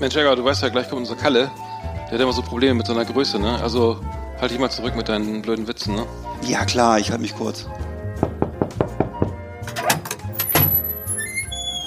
[0.00, 1.50] Mensch, Jäger, du weißt ja, gleich kommt unser Kalle.
[2.06, 3.60] Der hat immer so Probleme mit seiner Größe, ne?
[3.62, 4.00] Also
[4.40, 6.06] halt dich mal zurück mit deinen blöden Witzen, ne?
[6.42, 7.66] Ja klar, ich halte mich kurz.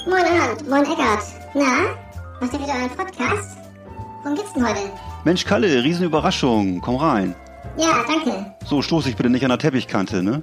[0.06, 1.24] Moin Arndt, moin Eckart.
[1.54, 1.96] Na,
[2.40, 3.58] macht ihr wieder einen Podcast?
[4.22, 4.78] Worum geht's denn heute?
[5.24, 7.34] Mensch Kalle, Riesenüberraschung, komm rein.
[7.76, 8.54] Ja, danke.
[8.64, 10.40] So, stoß ich bitte nicht an der Teppichkante, ne?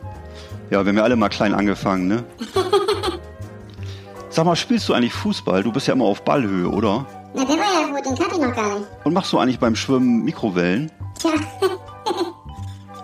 [0.71, 2.25] Ja, wir haben ja alle mal klein angefangen, ne?
[4.29, 5.63] Sag mal, spielst du eigentlich Fußball?
[5.63, 7.05] Du bist ja immer auf Ballhöhe, oder?
[7.33, 8.87] Na, der war ja gut, den kannte ich noch gar nicht.
[9.03, 10.91] Und machst du eigentlich beim Schwimmen Mikrowellen?
[11.19, 11.31] Tja,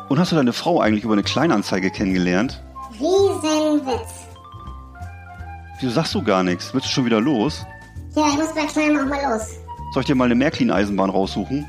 [0.09, 2.61] Und hast du deine Frau eigentlich über eine Kleinanzeige kennengelernt?
[2.94, 4.25] Riesenwitz.
[5.80, 6.73] Wieso sagst du gar nichts?
[6.73, 7.66] Willst du schon wieder los?
[8.16, 9.50] Ja, ich muss bei Kleinem auch mal los.
[9.94, 11.66] Soll ich dir mal eine Märklin-Eisenbahn raussuchen?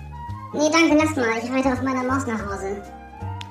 [0.55, 1.27] Nee, danke, lass mal.
[1.43, 2.83] Ich reite auf meiner Maus nach Hause.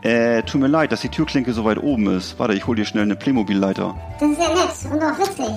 [0.02, 2.40] Äh, tut mir leid, dass die Türklinke so weit oben ist.
[2.40, 3.96] Warte, ich hol dir schnell eine Playmobil-Leiter.
[4.20, 5.54] Das ist ja nett und auch witzig.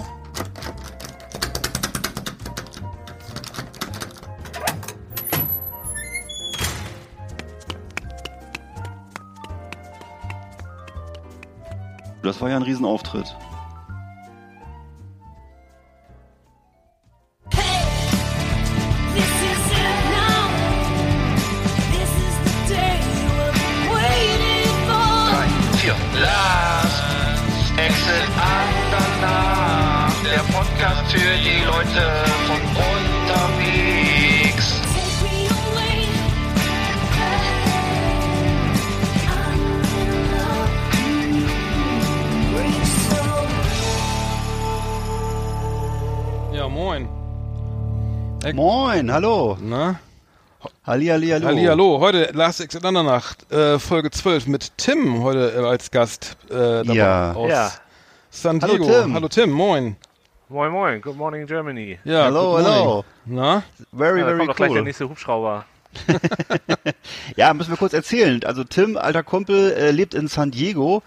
[12.22, 13.34] Das war ja ein Riesenauftritt.
[48.42, 49.58] Eck- Moin, hallo.
[49.60, 50.00] Na?
[50.86, 51.46] Halli, halli, hallo.
[51.46, 56.54] Hallihallo, heute Last Exit Nacht, äh, Folge 12 mit Tim heute äh, als Gast äh,
[56.84, 57.32] dabei Ja.
[57.32, 57.70] aus Ja.
[58.30, 59.02] San Hallo, Diego.
[59.02, 59.14] Tim.
[59.14, 59.96] Hallo Tim, moin.
[60.48, 61.98] Moin Moin, Good Morning Germany.
[62.04, 63.04] Ja, Hallo, hallo.
[63.24, 63.62] Na?
[63.92, 64.84] Very, Ja, very doch gleich der cool.
[64.84, 65.64] nächste Hubschrauber.
[67.36, 68.40] Ja, müssen wir kurz erzählen.
[68.44, 71.02] Also Tim, alter Kumpel, äh, lebt in San Diego,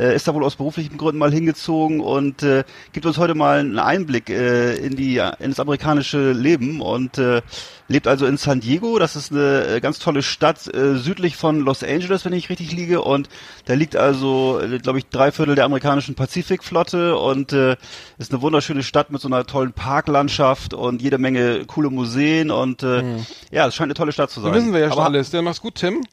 [0.00, 3.58] äh, ist da wohl aus beruflichen Gründen mal hingezogen und äh, gibt uns heute mal
[3.60, 7.42] einen Einblick äh, in die in das amerikanische Leben und äh,
[7.88, 8.98] lebt also in San Diego.
[8.98, 12.72] Das ist eine äh, ganz tolle Stadt äh, südlich von Los Angeles, wenn ich richtig
[12.72, 13.02] liege.
[13.02, 13.28] Und
[13.66, 17.76] da liegt also, äh, glaube ich, drei Viertel der amerikanischen Pazifikflotte und äh,
[18.18, 22.82] ist eine wunderschöne Stadt mit so einer tollen Parklandschaft und jede Menge coole Museen und
[22.82, 23.02] äh,
[23.50, 24.52] ja, es scheint eine tolle Stadt zu sein.
[24.52, 25.30] Das wissen wir ja schon Aber- alles.
[25.30, 26.04] Dann mach's gut, Tim.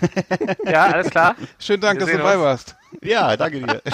[0.64, 1.34] Ja, alles klar.
[1.58, 2.42] Schönen Dank, Wir dass du dabei uns.
[2.44, 2.76] warst.
[3.02, 3.82] Ja, danke dir.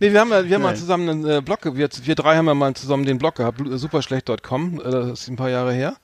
[0.00, 2.46] Nee, wir haben, ja- wir haben mal zusammen einen äh, Blog, wir, wir drei haben
[2.46, 5.96] ja mal zusammen den Blog gehabt, bl- superschlecht.com, äh, das ist ein paar Jahre her.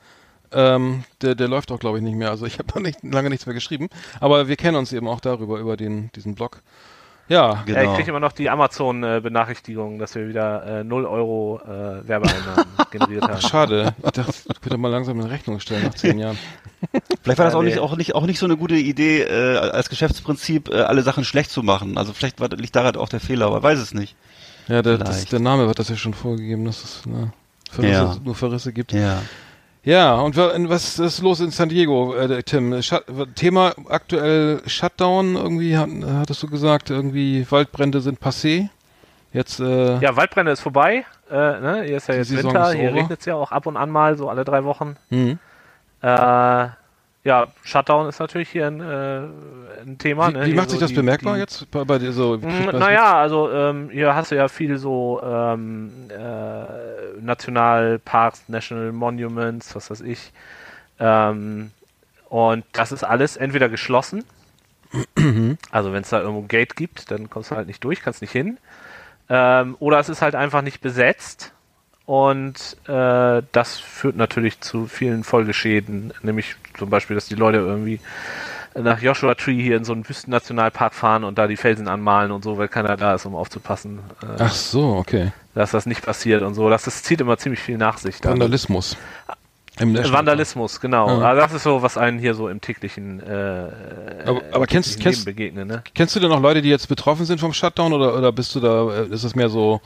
[0.53, 2.31] Ähm, der, der läuft auch, glaube ich, nicht mehr.
[2.31, 3.89] Also ich habe noch nicht, lange nichts mehr geschrieben.
[4.21, 6.61] Aber wir kennen uns eben auch darüber, über den, diesen Blog.
[7.33, 7.79] Ja, Genau.
[7.79, 12.65] Ja, ich kriege immer noch die Amazon-Benachrichtigung, dass wir wieder äh, 0 Euro äh, Werbeeinnahmen
[12.91, 13.41] generiert haben.
[13.41, 13.95] schade.
[14.05, 16.39] Ich dachte, ich könnte mal langsam eine Rechnung stellen nach zehn Jahren.
[17.23, 17.71] Vielleicht war das Ja, auch nee.
[17.71, 21.25] nicht, auch nicht, auch nicht so eine gute Idee, äh, als Geschäftsprinzip äh, alle Sachen
[21.25, 21.97] schlecht zu machen.
[21.99, 24.15] Also vielleicht war, liegt daran auch der Fehler, aber weiß es nicht.
[24.69, 27.33] Ja, der, das, der Name wird das ja schon vorgegeben, dass es ne,
[27.71, 28.17] Verrisse, Ja.
[28.23, 28.93] nur Verrisse gibt.
[28.93, 29.23] Ja.
[29.85, 32.81] Ja, und wa- und was ist los in San Diego, äh, Tim?
[32.83, 33.05] Shut,
[33.35, 35.89] Thema aktuell Shutdown irgendwie, hat,
[36.21, 38.69] hattest du gesagt, irgendwie Waldbrände sind passé.
[39.33, 41.05] Jetzt, äh, Ja, Waldbrände ist vorbei.
[41.31, 41.83] Äh, ne?
[41.85, 43.91] Hier ist ja jetzt Saison Winter, ist hier regnet es ja auch ab und an
[43.91, 44.97] mal, so alle drei Wochen.
[45.09, 45.39] hm.
[46.03, 46.67] Äh,
[47.25, 49.21] ja, Shutdown ist natürlich hier ein, äh,
[49.83, 50.29] ein Thema.
[50.29, 50.47] wie, ne?
[50.47, 52.37] wie macht so sich das die- bemerkbar die, jetzt bei, bei dir so?
[52.37, 59.91] Naja, also ähm, hier hast du ja viel so ähm, äh, Nationalparks, National Monuments, was
[59.91, 60.33] weiß ich.
[60.99, 61.71] Ähm,
[62.29, 64.25] und das ist alles entweder geschlossen,
[65.71, 68.21] also wenn es da irgendwo ein Gate gibt, dann kommst du halt nicht durch, kannst
[68.21, 68.59] nicht hin.
[69.29, 71.53] Ähm, oder es ist halt einfach nicht besetzt.
[72.05, 78.01] Und äh, das führt natürlich zu vielen Folgeschäden, nämlich zum Beispiel, dass die Leute irgendwie
[78.75, 82.43] nach Joshua Tree hier in so einen Wüstennationalpark fahren und da die Felsen anmalen und
[82.43, 85.33] so, weil keiner da ist, um aufzupassen, äh, Ach so, okay.
[85.55, 86.71] dass das nicht passiert und so.
[86.71, 88.21] Das, das zieht immer ziemlich viel nach sich.
[88.21, 88.33] dann.
[88.33, 88.97] Vandalismus.
[89.79, 91.07] Im National Vandalismus, genau.
[91.21, 91.27] Ja.
[91.29, 93.69] Also das ist so, was einen hier so im täglichen, äh,
[94.27, 95.83] Aber- aber kennst- kennst- Leben begegnet, ne?
[95.95, 98.61] Kennst du denn noch Leute, die jetzt betroffen sind vom Shutdown oder, oder bist du
[98.61, 99.81] da, äh, ist das mehr so,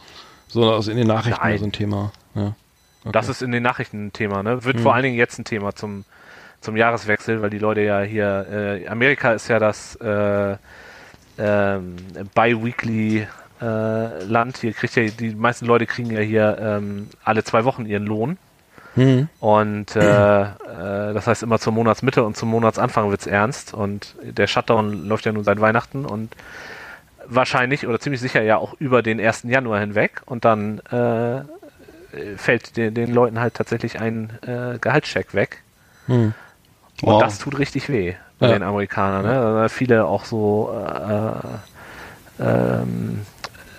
[0.48, 2.12] so aus in den Nachrichten so ein Thema?
[2.34, 2.54] Ja.
[3.02, 3.12] Okay.
[3.12, 4.52] Das ist in den Nachrichten ein Thema, ne?
[4.52, 4.64] Hm.
[4.64, 6.04] Wird vor allen Dingen jetzt ein Thema zum,
[6.66, 8.46] zum Jahreswechsel, weil die Leute ja hier,
[8.82, 10.56] äh, Amerika ist ja das äh,
[11.38, 11.96] ähm,
[12.34, 13.28] bi-weekly
[13.62, 14.58] äh, Land.
[14.58, 18.36] Hier kriegt ja, die meisten Leute kriegen ja hier ähm, alle zwei Wochen ihren Lohn.
[18.96, 19.28] Mhm.
[19.38, 20.46] Und äh, äh,
[21.14, 23.72] das heißt immer zur Monatsmitte und zum Monatsanfang wird's ernst.
[23.72, 26.34] Und der Shutdown läuft ja nun seit Weihnachten und
[27.26, 29.44] wahrscheinlich oder ziemlich sicher ja auch über den 1.
[29.44, 30.22] Januar hinweg.
[30.26, 31.42] Und dann äh,
[32.36, 35.62] fällt den, den Leuten halt tatsächlich ein äh, Gehaltscheck weg.
[36.08, 36.34] Mhm.
[37.02, 37.22] Und Wow.
[37.22, 38.52] das tut richtig weh bei Ja.
[38.54, 39.24] den Amerikanern.
[39.24, 39.68] Ne?
[39.68, 40.74] Viele auch so
[42.38, 43.20] äh, ähm,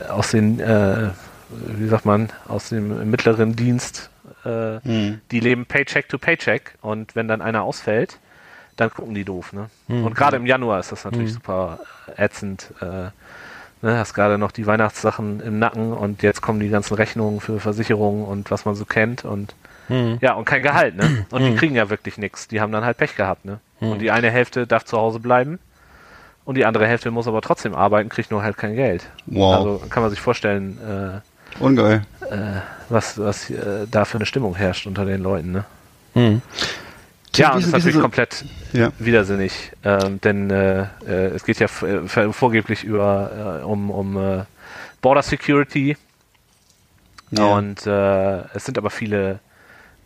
[0.10, 1.10] aus den, äh,
[1.50, 4.10] wie sagt man, aus dem mittleren Dienst,
[4.46, 5.22] äh, Hm.
[5.32, 8.20] die leben Paycheck to Paycheck und wenn dann einer ausfällt,
[8.76, 9.54] dann gucken die doof.
[9.54, 9.70] Ne?
[9.88, 10.06] Mhm.
[10.06, 11.80] Und gerade im Januar ist das natürlich super
[12.16, 12.72] ätzend.
[12.82, 13.98] Äh, ne?
[13.98, 18.24] Hast gerade noch die Weihnachtssachen im Nacken und jetzt kommen die ganzen Rechnungen für Versicherungen
[18.26, 19.56] und was man so kennt und
[19.90, 20.18] Mhm.
[20.22, 21.26] ja, und kein Gehalt, ne?
[21.32, 22.48] Und die kriegen ja wirklich nichts.
[22.48, 23.60] Die haben dann halt Pech gehabt, ne?
[23.80, 25.60] Und die eine Hälfte darf zu Hause bleiben
[26.46, 29.06] und die andere Hälfte muss aber trotzdem arbeiten, kriegt nur halt kein Geld.
[29.28, 29.56] Wow.
[29.56, 31.22] Also kann man sich vorstellen,
[31.60, 32.02] äh, Ungeil.
[32.90, 35.66] was, was äh, da für eine Stimmung herrscht unter den Leuten, ne?
[36.16, 36.42] Mhm.
[37.36, 38.92] Ja, und das ist natürlich so- komplett Ja.
[38.98, 44.44] widersinnig, ähm, denn äh, äh, es geht ja äh, vorgeblich über äh, um, um äh,
[45.02, 45.96] Border Security
[47.32, 47.44] Ja.
[47.46, 49.40] und äh, es sind aber viele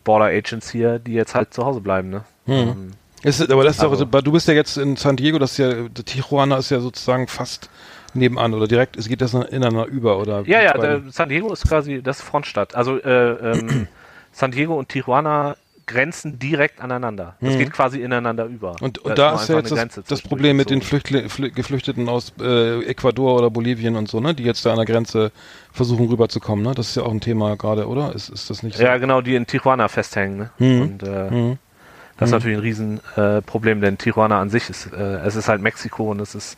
[0.04, 2.24] Border Agents hier, die jetzt halt zu Hause bleiben, ne?
[2.46, 5.52] Ähm, Ist, aber das ist Also- doch, du bist ja jetzt in San Diego, das
[5.52, 7.70] ist ja, Tijuana ist ja sozusagen fast
[8.14, 10.42] nebenan oder direkt, es geht das ineinander über oder?
[10.46, 12.74] Ja, ja, San Diego ist quasi das Frontstadt.
[12.74, 13.86] Also äh, ähm,
[14.32, 15.56] San Diego und Tijuana
[15.92, 17.36] grenzen direkt aneinander.
[17.40, 18.76] Es geht quasi ineinander über.
[18.80, 21.02] Und, und Da da ist ja jetzt das, das Problem mit den gezogen.
[21.02, 24.76] Flüchtli Flü Geflüchteten aus äh, Ecuador oder Bolivien und so, ne, die jetzt da an
[24.76, 25.32] der Grenze
[25.72, 26.74] versuchen rüberzukommen, ne?
[26.74, 28.14] Das ist ja auch ein Thema gerade, oder?
[28.14, 28.82] Ist, ist das nicht so?
[28.82, 30.38] Ja, genau, die in Tijuana festhängen.
[30.38, 30.50] Ne?
[30.58, 30.80] Mhm.
[30.82, 31.58] Und äh, Mhm.
[32.18, 35.62] das ist natürlich ein Riesenproblem, äh, denn Tijuana an sich ist, äh, es ist halt
[35.62, 36.56] Mexiko und es ist,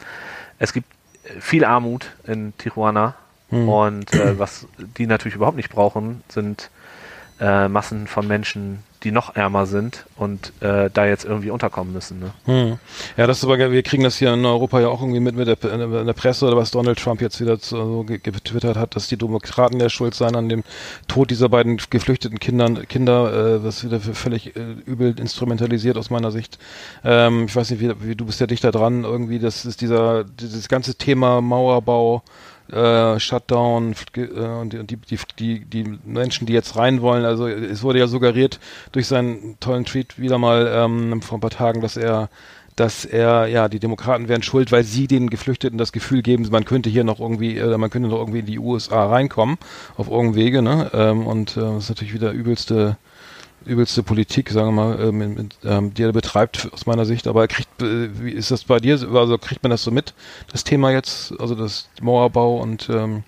[0.59, 0.89] es gibt
[1.41, 3.15] viel Armut in Tijuana
[3.51, 3.69] Mhm.
[3.69, 4.67] und äh, was
[4.99, 6.71] die natürlich überhaupt nicht brauchen, sind
[7.45, 12.21] äh, Massen von Menschen, die noch ärmer sind und äh, da jetzt irgendwie unterkommen müssen.
[12.21, 12.31] Ne?
[12.47, 12.79] Hm.
[13.19, 15.47] Ja, das ist aber, wir kriegen das hier in Europa ja auch irgendwie mit, mit
[15.47, 19.09] der, in der Presse oder was Donald Trump jetzt wieder so ge- getwittert hat, dass
[19.09, 20.65] die Demokraten ja schuld seien an dem
[21.07, 26.31] Tod dieser beiden geflüchteten Kindern, Kinder, äh, was wieder völlig äh, übel instrumentalisiert aus meiner
[26.31, 26.59] Sicht.
[27.05, 30.25] Ähm, ich weiß nicht, wie, wie du bist ja dichter dran, irgendwie, das ist dieser,
[30.25, 32.23] dieses ganze Thema Mauerbau,
[32.71, 37.83] äh, Shutdown äh, und die, die, die, die, Menschen, die jetzt rein wollen, also es
[37.83, 38.59] wurde ja suggeriert
[38.93, 42.29] durch seinen tollen Tweet wieder mal ähm, vor ein paar Tagen, dass er
[42.77, 46.65] dass er, ja, die Demokraten wären schuld, weil sie den Geflüchteten das Gefühl geben, man
[46.65, 49.59] könnte hier noch irgendwie, oder man könnte noch irgendwie in die USA reinkommen,
[49.97, 50.91] auf irgendeinem Wege, ne?
[50.93, 52.97] Ähm, und äh, das ist natürlich wieder übelste,
[53.67, 57.27] übelste Politik, sagen wir mal, ähm, mit, mit, ähm, die er betreibt aus meiner Sicht.
[57.27, 58.95] Aber er kriegt, äh, wie ist das bei dir?
[58.95, 60.15] Also kriegt man das so mit,
[60.53, 63.25] das Thema jetzt, also das Mauerbau und ähm,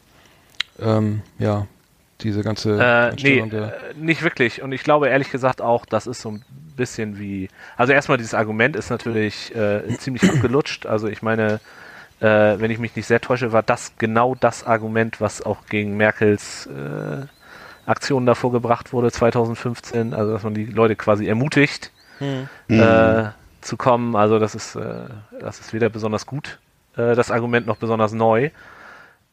[0.80, 1.66] ähm, ja,
[2.20, 4.62] diese ganze Äh, nee, äh, nicht wirklich.
[4.62, 6.44] Und ich glaube ehrlich gesagt auch, das ist so ein
[6.76, 7.48] bisschen wie.
[7.76, 10.86] Also erstmal dieses Argument ist natürlich äh, ziemlich abgelutscht.
[10.86, 11.60] Also ich meine,
[12.20, 12.26] äh,
[12.58, 16.66] wenn ich mich nicht sehr täusche, war das genau das Argument, was auch gegen Merkels
[16.66, 17.26] äh,
[17.86, 20.12] Aktionen davor gebracht wurde 2015.
[20.12, 21.92] Also dass man die Leute quasi ermutigt,
[22.68, 24.16] äh, zu kommen.
[24.16, 25.08] Also das ist, äh,
[25.40, 26.58] das ist weder besonders gut,
[26.96, 28.50] äh, das Argument noch besonders neu.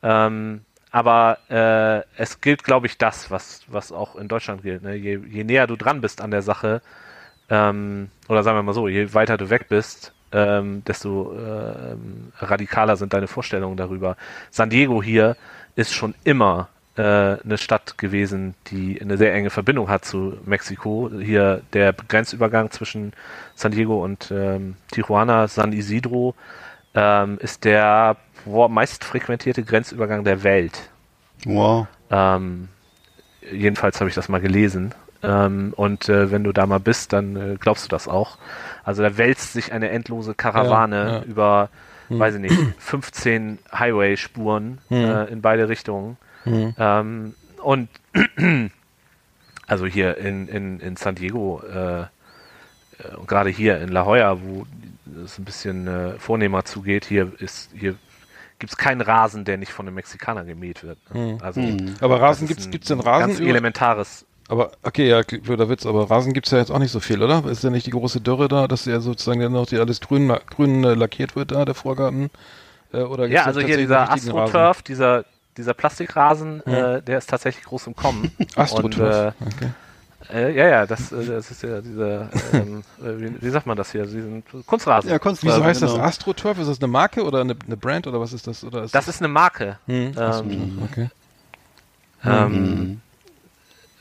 [0.02, 4.84] Ähm, aber äh, es gilt, glaube ich, das, was, was auch in Deutschland gilt.
[4.84, 4.94] Ne?
[4.96, 6.82] Je, je näher du dran bist an der Sache,
[7.50, 12.96] ähm, oder sagen wir mal so, je weiter du weg bist, ähm, desto ähm, radikaler
[12.96, 14.18] sind deine Vorstellungen darüber.
[14.52, 15.36] San Diego hier
[15.76, 16.70] ist schon immer
[17.02, 21.10] eine Stadt gewesen, die eine sehr enge Verbindung hat zu Mexiko.
[21.20, 23.14] Hier der Grenzübergang zwischen
[23.56, 26.36] San Diego und ähm, Tijuana, San Isidro,
[26.94, 30.90] ähm, ist der boah, meist frequentierte Grenzübergang der Welt.
[31.46, 31.88] Wow.
[32.10, 32.70] Ähm,
[33.52, 34.94] jedenfalls habe ich das mal gelesen.
[35.22, 38.38] Ähm, und äh, wenn du da mal bist, dann äh, glaubst du das auch.
[38.84, 41.24] Also da wälzt sich eine endlose Karawane Ja, ja.
[41.24, 41.70] über,
[42.10, 46.18] weiß ich nicht, 15 Highway-Spuren äh, in beide Richtungen.
[46.46, 47.90] Ähm, und
[49.68, 52.06] also hier in, in, in San Diego äh, äh,
[53.18, 54.66] und gerade hier in La Jolla, wo
[55.24, 57.96] es ein bisschen äh, vornehmer zugeht, hier ist hier
[58.60, 60.98] gibt es keinen Rasen, der nicht von einem Mexikaner gemäht wird.
[61.14, 61.38] Ne?
[61.42, 61.60] Also
[62.00, 63.28] Aber das Rasen ein gibt's denn Rasen?
[63.28, 64.26] Ganz über- elementares.
[64.50, 67.46] Aber, okay, ja, blöder Witz, aber Rasen gibt's ja jetzt auch nicht so viel, oder?
[67.50, 70.28] Ist ja nicht die große Dürre da, dass ja sozusagen dann noch die alles grün,
[70.50, 72.30] grün äh, lackiert wird da, der Vorgarten?
[72.94, 74.12] Äh, oder gibt's Ja, also hier dieser?
[74.12, 75.24] AstroTurf, dieser,
[75.58, 78.32] dieser Plastikrasen, äh, der ist tatsächlich groß im Kommen.
[78.56, 79.70] AstroTurf, Und, okay.
[80.30, 83.66] äh, äh, ja, ja, das, äh, das ist ja dieser, ähm, äh, wie, wie sagt
[83.66, 84.04] man das hier?
[84.06, 85.10] Diesen Kunstrasen.
[85.10, 86.04] Ja, Kunstrasen, Wieso heißt das genau.
[86.04, 86.58] AstroTurf?
[86.60, 88.64] Ist das eine Marke oder eine, eine Brand oder was ist das?
[88.64, 89.78] Oder ist das ist eine Marke.
[89.88, 91.10] Hm, Ähm, okay.
[92.26, 93.02] ähm,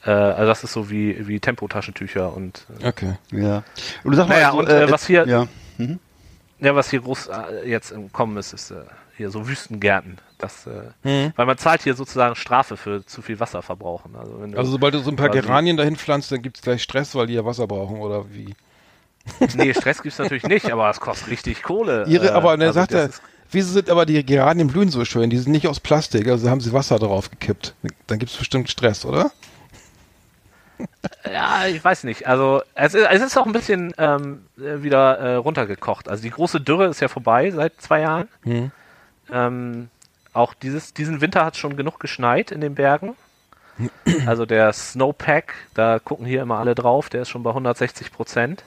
[0.04, 3.14] äh, also das ist so wie, wie Tempotaschentücher und äh, Okay.
[3.30, 3.62] Ja.
[4.04, 5.46] Und du sag mal, Naja, also, und, äh, was hier- Ja.
[5.78, 5.98] Mhm.
[6.60, 8.76] Ja, was hier groß äh, jetzt im Kommen ist, ist äh,
[9.16, 10.18] hier so Wüstengärten.
[10.38, 11.32] Das, äh, Mhm.
[11.36, 14.14] Weil man zahlt hier sozusagen Strafe für zu viel Wasser verbrauchen.
[14.16, 16.82] Also, wenn du, Also sobald du so ein paar Geranien dahin pflanzt, dann gibt's gleich
[16.82, 18.54] Stress, weil die ja Wasser brauchen oder wie?
[19.54, 22.06] Nee, Stress gibt's natürlich nicht, aber es kostet richtig Kohle.
[22.08, 25.04] Ihre, äh, aber ne, also sagt er, ist- wieso sind aber die Geranien blühen so
[25.04, 25.30] schön?
[25.30, 27.74] Die sind nicht aus Plastik, also haben sie Wasser drauf gekippt.
[28.08, 29.30] Dann gibt's bestimmt Stress, oder?
[31.24, 32.26] Ja, ich weiß nicht.
[32.26, 36.08] Also es ist, es ist auch ein bisschen ähm, äh, wieder äh, runtergekocht.
[36.08, 38.28] Also die große Dürre ist ja vorbei seit zwei Jahren.
[38.42, 38.72] Hm.
[39.30, 39.88] Ähm,
[40.32, 43.16] auch dieses, diesen Winter hat schon genug geschneit in den Bergen.
[44.26, 48.64] Also der Snowpack, da gucken hier immer alle drauf, der ist schon bei 160 Prozent.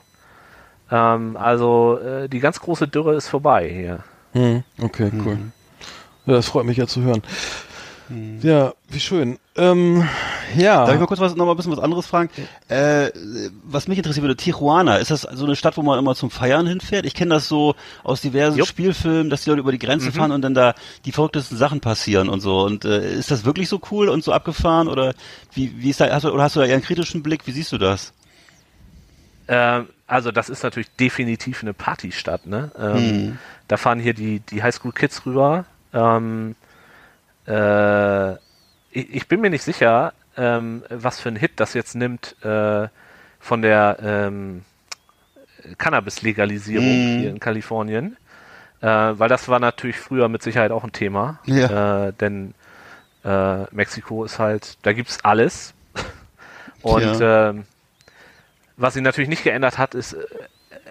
[0.91, 4.03] Ähm, also äh, die ganz große Dürre ist vorbei hier.
[4.33, 4.63] Hm.
[4.81, 5.37] Okay, cool.
[6.25, 7.21] Ja, das freut mich ja zu hören.
[8.41, 9.39] Ja, wie schön.
[9.55, 10.07] Ähm,
[10.57, 10.85] ja.
[10.85, 12.29] Darf ich mal kurz was, noch mal ein bisschen was anderes fragen?
[12.67, 13.09] Äh,
[13.63, 16.67] was mich interessiert würde, Tijuana, ist das so eine Stadt, wo man immer zum Feiern
[16.67, 17.05] hinfährt?
[17.05, 18.67] Ich kenne das so aus diversen Jupp.
[18.67, 22.29] Spielfilmen, dass die Leute über die Grenze fahren und dann da die verrücktesten Sachen passieren
[22.29, 22.61] und so.
[22.61, 24.87] Und äh, ist das wirklich so cool und so abgefahren?
[24.87, 25.13] Oder
[25.53, 27.47] wie, wie ist da, hast du, oder hast du da eher einen kritischen Blick?
[27.47, 28.13] Wie siehst du das?
[29.47, 32.71] Ähm, also das ist natürlich definitiv eine Partystadt, ne?
[32.77, 33.37] Ähm, Hm.
[33.67, 35.65] Da fahren hier die, die Highschool-Kids rüber.
[35.91, 36.55] Ähm,
[37.47, 38.33] äh,
[38.91, 42.87] ich, ich bin mir nicht sicher, ähm, was für ein Hit das jetzt nimmt äh,
[43.39, 44.63] von der ähm,
[45.77, 47.19] Cannabis-Legalisierung Mhm.
[47.19, 48.17] hier in Kalifornien.
[48.81, 51.39] Äh, weil das war natürlich früher mit Sicherheit auch ein Thema.
[51.45, 52.07] Ja.
[52.07, 52.53] Äh, denn
[53.23, 55.73] äh, Mexiko ist halt, da gibt's alles.
[56.81, 57.65] Und ähm,
[58.77, 60.15] was sich natürlich nicht geändert hat, ist,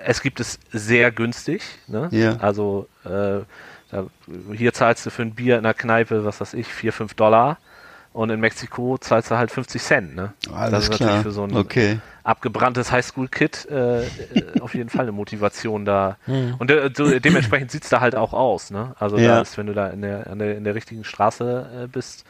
[0.04, 1.62] es gibt es sehr günstig.
[1.86, 2.08] Ne?
[2.10, 2.36] Ja.
[2.38, 2.88] Also
[4.52, 7.58] hier zahlst du für ein Bier in der Kneipe, was weiß ich, 4, 5 Dollar.
[8.12, 10.14] Und in Mexiko zahlst du halt 50 Cent.
[10.14, 10.34] Ne?
[10.52, 11.08] Alles das ist klar.
[11.08, 11.98] natürlich für so ein okay.
[12.22, 16.16] abgebranntes Highschool-Kid äh, äh, auf jeden Fall eine Motivation da.
[16.26, 16.54] Hm.
[16.58, 18.70] Und äh, so, dementsprechend sieht's da halt auch aus.
[18.70, 18.94] Ne?
[19.00, 19.34] Also Ja.
[19.34, 22.24] da ist, wenn du da in der, an der, in der richtigen Straße äh, bist,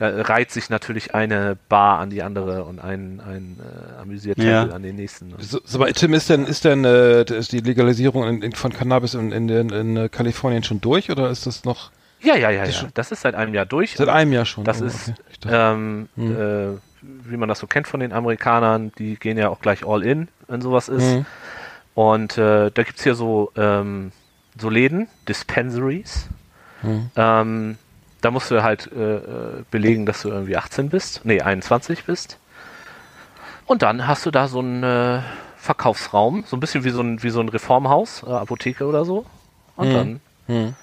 [0.00, 4.74] da reiht sich natürlich eine Bar an die andere und ein, ein äh, Amüsiertempel Ja.
[4.74, 5.28] an den nächsten.
[5.28, 5.34] Ne?
[5.40, 8.72] So, so, aber Tim, ist denn, ist denn äh, ist die Legalisierung in, in, von
[8.72, 11.90] Cannabis in, in, in, in äh, Kalifornien schon durch oder ist das noch
[12.22, 12.80] Ja, ja, ja, Das ja.
[12.80, 13.94] schon- Das ist seit einem Jahr durch.
[13.96, 14.64] seit einem Jahr schon?
[14.64, 15.10] Das Oh, ist,
[15.44, 15.48] okay.
[15.52, 16.36] Ähm, Hm.
[16.74, 16.78] äh,
[17.30, 20.28] wie man das so kennt von den Amerikanern, die gehen ja auch gleich all in,
[20.48, 21.02] wenn sowas ist.
[21.12, 21.26] Hm.
[21.94, 24.12] Und äh, da gibt's hier so, ähm,
[24.58, 26.28] so Läden, Dispensaries.
[26.82, 27.10] Hm.
[27.16, 27.78] Ähm,
[28.20, 29.20] da musst du halt äh, äh,
[29.70, 32.38] belegen, dass du irgendwie 18 bist, nee, 21 bist.
[33.66, 35.20] Und dann hast du da so einen äh,
[35.56, 39.24] Verkaufsraum, so ein bisschen wie so ein, wie so ein Reformhaus, äh, Apotheke oder so.
[39.76, 39.94] Und Hm.
[39.94, 40.74] dann Hm.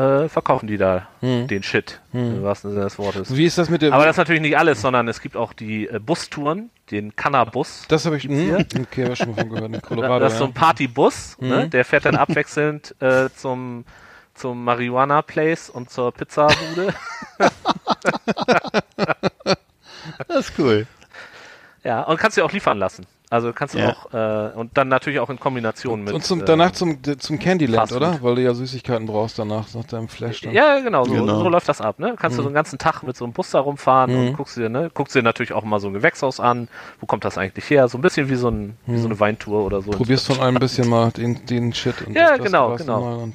[0.00, 1.48] äh, verkaufen die da Hm.
[1.48, 3.34] den Shit, im wahrsten Sinne des Wortes.
[3.36, 3.92] Wie ist das mit der?
[3.92, 7.84] Aber das ist natürlich nicht alles, sondern es gibt auch die äh, Bustouren, den Cannabus.
[7.88, 8.22] das habe ich.
[8.22, 8.66] Gibt's Hm, hier?
[8.82, 9.72] okay, hab ich schon mal von gehört.
[9.74, 10.20] In Colorado.
[10.20, 11.64] das ist so ein Partybus, ne?
[11.64, 11.70] Mhm.
[11.70, 13.84] der fährt dann abwechselnd äh, zum,
[14.36, 16.94] zum Marihuana Place und zur Pizzabude.
[20.28, 20.86] Das ist cool.
[21.84, 23.06] ja, und kannst du auch liefern lassen.
[23.28, 23.90] Also kannst du Ja.
[23.90, 26.14] auch, äh, und dann natürlich auch in Kombination mit.
[26.14, 28.22] Und zum, äh, danach zum, zum Candyland, oder?
[28.22, 30.42] Weil du ja Süßigkeiten brauchst danach, nach deinem Flash.
[30.42, 30.52] Dann.
[30.52, 31.40] Ja, genau, so, Genau.
[31.40, 31.98] so läuft das ab.
[31.98, 32.14] Ne?
[32.16, 34.28] Kannst du so einen ganzen Tag mit so einem Bus da rumfahren Mhm.
[34.28, 36.68] und guckst dir, ne, guckst dir natürlich auch mal so ein Gewächshaus an.
[37.00, 37.88] Wo kommt das eigentlich her?
[37.88, 39.90] So ein bisschen wie so, ein, wie so eine Weintour oder so.
[39.90, 42.02] Probierst von allem ein bisschen mal den, den Shit.
[42.06, 43.28] Und Ja, genau, genau.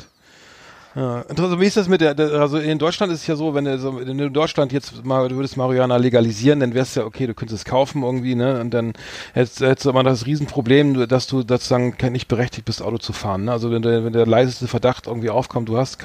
[0.93, 1.61] Ja, interessant.
[1.61, 3.79] Wie ist das mit der, der, also in Deutschland ist es ja so, wenn du,
[3.79, 7.33] so, du in Deutschland jetzt mal, du würdest Marihuana legalisieren, dann wär's ja okay, du
[7.33, 8.91] könntest es kaufen irgendwie, ne, und dann
[9.33, 13.45] hättest, hättest du aber das Riesenproblem, dass du sozusagen nicht berechtigt bist, Auto zu fahren,
[13.45, 15.97] ne, also wenn der, wenn der leiseste Verdacht irgendwie aufkommt, du hast,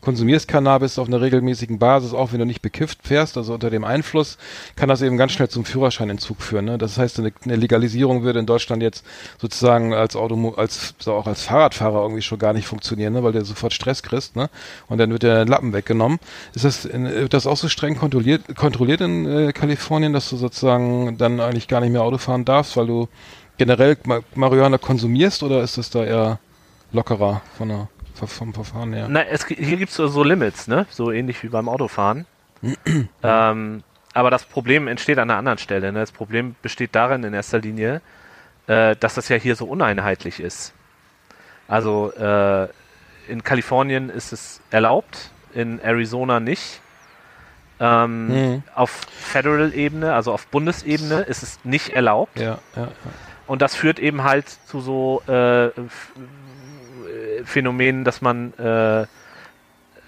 [0.00, 3.84] konsumierst Cannabis auf einer regelmäßigen Basis, auch wenn du nicht bekifft fährst, also unter dem
[3.84, 4.38] Einfluss,
[4.74, 8.40] kann das eben ganz schnell zum Führerscheinentzug führen, ne, das heißt, eine, eine Legalisierung würde
[8.40, 9.04] in Deutschland jetzt
[9.40, 13.30] sozusagen als Auto, als, so auch als Fahrradfahrer irgendwie schon gar nicht funktionieren, ne, weil
[13.30, 14.50] du sofort Stress kriegst, ne?
[14.88, 16.18] Und dann wird der Lappen weggenommen.
[16.54, 21.16] Ist das, wird das auch so streng kontrolliert, kontrolliert in äh, Kalifornien, dass du sozusagen
[21.18, 23.08] dann eigentlich gar nicht mehr Auto fahren darfst, weil du
[23.58, 26.38] generell Ma Marihuana konsumierst oder ist das da eher
[26.92, 29.08] lockerer von der, vom Verfahren her?
[29.30, 30.86] Es, gi- hier gibt's so, so Limits, ne?
[30.90, 32.26] So ähnlich wie beim Autofahren.
[33.22, 35.92] ähm, aber das Problem entsteht an einer anderen Stelle.
[35.92, 36.00] Ne?
[36.00, 38.02] Das Problem besteht darin in erster Linie,
[38.66, 40.72] äh, dass das ja hier so uneinheitlich ist.
[41.68, 42.68] Also äh,
[43.30, 46.80] in Kalifornien ist es erlaubt, in Arizona nicht.
[47.80, 48.62] Ähm, Mhm.
[48.74, 52.38] Auf Federal-Ebene, also auf Bundesebene, ist es nicht erlaubt.
[52.38, 52.88] Ja, ja, ja.
[53.46, 55.70] Und das führt eben halt zu so äh, äh,
[57.44, 59.02] Phänomenen, dass man äh,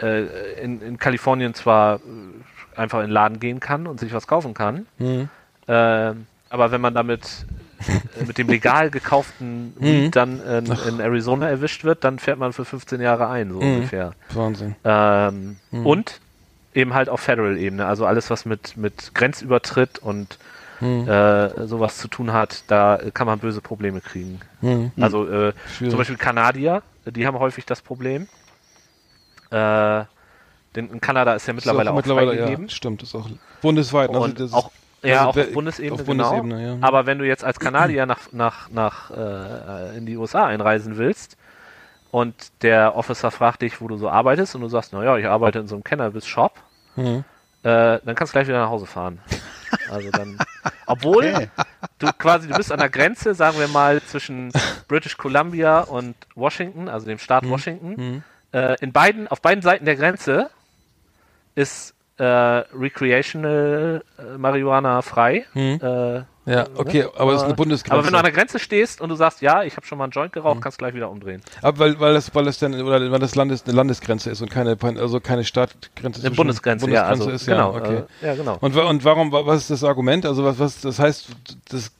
[0.01, 2.01] äh, in, in Kalifornien zwar
[2.77, 5.29] einfach in den Laden gehen kann und sich was kaufen kann, Mhm.
[5.67, 6.13] äh,
[6.51, 7.47] aber wenn man damit
[8.21, 9.85] äh, mit dem legal gekauften Mhm.
[9.85, 13.61] Weed dann in, in Arizona erwischt wird, dann fährt man für 15 Jahre ein, so
[13.61, 13.75] Mhm.
[13.77, 14.13] ungefähr.
[14.31, 14.75] Wahnsinn.
[14.85, 15.87] Ähm, Mhm.
[15.87, 16.21] Und
[16.75, 20.39] eben halt auf Federal-Ebene, also alles, was mit, mit Grenzübertritt und
[20.81, 21.07] Mhm.
[21.09, 24.41] äh, sowas zu tun hat, da kann man böse Probleme kriegen.
[24.63, 24.91] Mhm.
[25.01, 28.27] Also äh, zum Beispiel Kanadier, die haben häufig das Problem.
[29.51, 30.05] Äh,
[30.75, 32.65] denn in Kanada ist ja mittlerweile Ist auch, mittlerweile, freigegeben.
[32.65, 33.29] ja, stimmt, ist auch
[33.61, 34.09] bundesweit.
[34.09, 34.71] also Und ist- auch,
[35.03, 36.31] ja, also auch auf Bundesebene, auf genau.
[36.31, 36.79] Bundesebene, ja.
[36.81, 41.37] Aber wenn du jetzt als Kanadier nach, nach, nach äh, in die USA einreisen willst
[42.11, 45.59] und der Officer fragt dich, wo du so arbeitest und du sagst, naja, ich arbeite
[45.61, 46.53] in so einem Cannabis-Shop,
[46.97, 47.25] Mhm.
[47.63, 49.19] äh, dann kannst du gleich wieder nach Hause fahren.
[49.91, 50.39] Also dann,
[50.87, 51.49] obwohl Okay.
[51.99, 54.53] du quasi, du bist an der Grenze, sagen wir mal, zwischen
[54.89, 57.95] British Columbia und Washington, also dem Staat Washington.
[57.97, 58.23] Mhm.
[58.53, 60.51] Äh, in beiden, auf beiden Seiten der Grenze
[61.55, 65.45] ist äh, Recreational äh, Marihuana frei.
[65.55, 65.81] Mhm.
[65.83, 67.95] Äh, Ja, okay, aber das ist eine Bundesgrenze.
[67.95, 70.05] aber wenn du an der Grenze stehst und du sagst, ja, ich habe schon mal
[70.05, 70.61] einen Joint geraucht, Mhm.
[70.61, 71.41] kannst gleich wieder umdrehen.
[71.63, 74.51] Aber weil, weil das, weil das dann, oder weil das Landes, eine Landesgrenze ist und
[74.51, 78.03] keine, also keine Stadtgrenze Eine zwischen- Bundesgrenze, ja, also, ist, genau, ja, okay.
[78.23, 78.57] äh, ja, genau.
[78.61, 80.27] Und, und warum, wa- was ist das Argument?
[80.27, 81.29] Also was, was, das heißt,
[81.71, 81.93] das,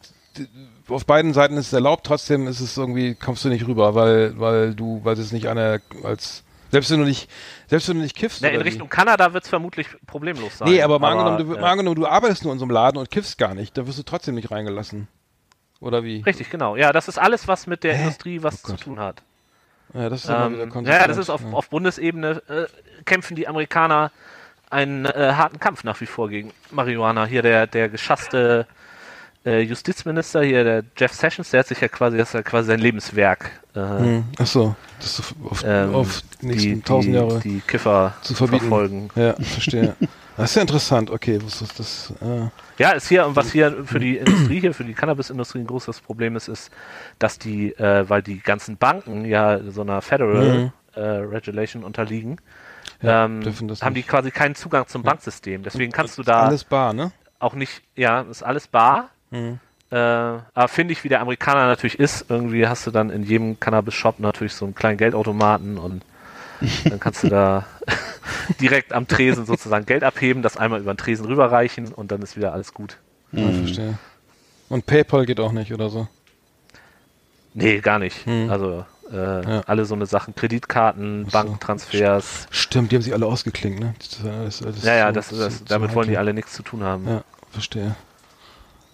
[0.89, 4.39] auf beiden Seiten ist es erlaubt, trotzdem ist es irgendwie, kommst du nicht rüber, weil,
[4.41, 7.31] weil du, weil es nicht einer als, selbst wenn du nicht,
[7.69, 8.41] selbst wenn du nicht kiffst.
[8.41, 8.71] Na, in oder wie?
[8.71, 10.69] Richtung Kanada wird es vermutlich problemlos sein.
[10.69, 12.97] Nee, aber mal, angenommen, du, äh, mal angenommen, du arbeitest nur in so einem Laden
[12.97, 15.07] und kiffst gar nicht, dann wirst du trotzdem nicht reingelassen.
[15.81, 16.23] Oder wie?
[16.23, 16.77] Richtig, genau.
[16.77, 18.03] Ja, das ist alles, was mit der Hä?
[18.03, 19.23] Industrie was Oh zu tun hat.
[19.93, 22.67] Ja, das ist Ähm, ja, das ist auf, auf Bundesebene äh,
[23.05, 24.11] kämpfen die Amerikaner
[24.71, 27.27] einen äh, harten Kampf nach wie vor gegen Marihuana.
[27.27, 28.67] Hier der, der geschasste
[29.45, 32.69] äh, Justizminister, hier der Jeff Sessions, der hat sich ja quasi, das ist ja quasi
[32.69, 33.51] sein Lebenswerk.
[33.75, 34.25] Äh, Hm.
[34.39, 38.61] Ach so, das ist auf, ähm, auf die nächsten tausend Jahre die Kiffer zu verbieten.
[38.61, 39.09] verfolgen.
[39.15, 39.97] Ja, verstehe.
[40.37, 41.11] Das ist ja interessant.
[41.11, 42.13] Okay, was ist das?
[42.23, 45.67] Äh, Ja, ist hier, und was hier für die Industrie hier, für die Cannabisindustrie ein
[45.67, 46.71] großes Problem ist, ist,
[47.19, 50.73] dass die, äh, weil die ganzen Banken ja so einer Federal Mhm.
[50.95, 52.37] äh, Regulation unterliegen,
[53.03, 53.43] Ja, ähm,
[53.81, 55.63] haben die quasi keinen Zugang zum Banksystem.
[55.63, 57.13] Deswegen kannst du da alles bar, ne?
[57.39, 59.11] auch nicht, ja, ist alles bar.
[59.33, 59.59] Mhm.
[59.91, 63.59] Äh, aber finde ich, wie der Amerikaner natürlich ist, irgendwie hast du dann in jedem
[63.61, 66.03] Cannabis-Shop natürlich so einen kleinen Geldautomaten und
[66.85, 67.67] dann kannst du da
[68.61, 72.37] direkt am Tresen sozusagen Geld abheben, das einmal über den Tresen rüberreichen und dann ist
[72.37, 72.97] wieder alles gut.
[73.33, 73.99] Ja, verstehe.
[74.69, 76.07] Und PayPal geht auch nicht oder so.
[77.55, 78.27] Nee, gar nicht.
[78.27, 78.49] Mhm.
[78.51, 79.61] Also äh, Ja.
[79.67, 81.31] alle so eine Sachen, Kreditkarten, so.
[81.33, 82.47] Banktransfers.
[82.51, 83.95] Stimmt, die haben sich alle ausgeklinkt, ne?
[83.99, 86.55] Das, alles- alles Ja, ja, so- das, so- das, so damit wollen die alle nichts
[86.55, 87.07] zu tun haben.
[87.07, 87.95] Ja, verstehe.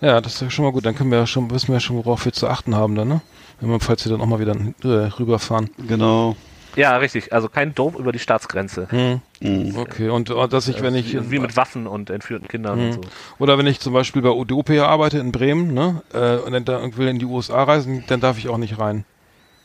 [0.00, 0.86] Ja, das ist ja schon mal gut.
[0.86, 3.08] Dann können wir ja schon, wissen wir ja schon, worauf wir zu achten haben dann,
[3.08, 3.20] ne?
[3.60, 5.70] Wenn wir, falls wir dann auch mal wieder äh, rüberfahren.
[5.88, 6.36] Genau.
[6.76, 7.32] Ja, richtig.
[7.32, 8.86] Also kein Dope über die Staatsgrenze.
[8.90, 9.20] Hm.
[9.40, 9.76] Mhm.
[9.76, 11.12] Okay, und äh, dass ich, wenn ich.
[11.12, 12.84] wie, wie mit Waffen und entführten Kindern Mhm.
[12.86, 13.00] und so.
[13.40, 16.96] Oder wenn ich zum Beispiel bei Udopia arbeite in Bremen, ne, äh, und dann da,
[16.96, 19.04] will in die USA reisen, dann darf ich auch nicht rein.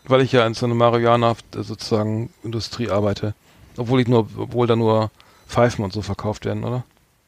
[0.06, 3.36] Weil ich ja in so einer Marihuana äh, sozusagen Industrie arbeite.
[3.78, 5.12] Obwohl ich nur, obwohl da nur
[5.48, 6.84] Pfeifen und so verkauft werden, oder?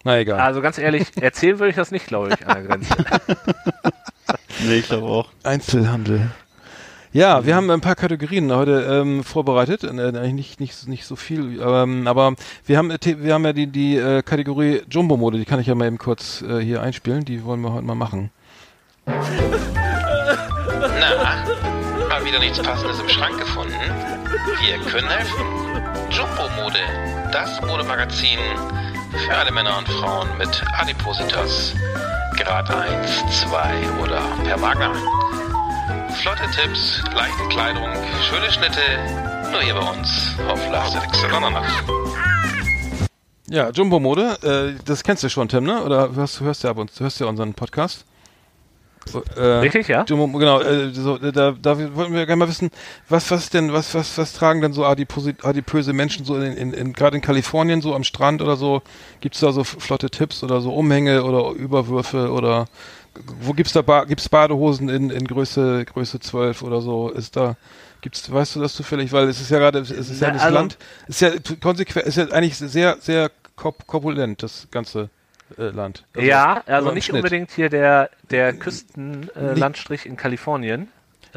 [0.05, 0.39] Na egal.
[0.39, 2.95] Also ganz ehrlich, erzählen würde ich das nicht, glaube ich, an der Grenze.
[4.63, 5.27] Nee, ich glaube auch.
[5.43, 6.31] Einzelhandel.
[7.11, 11.15] Ja, wir haben ein paar Kategorien heute ähm, vorbereitet, äh, eigentlich nicht, nicht, nicht so
[11.15, 15.45] viel, ähm, aber wir haben, äh, wir haben ja die, die äh, Kategorie Jumbo-Mode, die
[15.45, 18.31] kann ich ja mal eben kurz äh, hier einspielen, die wollen wir heute mal machen.
[19.05, 19.13] Na,
[22.09, 23.75] mal wieder nichts Passendes im Schrank gefunden?
[24.61, 25.45] Wir können helfen.
[26.09, 26.79] Jumbo Mode,
[27.31, 28.39] das Modemagazin
[29.19, 31.73] für alle Männer und Frauen mit Adipositas.
[32.37, 34.93] Grad 1, 2 oder per Magna.
[36.21, 37.89] Flotte Tipps, leichte Kleidung,
[38.29, 38.81] schöne Schnitte,
[39.51, 40.97] nur hier bei uns auf Last
[43.47, 45.83] Ja, Jumbo-Mode, äh, das kennst du schon, Tim, ne?
[45.83, 48.05] Oder hörst, hörst du ab und hörst du unseren Podcast?
[49.37, 50.03] Äh, Richtig, ja?
[50.07, 52.71] Jumbo, genau, äh, so, da, da wollten wir gerne mal wissen,
[53.07, 56.73] was, was denn, was, was, was tragen denn so adiposi- adipöse Menschen so in, in,
[56.73, 58.81] in gerade in Kalifornien so am Strand oder so?
[59.21, 62.65] Gibt's da so flotte Tipps oder so Umhänge oder Überwürfe oder
[63.41, 67.09] wo gibt's da ba gibt's Badehosen in, in Größe Größe 12 oder so?
[67.09, 67.55] Ist da
[68.01, 70.41] gibt's weißt du das zufällig, weil es ist ja gerade es ist ja Na, das
[70.43, 75.09] also- Land ist ja konsequent ist ja eigentlich sehr sehr korpulent das ganze
[75.57, 76.05] Land.
[76.15, 77.17] Also, ja, also nicht Schnitt.
[77.17, 80.87] unbedingt hier der, der Küstenlandstrich äh, Landstrich in Kalifornien.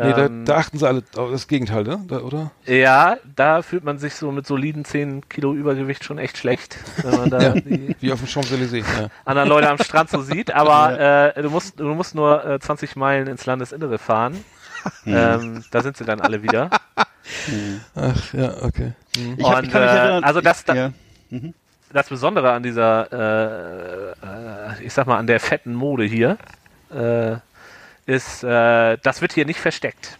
[0.01, 2.01] Nee, da, Ähm, da achten sie alle auf das Gegenteil, ne?
[2.07, 2.53] Da, oder?
[2.66, 7.16] Ja, da fühlt man sich so mit soliden 10 Kilo Übergewicht schon echt schlecht, wenn
[7.18, 7.53] man da Ja.
[7.55, 8.85] die Wie auf dem Champs-Élysées.
[9.01, 9.09] Ja.
[9.25, 10.53] anderen Leute am Strand so sieht.
[10.55, 14.44] Aber äh, du, musst, du musst nur äh, 20 Meilen ins Landesinnere fahren.
[15.05, 16.71] Ähm, da sind sie dann alle wieder.
[17.97, 18.92] Ach, ja, okay.
[19.16, 19.35] Mhm.
[19.37, 20.25] Ich, hab, ich Und, kann mich äh, erinnern.
[20.25, 20.90] also das da- ja.
[21.92, 24.11] Das Besondere an dieser, äh,
[24.81, 26.37] äh, ich sag mal, an der fetten Mode hier,
[26.94, 27.37] äh,
[28.07, 30.18] ist, äh, das wird hier nicht versteckt.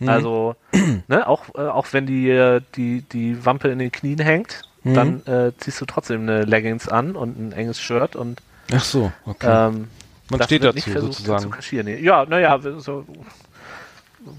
[0.00, 0.08] Mhm.
[0.08, 0.56] Also,
[1.08, 4.94] ne, auch, äh, auch wenn die, die, die Wampe in den Knien hängt, Mhm.
[4.94, 8.40] dann ziehst du trotzdem eine Leggings an und ein enges Shirt und
[8.72, 9.66] Ach so, okay.
[9.68, 9.88] ähm,
[10.30, 11.42] Man steht dazu nicht versucht sozusagen.
[11.42, 11.88] zu kaschieren.
[12.04, 13.04] Ja, naja, so,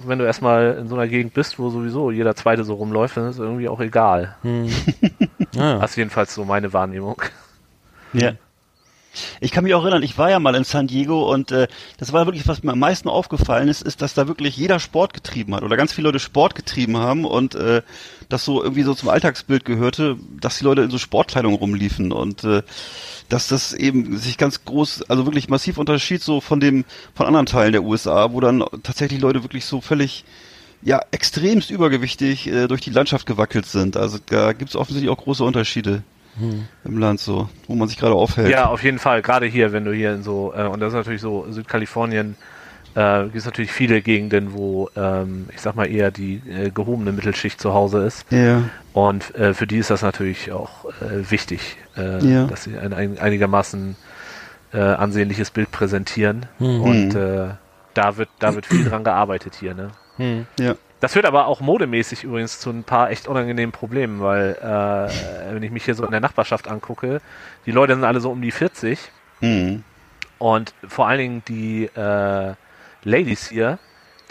[0.06, 3.25] wenn du erstmal in so einer Gegend bist, wo sowieso jeder Zweite so rumläuft, dann
[3.27, 4.38] ist es irgendwie auch egal.
[5.58, 7.22] Ah, Das ist jedenfalls so meine Wahrnehmung.
[8.13, 8.34] Ja.
[9.39, 11.67] Ich kann mich auch erinnern, ich war ja mal in San Diego und äh,
[11.98, 15.13] das war wirklich, was mir am meisten aufgefallen ist, ist, dass da wirklich jeder Sport
[15.15, 17.82] getrieben hat oder ganz viele Leute Sport getrieben haben und äh,
[18.30, 22.43] das so irgendwie so zum Alltagsbild gehörte, dass die Leute in so Sportkleidung rumliefen und
[22.43, 22.62] äh,
[23.30, 27.48] dass das eben sich ganz groß, also wirklich massiv unterschied so von dem, von anderen
[27.48, 30.26] Teilen der USA, wo dann tatsächlich Leute wirklich so völlig
[30.82, 33.98] ja, extremst übergewichtig äh, durch die Landschaft gewackelt sind.
[33.98, 36.04] Also da gibt es offensichtlich auch große Unterschiede
[36.84, 38.52] im Land so, wo man sich gerade aufhält.
[38.52, 39.24] Ja, auf jeden Fall.
[39.24, 42.36] Gerade hier, wenn du hier in so, äh, und das ist natürlich so, Südkalifornien,
[42.94, 47.12] äh, gibt es natürlich viele Gegenden, wo, ähm, ich sag mal, eher die äh, gehobene
[47.12, 48.32] Mittelschicht zu Hause ist.
[48.32, 48.62] Ja.
[48.94, 52.46] Und äh, für die ist das natürlich auch äh, wichtig, äh, Ja.
[52.46, 53.96] dass sie ein, ein einigermaßen
[54.74, 56.46] äh, ansehnliches Bild präsentieren.
[56.60, 56.82] Mhm.
[56.82, 57.48] Und äh,
[57.96, 59.90] da wird, da wird viel dran gearbeitet hier, ne?
[60.17, 60.45] Hm.
[60.60, 60.75] Ja.
[60.99, 65.62] Das führt aber auch modemäßig übrigens zu ein paar echt unangenehmen Problemen, weil äh, wenn
[65.62, 67.21] ich mich hier so in der Nachbarschaft angucke,
[67.67, 68.99] die Leute sind alle so um die 40
[69.41, 69.84] Mhm.
[70.39, 72.53] und vor allen Dingen die äh,
[73.03, 73.77] Ladies hier,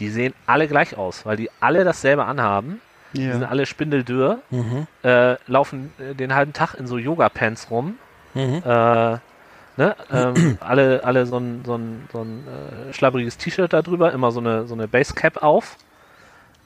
[0.01, 2.81] die sehen alle gleich aus, weil die alle dasselbe anhaben.
[3.13, 3.49] Die sind Ja.
[3.49, 4.89] alle spindeldürr, Mhm.
[5.05, 7.97] äh, laufen äh, den halben Tag in so Yoga-Pants rum.
[8.35, 8.63] Mhm.
[9.77, 9.97] Äh, ne?
[10.13, 12.45] ähm, alle, alle so ein, so ein, so ein
[12.89, 15.77] äh, schlabberiges T-Shirt da drüber, immer so eine, so eine Basecap auf.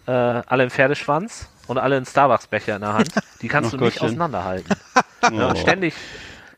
[0.06, 3.10] Äh, alle im Pferdeschwanz und alle einen Starbucks-Becher in der Hand.
[3.42, 4.08] Die kannst du nicht Gottchen.
[4.08, 4.76] auseinanderhalten.
[5.22, 5.60] Ja, und Oh.
[5.60, 5.94] ständig,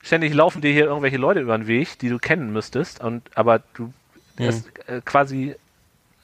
[0.03, 3.61] ständig laufen dir hier irgendwelche Leute über den Weg, die du kennen müsstest, und aber
[3.75, 3.93] du
[4.41, 5.57] hast äh, quasi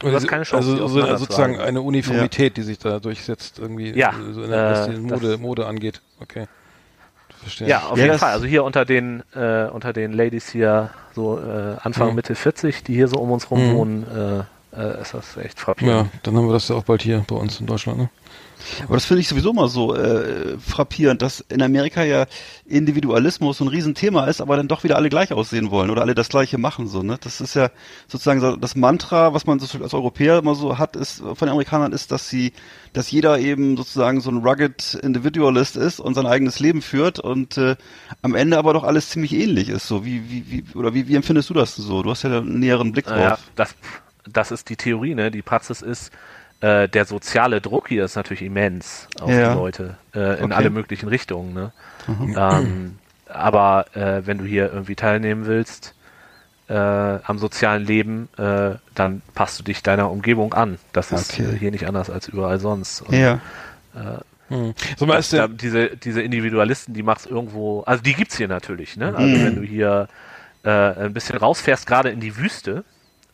[0.01, 3.91] Du hast keine Chance, also so, zu sozusagen eine Uniformität, die sich da durchsetzt, irgendwie,
[3.99, 6.01] Ja, so in der, was äh, die Mode, Mode angeht.
[6.21, 6.47] Okay.
[7.49, 7.69] Verstehe.
[7.69, 8.33] Ja, auf Ja, jeden Fall.
[8.33, 12.15] Also hier unter den äh, unter den Ladies hier so äh, Anfang Mhm.
[12.15, 13.75] Mitte 40, die hier so um uns rum Mhm.
[13.75, 14.07] wohnen,
[14.75, 16.11] äh, äh, ist das echt Ja, frappierend.
[16.23, 18.11] dann haben wir das ja auch bald hier bei uns in Deutschland, ne?
[18.85, 22.27] Aber das finde ich sowieso mal so äh, frappierend, dass in Amerika ja
[22.67, 26.15] Individualismus so ein Riesenthema ist, aber dann doch wieder alle gleich aussehen wollen oder alle
[26.15, 26.89] das Gleiche machen.
[26.89, 27.19] So, ne?
[27.21, 27.71] Das ist ja
[28.07, 31.51] sozusagen so das Mantra, was man so als Europäer immer so hat, ist von den
[31.51, 32.53] Amerikanern ist, dass sie,
[32.93, 37.57] dass jeder eben sozusagen so ein rugged Individualist ist und sein eigenes Leben führt und
[37.59, 37.77] äh,
[38.23, 39.87] am Ende aber doch alles ziemlich ähnlich ist.
[39.87, 42.03] So wie wie wie oder wie, wie empfindest du das so?
[42.03, 43.19] Du hast ja einen näheren Blick drauf.
[43.19, 43.75] Ja, das,
[44.31, 45.31] das ist die Theorie, ne?
[45.31, 46.13] Die Praxis ist,
[46.61, 49.49] äh, der soziale Druck hier ist natürlich immens auf Ja.
[49.51, 50.55] die Leute äh, in Okay.
[50.55, 51.55] alle möglichen Richtungen.
[51.55, 51.73] Ne?
[52.37, 55.95] Ähm, aber äh, wenn du hier irgendwie teilnehmen willst
[56.69, 60.79] äh, am sozialen Leben, äh, dann passt du dich deiner Umgebung an.
[60.93, 61.55] Das ist Okay.
[61.55, 63.03] äh, hier nicht anders als überall sonst.
[63.03, 63.41] Und Ja.
[64.49, 64.75] Hm.
[64.97, 68.97] So das, ist da, diese, diese Individualisten, die machst irgendwo, also die gibt's hier natürlich,
[68.97, 69.15] ne?
[69.15, 69.45] Also Mhm.
[69.45, 70.09] wenn du hier
[70.65, 72.85] äh, ein bisschen rausfährst, gerade in die Wüste,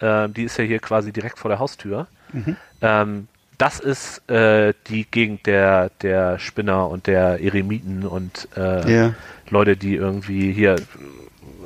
[0.00, 2.08] äh, die ist ja hier quasi direkt vor der Haustür.
[2.32, 2.56] Mhm.
[2.80, 9.14] Ähm, das ist äh, die Gegend der, der Spinner und der Eremiten und äh, Ja.
[9.50, 10.76] Leute, die irgendwie hier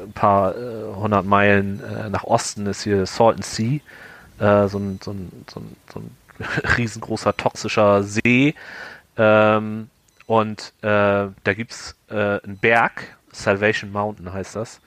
[0.01, 3.81] ein paar äh, hundert Meilen äh, nach Osten ist hier Salt and Sea,
[4.39, 6.11] äh, so, ein, so, ein, so, ein, so ein
[6.77, 8.55] riesengroßer toxischer See.
[9.17, 9.89] Ähm,
[10.27, 10.85] und äh,
[11.43, 14.81] da gibt's äh, einen Berg, Salvation Mountain heißt das.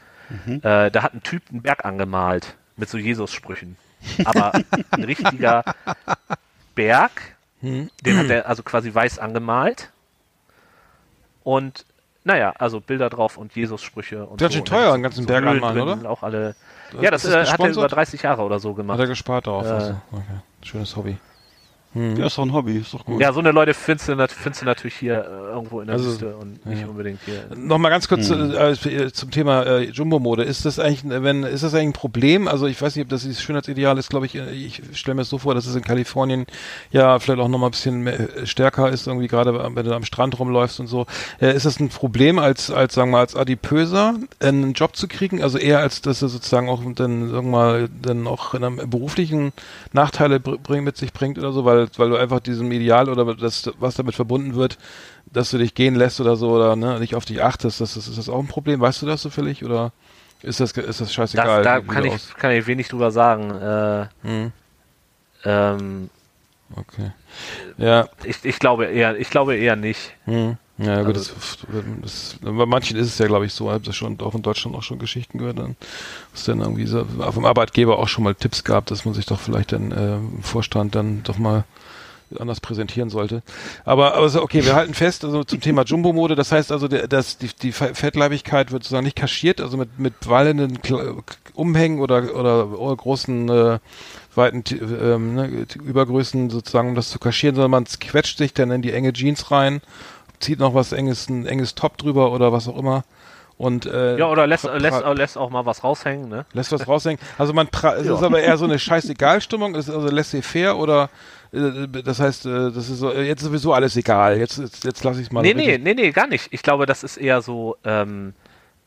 [0.63, 3.75] Äh, da hat ein Typ einen Berg angemalt mit so Jesus-Sprüchen.
[4.25, 4.53] Aber
[4.91, 5.63] ein richtiger
[6.75, 7.11] Berg,
[7.61, 9.91] den hat er also quasi weiß angemalt.
[11.43, 11.85] Und
[12.23, 14.57] naja, also Bilder drauf und Jesus-Sprüche und Ganz so.
[14.57, 16.09] schön Und teuer, einen ganzen so Berg anmalen, oder?
[16.09, 16.55] Auch alle.
[16.91, 18.99] Das- ja, das, das äh, hat er über 30 Jahre oder so Hat gemacht.
[18.99, 19.65] er gespart darauf.
[19.65, 20.01] Äh, also.
[20.11, 20.23] okay.
[20.63, 21.17] Schönes Hobby.
[21.93, 23.19] Ja, ist doch ein Hobby, ist doch gut.
[23.19, 25.97] Ja, so eine Leute findest du, nat- findest du natürlich hier äh, irgendwo in der
[25.97, 26.87] Also, Wüste und nicht ja.
[26.87, 27.43] unbedingt hier.
[27.55, 30.43] Nochmal ganz kurz äh, äh, zum Thema äh, Jumbo-Mode.
[30.43, 32.47] Ist das eigentlich, ein- wenn, ist das eigentlich ein Problem?
[32.47, 35.21] Also ich weiß nicht, ob das dieses Schönheitsideal ist, glaube ich, äh, ich stelle mir
[35.21, 36.45] das so vor, dass es in Kalifornien
[36.91, 40.05] ja vielleicht auch nochmal ein bisschen mehr, äh, stärker ist, irgendwie gerade wenn du am
[40.05, 41.07] Strand rumläufst und so.
[41.41, 45.09] Äh, ist das ein Problem als, als sagen wir mal, als Adipöser einen Job zu
[45.09, 45.43] kriegen?
[45.43, 48.89] Also eher als, dass er sozusagen auch dann sagen wir mal, dann auch in einem
[48.89, 49.51] beruflichen
[49.91, 53.35] Nachteile br bring, mit sich bringt oder so, weil, weil du einfach diesem Ideal oder
[53.35, 54.77] das, was damit verbunden wird,
[55.25, 58.07] dass du dich gehen lässt oder so oder ne, nicht auf dich achtest, das ist,
[58.07, 58.79] ist das auch ein Problem?
[58.81, 59.91] Weißt du das zufällig oder
[60.41, 61.63] ist das ist das scheißegal?
[61.63, 63.51] Das, da kann ich, aus- kann ich wenig drüber sagen.
[63.51, 64.51] Äh, Hm,
[65.45, 66.09] ähm,
[66.75, 67.11] okay.
[67.77, 70.13] Ja, ich, ich glaube eher, ich glaube eher nicht.
[70.25, 70.57] hm.
[70.81, 71.57] Ja, gut, Also- das,
[72.01, 73.65] das, bei manchen ist es ja, glaube ich, so.
[73.67, 75.75] Ich habe das schon auch in Deutschland auch schon Geschichten gehört, dann,
[76.33, 79.39] was dann irgendwie so vom Arbeitgeber auch schon mal Tipps gab, dass man sich doch
[79.39, 81.65] vielleicht dann äh, im Vorstand dann doch mal
[82.39, 83.43] anders präsentieren sollte.
[83.83, 87.37] Aber, aber so, okay, wir halten fest, also zum Thema Jumbo-Mode, das heißt also, dass
[87.37, 90.79] die, die Fe- Fettleibigkeit wird sozusagen nicht kaschiert, also mit, mit wallenden
[91.53, 93.79] Umhängen oder, oder, großen, äh,
[94.33, 98.81] weiten ähm, ne, Übergrößen sozusagen, um das zu kaschieren, sondern man quetscht sich dann in
[98.81, 99.81] die enge Jeans rein,
[100.41, 103.03] zieht noch was enges, ein enges Top drüber oder was auch immer.
[103.57, 106.45] Und, äh, Ja, oder lässt, lässt, lässt auch mal was raushängen, ne?
[106.53, 107.19] Lässt was raushängen.
[107.37, 111.09] Also man pra es ist aber eher so eine Scheißegal-Stimmung, es ist also laissez-faire oder
[111.53, 114.37] äh, das heißt, äh, das ist so, äh, jetzt ist sowieso alles egal.
[114.39, 115.41] Jetzt, jetzt, jetzt lasse ich es mal.
[115.43, 116.47] Nee, nee, nee, nee, gar nicht.
[116.51, 118.33] Ich glaube, das ist eher so, ähm,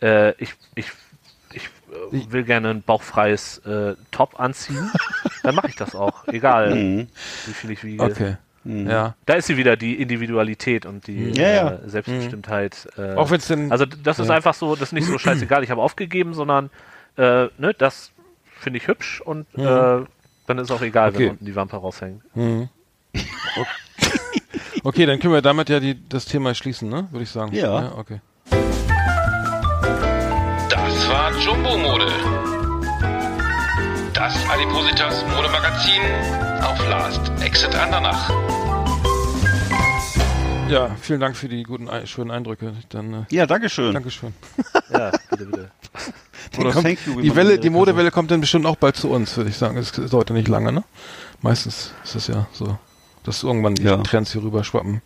[0.03, 0.87] äh, ich, ich,
[1.53, 4.91] ich äh, will gerne ein bauchfreies äh, Top anziehen.
[5.45, 6.27] Dann mache ich das auch.
[6.27, 7.09] Egal, Mhm.
[7.47, 8.03] wie viel ich wiege.
[8.03, 8.37] Okay.
[8.65, 9.15] Ja.
[9.27, 11.71] Da ist sie wieder, die Individualität und die Ja, ja.
[11.73, 12.89] Äh, Selbstbestimmtheit.
[12.97, 13.71] Äh, Auch wenn es denn.
[13.71, 14.35] also das ist Ja.
[14.35, 16.71] einfach so, das ist nicht so scheißegal, ich habe aufgegeben, sondern
[17.17, 18.11] äh, ne, das
[18.59, 20.05] finde ich hübsch und äh,
[20.47, 21.19] dann ist auch egal, Okay.
[21.25, 22.23] wenn unten die Wampe raushängt.
[22.35, 22.69] Mhm.
[24.87, 27.09] Okay, dann können wir damit ja die, das Thema schließen, ne?
[27.11, 27.55] Würde ich sagen.
[27.55, 27.93] Ja.
[27.97, 28.21] okay.
[30.69, 32.07] Das war Jumbo Mode.
[34.25, 36.01] Das Adipositas Modemagazin
[36.63, 38.31] auf Last Exit Andernach.
[40.71, 42.73] Ja, vielen Dank für die guten, schönen Eindrücke.
[42.89, 43.93] Dann, äh, Ja, Dankeschön.
[43.93, 44.33] Dankeschön.
[44.91, 45.71] Ja, bitte, bitte.
[46.59, 49.37] Oder Kommt- thank you, die Welle, die Modewelle kommt dann bestimmt auch bald zu uns,
[49.37, 49.77] würde ich sagen.
[49.77, 50.85] Es dauert ja nicht lange, ne?
[51.43, 52.79] Meistens ist es ja so,
[53.25, 53.99] dass irgendwann die Ja.
[53.99, 55.03] Trends hier rüber schwappen.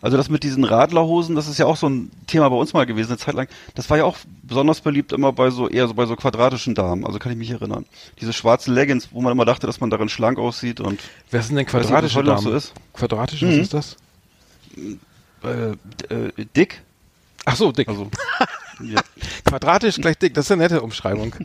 [0.00, 2.86] Also das mit diesen Radlerhosen, das ist ja auch so ein Thema bei uns mal
[2.86, 3.48] gewesen, eine Zeit lang.
[3.74, 7.04] Das war ja auch besonders beliebt immer bei so, eher so bei so quadratischen Damen.
[7.04, 7.84] Also kann ich mich erinnern.
[8.20, 11.56] Diese schwarzen Leggings, wo man immer dachte, dass man darin schlank aussieht und Wer sind
[11.56, 12.42] denn quadratische Damen?
[12.42, 12.72] so ist.
[12.94, 13.60] Quadratisch, was Mhm.
[13.60, 13.96] ist das?
[15.42, 15.70] äh,
[16.14, 16.82] äh, dick.
[17.44, 17.88] Ach so, dick.
[17.88, 18.10] Also
[18.82, 19.00] ja.
[19.44, 21.34] Quadratisch gleich dick, das ist eine nette Umschreibung.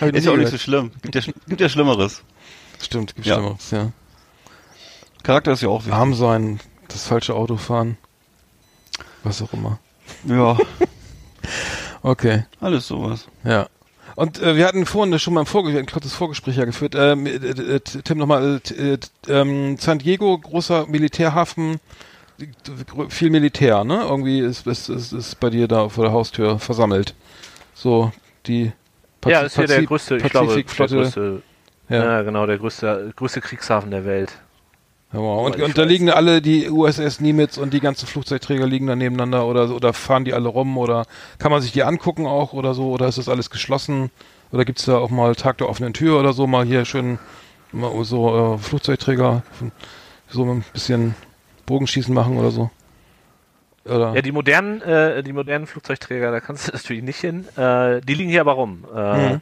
[0.00, 0.92] Ist ja auch nicht so schlimm.
[1.02, 2.22] Gibt ja, gibt ja Schlimmeres.
[2.80, 3.34] Stimmt, gibt Ja.
[3.34, 3.90] Schlimmeres, ja.
[5.22, 5.92] Charakter ist ja auch wichtig.
[5.94, 7.96] Arm sein, das falsche Auto fahren,
[9.24, 9.78] was auch immer.
[10.24, 10.56] Ja,
[12.02, 13.26] Okay, alles sowas.
[13.44, 13.68] ja.
[14.14, 16.94] Und äh, wir hatten vorhin schon mal ein, Vorge ein kurzes Vorgespräch ja geführt.
[16.96, 21.78] Ähm, äh, äh, Tim, nochmal, äh, äh, ähm, San Diego, großer Militärhafen,
[23.10, 24.02] viel Militär, ne?
[24.08, 27.14] Irgendwie ist, ist, ist, ist bei dir da vor der Haustür versammelt.
[27.74, 28.10] So,
[28.46, 28.72] die
[29.20, 31.42] Pazi- ja, ist hier der größte, ich glaube, der größte,
[31.88, 32.04] Ja.
[32.04, 32.22] ja.
[32.22, 34.32] genau, der größte, größte Kriegshafen der Welt.
[35.10, 39.46] Und, und da liegen alle die USS Nimitz und die ganzen Flugzeugträger liegen da nebeneinander
[39.46, 41.06] oder oder fahren die alle rum oder
[41.38, 44.10] kann man sich die angucken auch oder so oder ist das alles geschlossen
[44.52, 47.18] oder gibt's da auch mal Tag der offenen Tür oder so mal hier schön
[47.72, 49.42] mal so äh, Flugzeugträger
[50.28, 51.14] so ein bisschen
[51.64, 52.70] Bogenschießen machen oder so?
[53.86, 54.14] Oder?
[54.14, 57.46] Ja, die modernen, äh, die modernen Flugzeugträger, da kannst du natürlich nicht hin.
[57.56, 58.84] Äh, die liegen hier aber rum.
[58.94, 59.40] Äh, Mhm.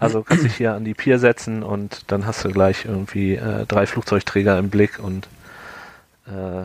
[0.00, 3.66] Also kannst dich hier an die Pier setzen und dann hast du gleich irgendwie äh,
[3.66, 5.28] drei Flugzeugträger im Blick und
[6.26, 6.64] äh,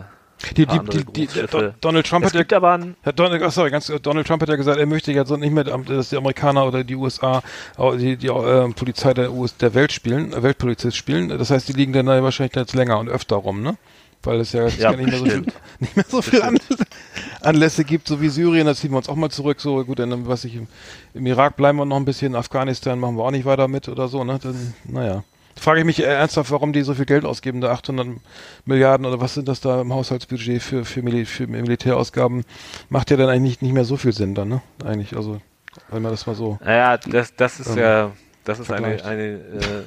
[0.56, 1.48] die, die, die, die,
[1.82, 2.80] Donald Trump es hat ja aber
[3.16, 6.10] Donald, oh, sorry, ganz, Donald Trump hat ja gesagt, er möchte jetzt nicht mehr, dass
[6.10, 7.42] die Amerikaner oder die USA
[7.78, 11.30] äh, die, die äh, Polizei der, US, der Welt spielen, äh, Weltpolizist spielen.
[11.30, 13.78] Das heißt, die liegen dann da wahrscheinlich jetzt länger und öfter rum, ne?
[14.26, 15.46] Weil es ja, Ja, nicht mehr so viel,
[15.80, 16.42] nicht mehr so viel
[17.42, 18.66] Anlässe, gibt, so wie Syrien.
[18.66, 19.62] Da ziehen wir uns auch mal zurück.
[19.62, 20.60] So gut, dann was ich
[21.14, 23.88] im, Irak bleiben wir noch ein bisschen, in Afghanistan machen wir auch nicht weiter mit
[23.88, 24.40] oder so, ne?
[24.42, 25.24] Dann, naja.
[25.58, 28.08] Frage ich mich äh, ernsthaft, warum die so viel Geld ausgeben, da 800
[28.66, 32.44] Milliarden oder was sind das da im Haushaltsbudget für, für, Mil für Militärausgaben?
[32.90, 34.62] Macht ja dann eigentlich nicht, nicht mehr so viel Sinn dann, ne?
[34.84, 35.40] Eigentlich, also,
[35.90, 36.60] wenn man das mal so.
[36.64, 38.12] naja, das, das ist Ähm, ja,
[38.44, 39.84] das ist eine, eine, äh,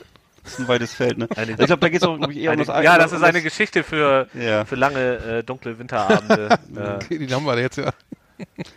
[0.48, 1.28] Das ist ein weites Feld, ne?
[1.36, 3.22] Eine- ich glaube, da geht es auch ich, eher eine um das ja, das ist
[3.22, 4.64] eine Geschichte für, Ja.
[4.64, 6.48] für lange äh, dunkle Winterabende.
[6.76, 7.90] äh, Okay, die haben wir da jetzt ja.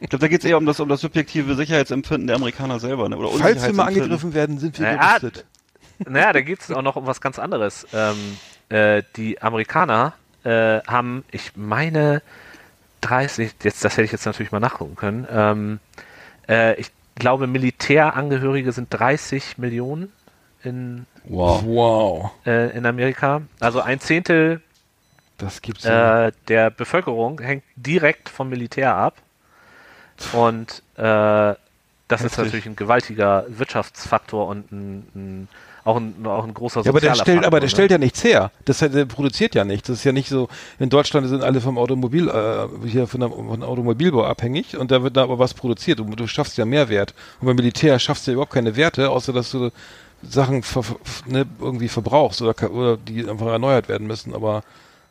[0.01, 3.07] Ich glaube, da geht es eher um das, um das subjektive Sicherheitsempfinden der Amerikaner selber,
[3.07, 3.15] ne?
[3.17, 5.45] Oder Falls wir mal angegriffen werden, sind wir Ja, gerüstet.
[5.99, 7.85] naja, da geht es auch noch um was ganz anderes.
[7.93, 8.37] Ähm,
[8.69, 12.21] äh, die Amerikaner äh, haben, ich meine,
[13.01, 15.27] 30, jetzt, das hätte ich jetzt natürlich mal nachgucken können.
[15.31, 15.79] Ähm,
[16.49, 20.11] äh, ich glaube, Militärangehörige sind 30 Millionen
[20.63, 21.63] in, Wow.
[21.65, 22.31] Wow.
[22.45, 23.41] äh, in Amerika.
[23.59, 24.61] Also ein Zehntel
[25.37, 26.27] Das gibt's ja.
[26.27, 29.17] äh, der Bevölkerung hängt direkt vom Militär ab.
[30.33, 31.01] Und äh,
[32.11, 32.37] das ist Heftig.
[32.37, 35.47] natürlich ein gewaltiger Wirtschaftsfaktor und ein, ein,
[35.83, 37.69] auch, ein, auch ein großer Ja, aber der sozialer stellt, aber Faktor, der ne?
[37.69, 38.51] stellt ja nichts her.
[38.65, 39.87] Das heißt, der produziert ja nichts.
[39.87, 40.49] Das ist ja nicht so.
[40.77, 45.01] In Deutschland sind alle vom Automobil, äh, hier von der, von Automobilbau abhängig und da
[45.03, 47.13] wird da aber was produziert und du schaffst ja Mehrwert.
[47.39, 49.71] Und beim Militär schaffst du ja überhaupt keine Werte, außer dass du
[50.23, 50.83] Sachen ver,
[51.25, 54.33] ne, irgendwie verbrauchst oder, oder die einfach erneuert werden müssen.
[54.35, 54.63] Aber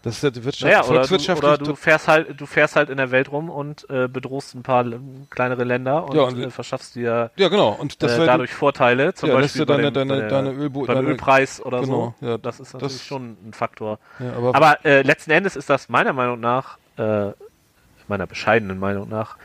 [0.02, 2.88] das ist ja die Wirtschaft, Naja, oder, du, oder du fährst halt, du fährst halt
[2.88, 4.84] in der Welt rum und äh, bedrohst ein paar
[5.28, 7.70] kleinere Länder und, Ja, und- äh, verschaffst dir ja, genau.
[7.78, 10.50] Und das äh, dadurch Vorteile, zum Ja, Beispiel du deine- bei dem, deine- bei deine
[10.52, 12.26] Ölbo- beim Ölpreis oder Genau, so.
[12.26, 13.98] ja, das ist das- natürlich schon ein Faktor.
[14.20, 17.32] Ja, aber- aber äh, letzten Endes ist das meiner Meinung nach, äh,
[18.08, 19.36] meiner bescheidenen Meinung nach,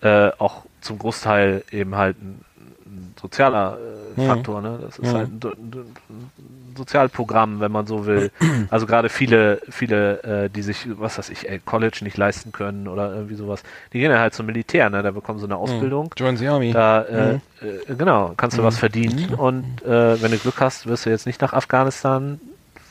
[0.00, 2.40] äh, auch zum Großteil eben halt ein,
[2.86, 4.26] ein sozialer äh, Mhm.
[4.26, 4.60] Faktor.
[4.62, 4.78] Ne?
[4.82, 5.16] Das ist Mhm.
[5.16, 8.30] halt ein, ein, ein Sozialprogramm, wenn man so will.
[8.70, 12.88] Also gerade viele, viele, äh, die sich, was weiß ich, ey, College nicht leisten können
[12.88, 15.02] oder irgendwie sowas, die gehen ja halt zum Militär, ne?
[15.02, 16.12] da bekommen sie eine Ausbildung.
[16.16, 16.72] Join the Army.
[16.72, 17.40] Da, äh, Mhm.
[17.88, 21.26] äh, genau, kannst du was verdienen und äh, wenn du Glück hast, wirst du jetzt
[21.26, 22.40] nicht nach Afghanistan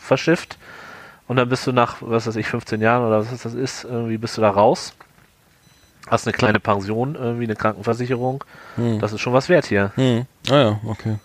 [0.02, 0.58] verschifft
[1.28, 4.18] und dann bist du nach, was weiß ich, 15 Jahren oder was das ist, irgendwie
[4.18, 4.94] bist du da raus.
[6.08, 8.44] Hast eine kleine Pension, irgendwie eine Krankenversicherung.
[8.76, 9.00] Hm.
[9.00, 9.92] Das ist schon was wert hier.
[9.96, 10.26] Hm.
[10.50, 11.18] Ah ja, okay.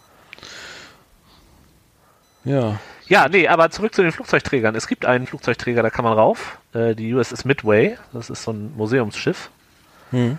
[2.44, 2.78] Ja.
[3.06, 4.74] Ja, nee, aber zurück zu den Flugzeugträgern.
[4.74, 6.58] Es gibt einen Flugzeugträger, da kann man rauf.
[6.72, 7.98] Äh, die USS Midway.
[8.12, 9.50] Das ist so ein Museumsschiff.
[10.10, 10.38] Hm.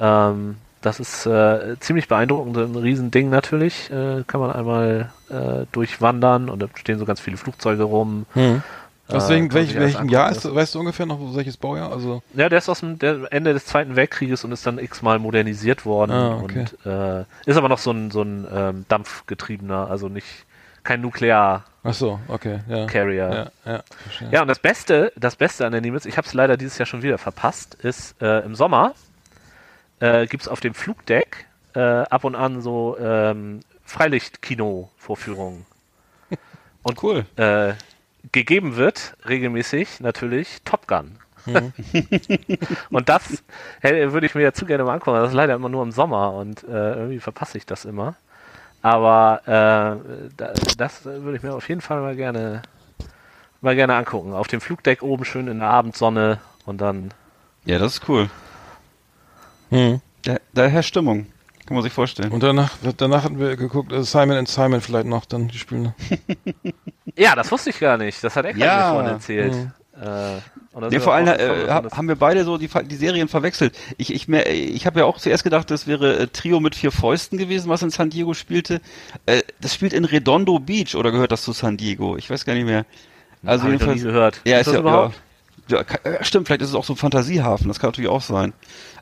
[0.00, 3.90] Ähm, das ist äh, ziemlich beeindruckend, ein Riesending natürlich.
[3.90, 8.26] Äh, kann man einmal äh, durchwandern und da stehen so ganz viele Flugzeuge rum.
[8.34, 8.62] Hm.
[9.08, 11.90] Aus Äh, welch, welchem Jahr ist, weißt du ungefähr noch, welches Baujahr?
[11.92, 12.98] Also, Ja, der ist aus dem
[13.30, 16.12] Ende des Zweiten Weltkrieges und ist dann x-mal modernisiert worden.
[16.12, 16.66] Ah, okay.
[16.84, 20.26] Und äh, ist aber noch so ein, so ein ähm, dampfgetriebener, also nicht
[20.84, 21.64] kein Nuklear.
[21.84, 22.86] ach so, okay, ja.
[22.86, 23.50] Carrier.
[23.64, 23.82] Ja, ja.
[24.30, 26.86] Ja, und das Beste, das Beste an der Nimitz, ich habe es leider dieses Jahr
[26.86, 28.94] schon wieder verpasst, ist äh, im Sommer
[30.00, 35.66] äh, gibt es auf dem Flugdeck äh, ab und an so ähm, Freilichtkino-Vorführungen.
[36.82, 37.26] Und Cool.
[37.36, 37.72] äh,
[38.32, 41.18] gegeben wird regelmäßig natürlich Top Gun.
[41.46, 41.72] Mhm.
[42.90, 43.42] und das
[43.80, 45.18] hey, würde ich mir ja zu gerne mal angucken.
[45.18, 48.16] Das ist leider immer nur im Sommer und äh, irgendwie verpasse ich das immer.
[48.82, 52.62] Aber äh, da, das würde ich mir auf jeden Fall mal gerne
[53.60, 54.34] mal gerne angucken.
[54.34, 57.12] Auf dem Flugdeck oben schön in der Abendsonne und dann
[57.64, 58.30] Ja, das ist cool.
[59.70, 60.00] Hm.
[60.22, 61.26] Da, da herrscht Stimmung.
[61.68, 62.32] Kann man sich vorstellen.
[62.32, 65.94] Und danach, danach hatten wir geguckt, äh, Simon and Simon vielleicht noch, dann die spielen.
[67.16, 68.22] Ja, das wusste ich gar nicht.
[68.22, 68.76] Das hat Eckart Ja.
[68.76, 69.54] mir vorhin erzählt.
[69.54, 69.72] Mhm.
[70.00, 73.76] Äh, Nee, vor allem äh, haben wir beide so die, die Serien verwechselt.
[73.96, 76.92] Ich, ich, mehr- ich habe ja auch zuerst gedacht, das wäre äh, Trio mit vier
[76.92, 78.80] Fäusten gewesen, was in San Diego spielte.
[79.26, 82.16] Äh, das spielt in Redondo Beach oder gehört das zu San Diego?
[82.16, 82.86] Ich weiß gar nicht mehr.
[83.44, 84.40] Also Hab ich noch nie gehört.
[84.44, 85.14] Ja, Ist ist, das ja, überhaupt?
[85.16, 85.20] ja,
[85.68, 85.84] ja,
[86.22, 88.52] stimmt, vielleicht ist es auch so ein Fantasiehafen, das kann natürlich auch sein.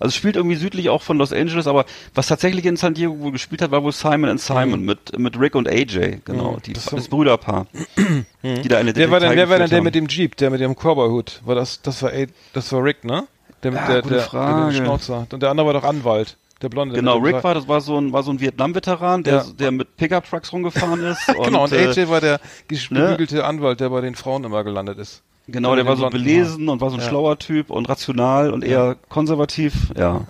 [0.01, 3.19] Also es spielt irgendwie südlich auch von Los Angeles, aber was tatsächlich in San Diego
[3.21, 6.63] wohl gespielt hat, war wohl Simon and Simon mit, mit Rick und AJ, genau, Mhm,
[6.63, 7.67] die, das das, Brüderpaar.
[7.97, 9.85] die da eine Wer war denn, wer war denn der haben.
[9.85, 11.41] mit dem Jeep, der mit dem Cowboy-Hut?
[11.45, 12.11] War das, das war,
[12.53, 13.27] das war Rick, ne?
[13.63, 15.27] Der mit Ja, der, der, der, Schnauzer.
[15.33, 16.37] Und der andere war doch Anwalt.
[16.63, 16.95] Der Blonde.
[16.95, 19.45] der Genau, Rick war, das war so ein, war so ein Vietnam-Veteran, der, Ja.
[19.59, 21.21] der mit Pickup-Trucks rumgefahren ist.
[21.45, 22.79] Genau, und äh, AJ war der ne?
[23.11, 25.23] gebügelte Anwalt, der bei den Frauen immer gelandet ist.
[25.49, 27.09] Genau, Der war so belesen und war so ein Ja.
[27.09, 29.93] schlauer Typ und rational und eher konservativ.
[29.97, 30.27] Ja,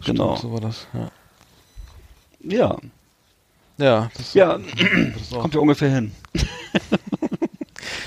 [0.00, 0.36] Stimmt, genau.
[0.36, 1.10] So war das, ja.
[2.42, 2.76] Ja,
[3.78, 6.12] Ja, das, ja, das kommt ja ungefähr hin.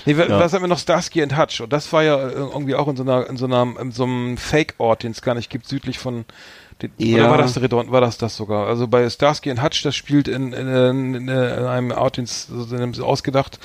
[0.05, 0.39] Nee, wa- Ja.
[0.39, 0.77] was haben wir noch?
[0.79, 1.61] Starsky and Hutch.
[1.61, 4.03] Und das war ja äh, irgendwie auch in so einer, in so einer, in so
[4.03, 6.25] einem Fake-Ort, den es gar nicht gibt, südlich von,
[6.83, 7.21] den, Ja.
[7.23, 8.67] oder war das Redon, war das das sogar?
[8.67, 12.49] Also bei Starsky and Hutch, das spielt in, in, in, in einem Ort, den es
[12.49, 13.59] in einem ausgedacht,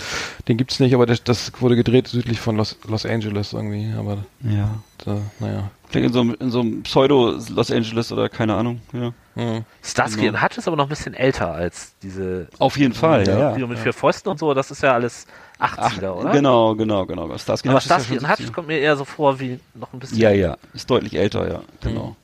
[0.49, 4.19] den gibt's nicht, aber das, das wurde gedreht südlich von Los, Los Angeles irgendwie, aber
[4.43, 4.71] Ja.
[5.05, 5.71] da, naja.
[5.91, 8.83] Vielleicht in so einem, in so einem Pseudo-Los Angeles oder keine Ahnung.
[8.93, 9.13] Ja.
[9.37, 9.65] Hm.
[9.83, 10.35] Starsky Genau.
[10.37, 13.57] und Hutch ist aber noch ein bisschen älter als diese Auf jeden Fall, ja.
[13.57, 13.67] ja.
[13.67, 14.53] Mit vier Fäusten und so.
[14.53, 15.27] Das ist ja alles
[15.59, 16.31] 80er, oder?
[16.33, 17.39] Genau, genau, genau.
[17.39, 18.53] Starsky Aber Hutch Starsky Hutch 70er.
[18.53, 20.19] kommt mir eher so vor wie noch ein bisschen.
[20.19, 20.59] Ja, ja.
[20.75, 21.61] Ist deutlich älter, ja.
[21.81, 22.17] Genau.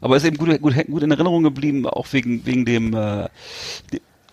[0.00, 3.28] Aber ist eben gut, gut, gut in Erinnerung geblieben, auch wegen, wegen dem, äh,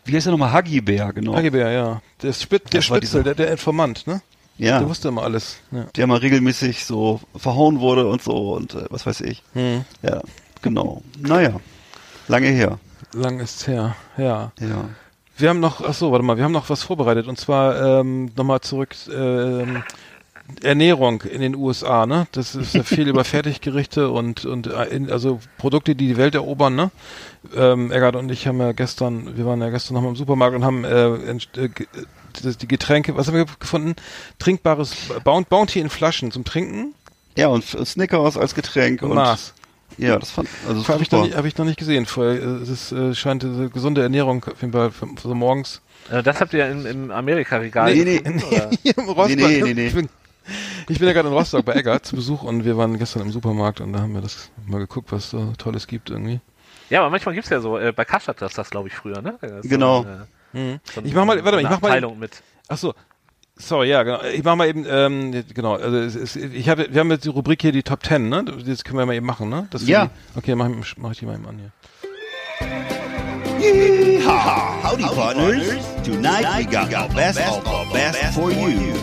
[0.06, 0.64] wie heißt der nochmal?
[0.84, 1.36] Bear, genau.
[1.36, 2.02] Hagebär, ja.
[2.22, 4.22] Der, Spit, der Spitzel, der, der Informant, ne?
[4.58, 4.80] ja.
[4.80, 5.58] Der wusste immer alles.
[5.72, 5.86] Ja.
[5.96, 9.44] der mal regelmäßig so verhauen wurde und so und äh, was weiß ich.
[9.54, 9.86] Hm.
[10.02, 10.22] Ja,
[10.62, 11.02] genau.
[11.20, 11.60] Naja,
[12.28, 12.80] lange her.
[13.14, 14.52] Lang ist's her, ja.
[14.60, 14.90] Ja.
[15.36, 18.32] Wir haben noch, ach so, warte mal, wir haben noch was vorbereitet und zwar ähm,
[18.36, 19.84] nochmal zurück ähm,
[20.62, 22.28] Ernährung in den USA, ne?
[22.34, 26.36] Das ist ja viel über Fertiggerichte und und äh, in, also Produkte, die die Welt
[26.36, 26.92] erobern, ne?
[27.56, 30.56] Ähm, Eggert und ich haben ja gestern, wir waren ja gestern noch mal im Supermarkt
[30.56, 31.70] und haben äh, äh,
[32.44, 33.96] das- die Getränke, was haben wir gefunden?
[34.40, 36.94] Trinkbares Boun- Bounty in Flaschen zum Trinken
[37.38, 39.54] Ja, und Snickers als Getränk und und Mars.
[39.98, 42.06] ja, das fand also Habe ich, noch nicht- hab ich noch nicht gesehen.
[42.06, 45.36] Vorher, äh, Es ist, äh, scheint eine gesunde Ernährung auf jeden Fall für, für so
[45.36, 45.82] morgens.
[46.12, 48.70] Äh, das habt ihr im, im Amerika-Regal Nee, nee, gefunden, oder?
[48.84, 49.38] Hier im Rostock.
[49.38, 49.90] nee, nee, nee.
[49.90, 50.10] Bin,
[50.90, 53.32] ich bin ja gerade in Rostock bei Eggert zu Besuch und wir waren gestern im
[53.32, 56.40] Supermarkt und da haben wir das mal geguckt, was so Tolles gibt irgendwie.
[56.90, 59.38] Ja, aber manchmal gibt's ja so, äh, bei Karstadt das das, glaube ich, früher, ne?
[59.64, 60.04] Genau.
[60.54, 62.44] So, äh, so Ich mach mal- warte mal, ich mach mal- Abteilung mit.
[62.68, 62.94] Ach so.
[63.56, 64.22] Sorry, ja, genau.
[64.24, 67.30] Ich mach mal eben, ähm, genau, also es, es, ich habe, wir haben jetzt die
[67.30, 68.44] Rubrik hier die Top 10, ne?
[68.44, 69.68] Das können wir mal eben machen, ne?
[69.70, 70.06] Das Ja.
[70.34, 71.72] Die, okay, mach, ich- mach ich die mal eben an hier.
[73.60, 74.84] Yeehaw!
[74.84, 75.64] Howdy, partners.
[76.04, 78.94] Tonight we got our best of our best for you.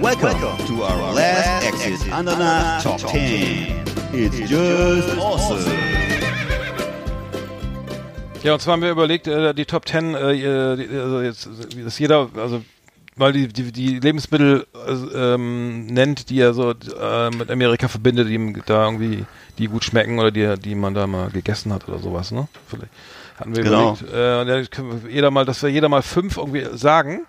[0.00, 3.84] Welcome to our last Exit Ananas Top 10.
[4.12, 5.64] It's just awesome.
[8.42, 11.48] Ja, und zwar haben wir überlegt, äh, die Top 10, äh, äh, die- also jetzt,
[11.84, 12.62] dass jeder, also
[13.16, 18.28] mal die, die, die Lebensmittel äh, ähm, nennt, die er so äh, mit Amerika verbindet,
[18.28, 19.24] die ihm da irgendwie,
[19.58, 22.46] die gut schmecken oder die, die man da mal gegessen hat oder sowas, ne?
[22.68, 22.90] Vielleicht
[23.38, 23.96] hatten wir Genau.
[24.00, 24.68] überlegt.
[25.06, 27.26] Äh, jeder mal, dass wir jeder mal fünf irgendwie sagen.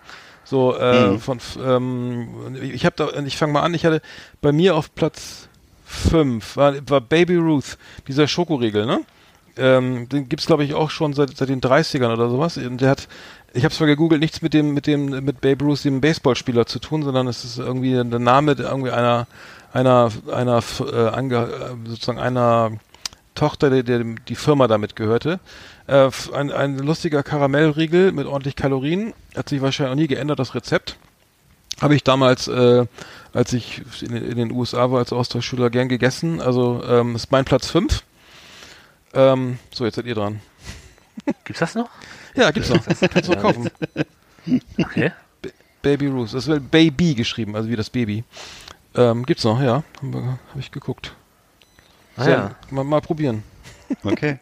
[0.48, 1.20] So äh, Mhm.
[1.20, 2.28] von ähm,
[2.62, 4.00] ich habe da, ich fange mal an, ich hatte
[4.40, 5.48] bei mir auf Platz
[5.84, 7.76] fünf war, war Baby Ruth,
[8.06, 9.00] dieser Schokoriegel, ne?
[9.56, 12.56] Ähm, den gibt's glaube ich auch schon seit, seit den 30ern oder sowas.
[12.56, 13.08] Und der hat,
[13.52, 16.78] ich habe zwar gegoogelt, nichts mit dem mit dem mit Babe Ruth, dem Baseballspieler zu
[16.78, 19.26] tun, sondern es ist irgendwie der Name irgendwie einer
[19.72, 22.72] einer einer äh, ange, äh, sozusagen einer
[23.38, 25.38] Tochter, der, der die Firma damit gehörte.
[25.86, 30.54] Äh, ein, ein lustiger Karamellriegel mit ordentlich Kalorien, hat sich wahrscheinlich auch nie geändert, das
[30.54, 30.96] Rezept.
[31.80, 32.86] Habe ich damals, äh,
[33.32, 36.40] als ich in, in den USA war als Austauschschüler, gern gegessen.
[36.40, 38.02] Also ähm, ist mein Platz 5.
[39.14, 40.40] Ähm, so, jetzt seid ihr dran.
[41.44, 41.88] Gibt's das noch?
[42.34, 42.84] Ja, gibt's noch.
[43.10, 43.70] Kannst du noch kaufen.
[44.78, 45.12] Okay.
[45.82, 46.34] Baby Ruth.
[46.34, 48.24] Das wird Baby geschrieben, also wie das Baby.
[48.94, 49.84] Ähm, gibt's noch, ja.
[50.02, 51.14] Habe hab ich geguckt.
[52.18, 52.50] Ah, So, ja.
[52.70, 53.42] mal, mal probieren.
[54.04, 54.38] Okay.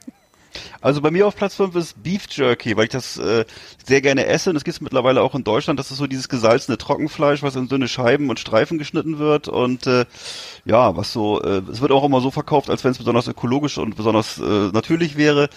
[0.80, 3.44] Also bei mir auf Platz 5 ist Beef Jerky, weil ich das äh,
[3.86, 4.50] sehr gerne esse.
[4.50, 5.78] Und das gibt es mittlerweile auch in Deutschland.
[5.78, 9.48] Das ist so dieses gesalzene Trockenfleisch, was in dünne Scheiben und Streifen geschnitten wird.
[9.48, 10.06] Und äh,
[10.64, 13.78] ja, was so, äh, es wird auch immer so verkauft, als wenn es besonders ökologisch
[13.78, 15.48] und besonders äh, natürlich wäre.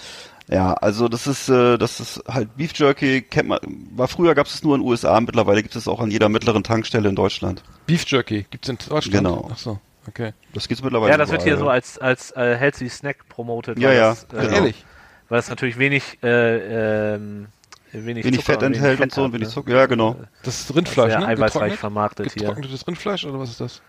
[0.50, 3.60] Ja, also das ist, äh, das ist halt Beef Jerky, kennt man,
[3.96, 6.28] war früher gab es es nur in den USA, mittlerweile gibt es auch an jeder
[6.28, 7.64] mittleren Tankstelle in Deutschland.
[7.86, 8.48] Beef Jerky.
[8.50, 9.12] Gibt's in Deutschland?
[9.12, 9.48] Genau.
[9.54, 10.34] Ach so, okay.
[10.54, 11.76] Das gibt's mittlerweile Ja, das wird hier so überall.
[11.76, 13.78] als, als äh, Healthy Snack promotet.
[13.80, 14.56] Ja, weil ja, Das, äh, genau.
[14.58, 14.86] Ehrlich?
[15.30, 17.48] Weil es natürlich wenig, äh, ähm,
[17.92, 19.54] wenig, Wenig Zucker Fett und enthält Fett und so und wenig ne?
[19.54, 19.72] Zucker.
[19.76, 20.16] Ja, genau.
[20.44, 21.28] Das ist Rindfleisch, Sehr ne?
[21.28, 22.48] eiweißreich vermarktet hier.
[22.48, 23.82] Getrocknetes Rindfleisch oder was ist das?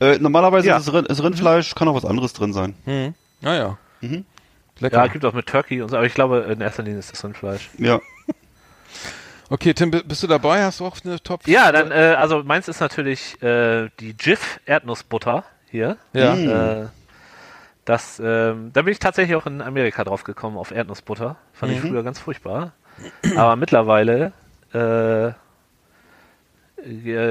[0.00, 0.76] Äh, normalerweise Ja.
[0.76, 2.74] ist, es Rind, ist Rindfleisch, kann auch was anderes drin sein.
[2.84, 3.14] Hm.
[3.42, 3.78] Ah ja.
[4.00, 4.24] Mhm.
[4.80, 4.96] Lecker.
[4.98, 7.24] Ja, gibt auch mit Turkey und so, aber ich glaube, in erster Linie ist das
[7.24, 7.68] Rindfleisch.
[7.78, 8.00] Ja.
[9.50, 10.62] Okay, Tim, bi- bist du dabei?
[10.64, 11.46] Hast du auch eine Top?
[11.46, 15.96] Ja, dann, äh, also meins ist natürlich äh, die Jif Erdnussbutter hier.
[16.12, 16.34] Ja.
[16.34, 16.48] Mhm.
[16.48, 16.86] Äh,
[17.84, 21.36] das, ähm, da bin ich tatsächlich auch in Amerika drauf gekommen, auf Erdnussbutter.
[21.54, 21.88] Fand ich Mhm.
[21.88, 22.72] früher ganz furchtbar.
[23.36, 24.32] Aber mittlerweile
[24.74, 25.32] äh, äh,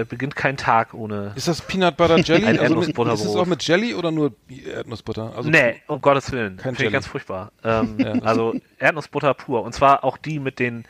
[0.04, 1.32] beginnt kein Tag ohne.
[1.36, 2.46] Ist das Peanut Butter Jelly?
[2.48, 5.34] Ein also mit, ist das auch mit Jelly oder nur Erdnussbutter?
[5.36, 6.58] Also nee, um Gottes Willen.
[6.58, 6.88] Kein Finde Jelly.
[6.88, 7.52] ich ganz furchtbar.
[7.64, 9.62] Ähm, Ja, also Erdnussbutter pur.
[9.64, 10.86] Und zwar auch die mit den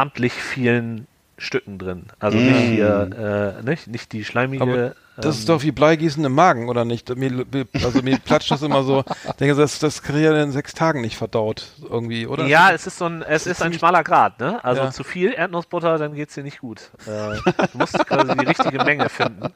[0.00, 1.06] amtlich vielen
[1.38, 2.04] Stücken drin.
[2.18, 2.46] Also Mm.
[2.46, 4.62] nicht hier, äh, nicht, nicht die schleimige.
[4.62, 7.14] Aber Das ähm, ist doch wie Bleigießen im Magen, oder nicht?
[7.16, 7.46] Mir,
[7.82, 9.04] also mir platscht das immer so.
[9.26, 12.44] Ich denke, das, das kriege ich ja in sechs Tagen nicht verdaut, irgendwie, oder?
[12.46, 14.62] Ja, es ist so ein, es ist ein ziemlich- schmaler Grad, ne?
[14.62, 14.90] Also Ja.
[14.90, 16.90] zu viel Erdnussbutter, dann geht's dir nicht gut.
[17.06, 17.36] Äh,
[17.72, 19.48] du musst quasi die richtige Menge finden.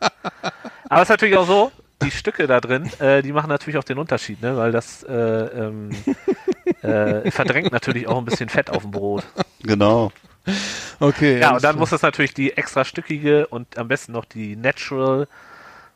[0.89, 1.71] Aber es ist natürlich auch so,
[2.03, 4.57] die Stücke da drin, äh, die machen natürlich auch den Unterschied, ne?
[4.57, 5.91] Weil das äh, ähm,
[6.83, 9.23] äh, verdrängt natürlich auch ein bisschen Fett auf dem Brot.
[9.67, 10.13] Genau.
[11.01, 11.41] Okay.
[11.41, 15.27] Ja, und dann muss das natürlich die extra stückige und am besten noch die Natural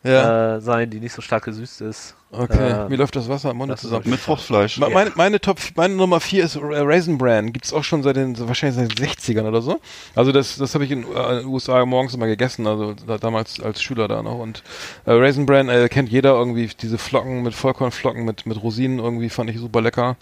[0.04, 2.14] Ja, äh, sein, die nicht so stark gesüßt ist.
[2.30, 2.84] okay.
[2.86, 4.04] äh, Mir läuft das Wasser im ist zusammen.
[4.08, 4.78] Mit Fruchtfleisch.
[4.78, 7.52] Me- Meine, meine Top, meine Nummer vier ist Ra- Raisin Bran.
[7.52, 9.80] Gibt's auch schon seit den, wahrscheinlich seit den 60ern oder so.
[10.14, 13.60] Also das, das habe ich in, äh, den USA morgens immer gegessen, also da, damals
[13.60, 14.38] als Schüler da noch.
[14.38, 14.62] Und
[15.04, 19.30] äh, Raisin Bran äh, kennt jeder irgendwie, diese Flocken mit Vollkornflocken mit, mit Rosinen irgendwie
[19.30, 20.16] fand ich super lecker.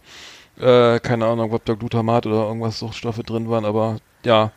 [0.59, 4.53] Äh, keine Ahnung, ob da Glutamat oder irgendwas Suchtstoffe drin waren, aber ja,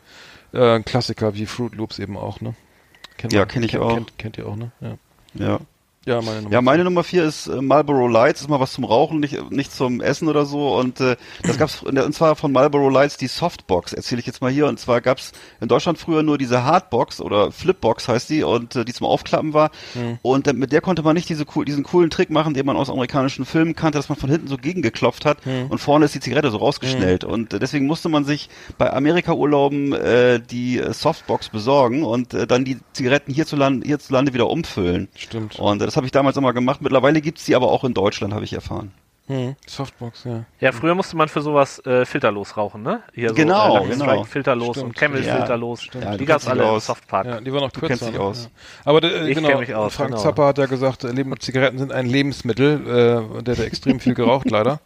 [0.54, 2.56] äh, ein Klassiker wie Fruit Loops eben auch, ne?
[3.18, 3.94] Kennt Ja, man- kenn ich kennt, auch.
[3.94, 4.72] Kennt, kennt ihr auch, ne?
[4.82, 4.98] Ja.
[5.36, 5.60] Ja.
[6.10, 6.54] Ja, meine Nummer.
[6.54, 9.72] Ja, meine Nummer vier ist äh, Marlboro Lights, ist mal was zum Rauchen, nicht, nicht
[9.72, 10.76] zum Essen oder so.
[10.76, 14.42] Und äh, das gab's der- und zwar von Marlboro Lights die Softbox, erzähle ich jetzt
[14.42, 14.66] mal hier.
[14.66, 18.86] Und zwar gab's in Deutschland früher nur diese Hardbox oder Flipbox heißt die und äh,
[18.86, 19.70] die zum Aufklappen war.
[20.24, 22.76] Und äh, mit der konnte man nicht diese cool, diesen coolen Trick machen, den man
[22.76, 25.38] aus amerikanischen Filmen kannte, dass man von hinten so gegengeklopft hat
[25.70, 27.24] und vorne ist die Zigarette so rausgeschnellt.
[27.24, 28.50] Und äh, deswegen musste man sich
[28.80, 34.50] bei Amerika-Urlauben äh, die äh, Softbox besorgen und äh, dann die Zigaretten hierzulande, hierzulande wieder
[34.50, 35.08] umfüllen.
[35.16, 35.60] Stimmt.
[35.60, 36.82] Und äh, das habe ich damals immer gemacht.
[36.82, 38.92] Mittlerweile gibt's die aber auch in Deutschland, habe ich erfahren.
[39.28, 39.56] Hm.
[39.68, 40.46] Softbox, ja.
[40.60, 43.04] Ja, früher musste man für sowas äh, filterlos rauchen, ne?
[43.14, 44.06] Hier Genau, so, äh, genau.
[44.06, 44.86] Strike filterlos Stimmt.
[44.88, 45.84] und Camel Ja, filterlos.
[45.84, 46.04] stimmt.
[46.04, 46.86] Ja, die du gab's kennst dich alle im aus.
[46.88, 47.26] Softpark.
[47.28, 47.90] Ja, die war noch Du kürzer.
[47.96, 48.22] kennst dich ne?
[48.22, 48.46] aus.
[48.46, 48.50] Ja.
[48.86, 50.22] Aber äh, Ich genau, mich aus, Frank genau.
[50.24, 52.82] Zappa hat ja gesagt, äh, Zigaretten sind ein Lebensmittel.
[52.88, 54.80] Äh, und der hat extrem viel geraucht, leider.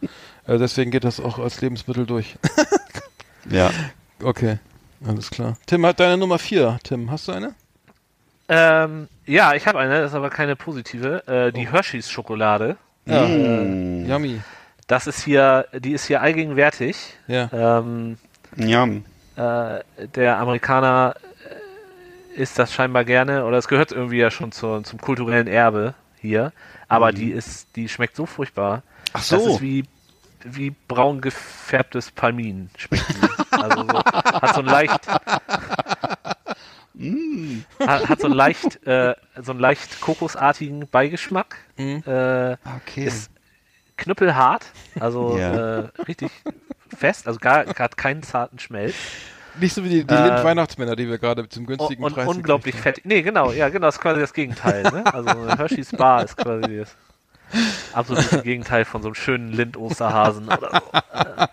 [0.46, 2.36] Äh, deswegen geht das auch als Lebensmittel durch.
[3.50, 3.70] Ja.
[4.22, 4.58] Okay,
[5.06, 5.56] alles klar.
[5.66, 6.78] Tim hat deine Nummer vier.
[6.84, 7.54] Tim, hast du eine?
[8.48, 11.22] Ähm, ja, ich habe eine, das ist aber keine positive.
[11.26, 11.50] Äh, Oh.
[11.50, 12.76] die Hershey's Schokolade.
[13.06, 13.22] Ja.
[13.26, 14.06] Mm.
[14.06, 14.40] Yummy.
[14.86, 16.96] Das ist hier, die ist hier allgegenwärtig.
[17.26, 17.48] Ja.
[17.52, 18.18] Ähm,
[18.56, 18.84] Ja.
[19.36, 19.82] äh,
[20.14, 21.14] der Amerikaner
[22.34, 25.94] äh, isst das scheinbar gerne oder es gehört irgendwie ja schon zu, zum kulturellen Erbe
[26.20, 26.52] hier.
[26.88, 28.82] Aber die ist, die schmeckt so furchtbar.
[29.14, 29.54] Ach Das so.
[29.54, 29.84] ist wie,
[30.44, 33.54] wie braun gefärbtes Palmin schmeckt die.
[33.56, 35.00] Also so, hat so ein leicht,
[37.80, 41.56] hat, hat so ein leicht, äh, so einen leicht kokosartigen Beigeschmack.
[41.76, 43.04] Äh, Okay.
[43.04, 43.30] ist
[43.96, 44.66] knüppelhart,
[45.00, 45.80] also Ja.
[45.80, 46.30] äh, richtig
[46.96, 48.94] fest, also gar, hat keinen zarten Schmelz.
[49.60, 52.74] Nicht so wie die, die Äh, Lind-Weihnachtsmänner, die wir gerade zum günstigen und Preis unglaublich
[52.74, 53.00] fett.
[53.04, 54.82] Nee, genau, ja, genau, das ist quasi das Gegenteil.
[54.82, 55.04] Ne?
[55.12, 56.96] Also Hershey's Bar ist quasi das
[57.92, 61.48] absolute Gegenteil von so einem schönen Lind-Osterhasen oder so.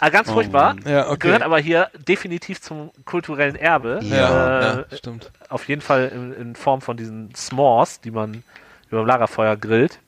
[0.00, 0.70] Äh, ganz furchtbar.
[0.70, 0.82] haben.
[0.88, 1.18] Ja, okay.
[1.18, 4.00] Gehört aber hier definitiv zum kulturellen Erbe.
[4.02, 5.30] Ja, äh, ja, stimmt.
[5.48, 8.42] Auf jeden Fall in, in Form von diesen S'mores, die man
[8.90, 9.98] über dem Lagerfeuer grillt.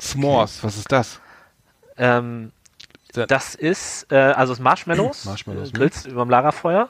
[0.00, 1.20] S'mores, was ist das?
[1.96, 2.52] Ähm,
[3.12, 6.88] Da- das ist, äh, also es ist Marshmallows, Marshmallows, äh, grillst über dem Lagerfeuer.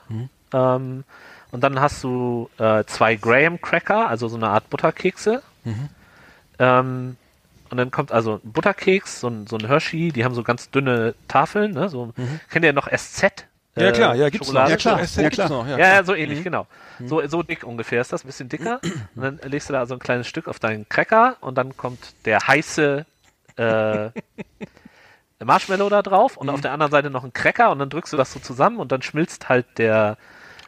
[0.52, 1.04] Ähm,
[1.50, 5.42] und dann hast du äh, zwei Graham Cracker, also so eine Art Butterkekse.
[6.58, 7.16] Ähm,
[7.74, 10.70] und dann kommt also ein Butterkeks, so ein, so ein Hershey, die haben so ganz
[10.70, 11.72] dünne Tafeln.
[11.72, 11.88] Ne?
[11.88, 12.12] So,
[12.48, 13.46] Kennt ihr noch SZ?
[13.74, 14.60] Ja, äh, klar, ja, gibt's noch.
[14.68, 14.70] Schokolade?
[14.70, 15.48] Ja, klar, Ja, SZ gibt's klar.
[15.48, 15.66] noch.
[15.66, 16.68] Ja, Ja, ja, so ähnlich, genau.
[17.04, 18.80] So, so dick ungefähr ist das, ein bisschen dicker.
[19.16, 21.98] Und dann legst du da so ein kleines Stück auf deinen Cracker und dann kommt
[22.26, 23.04] der heiße
[23.56, 24.08] äh,
[25.44, 28.16] Marshmallow da drauf und auf der anderen Seite noch ein Cracker und dann drückst du
[28.16, 30.16] das so zusammen und dann schmilzt halt der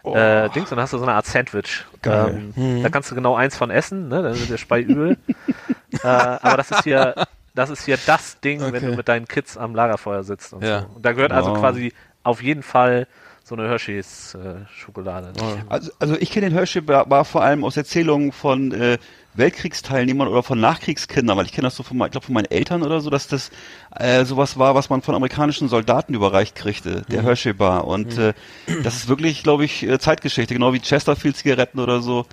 [0.04, 1.84] äh, Dings und dann hast du so eine Art Sandwich.
[2.04, 4.22] Ähm, Da kannst du genau eins von essen, ne?
[4.22, 5.16] Dann wird der Spei übel.
[6.03, 7.14] äh, aber das ist hier,
[7.55, 8.87] das ist hier das Ding, wenn Okay.
[8.87, 10.80] du mit deinen Kids am Lagerfeuer sitzt und Ja.
[10.80, 10.97] so.
[10.97, 11.61] Und da gehört also Wow.
[11.61, 13.07] quasi auf jeden Fall
[13.45, 14.64] so eine Hershey's äh.
[15.68, 18.99] Also, also ich kenne den Hershey Bar, vor allem aus Erzählungen von äh,
[19.34, 22.82] Weltkriegsteilnehmern oder von Nachkriegskindern, weil ich kenne das so von, ich glaub, von meinen Eltern
[22.82, 23.51] oder so, dass das
[23.95, 27.87] äh, sowas war, was man von amerikanischen Soldaten überreicht kriegte, der Hershey Bar.
[27.87, 28.34] Und äh,
[28.82, 32.26] das ist wirklich, glaube ich, äh, Zeitgeschichte, genau wie Chesterfield-Zigaretten oder so.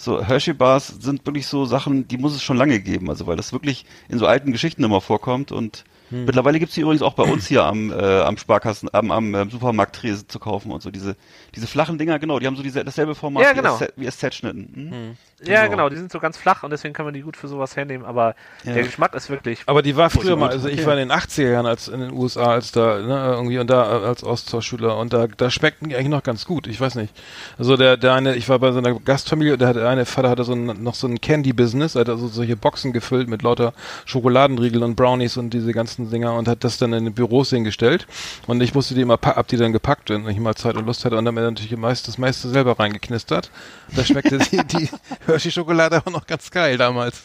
[0.00, 3.36] So Hershey Bars sind wirklich so Sachen, die muss es schon lange geben, also weil
[3.36, 7.24] das wirklich in so alten Geschichten immer vorkommt und Mittlerweile gibt's die übrigens auch bei
[7.24, 10.90] uns hier am, äh, am Sparkassen, am, am äh, Supermarkt zu kaufen und so.
[10.90, 11.16] Diese,
[11.54, 13.78] diese flachen Dinger, genau, die haben so diese, dasselbe Format Ja, genau.
[13.78, 14.72] wie SZ- wie SZ-Schnitten.
[14.74, 15.16] Hm?
[15.44, 15.70] Ja, Genau.
[15.70, 18.04] genau, die sind so ganz flach und deswegen kann man die gut für sowas hernehmen,
[18.06, 18.34] aber
[18.64, 18.74] Ja.
[18.74, 19.60] der Geschmack ist wirklich.
[19.66, 20.86] Aber die war früher mal, also ich okay.
[20.86, 24.00] war in den 80er Jahren als in den USA, als da, ne, irgendwie und da
[24.00, 26.66] als Austauschschüler und da, da schmeckten die eigentlich noch ganz gut.
[26.66, 27.14] Ich weiß nicht.
[27.58, 30.44] Also der, der eine, ich war bei so einer Gastfamilie, der hatte eine Vater hatte
[30.44, 33.72] so ein, noch so ein Candy-Business, er hat also solche Boxen gefüllt mit lauter
[34.06, 38.06] Schokoladenriegel und Brownies und diese ganzen Dinger und hat das dann in den Büros hingestellt.
[38.46, 41.04] Und ich musste die immer, hab die dann gepackt, wenn ich mal Zeit und Lust
[41.04, 43.50] hatte und dann mir natürlich meist, das meiste selber reingeknistert.
[43.94, 44.88] Da schmeckte die, die
[45.28, 47.22] Hershey-Schokolade auch noch ganz geil damals.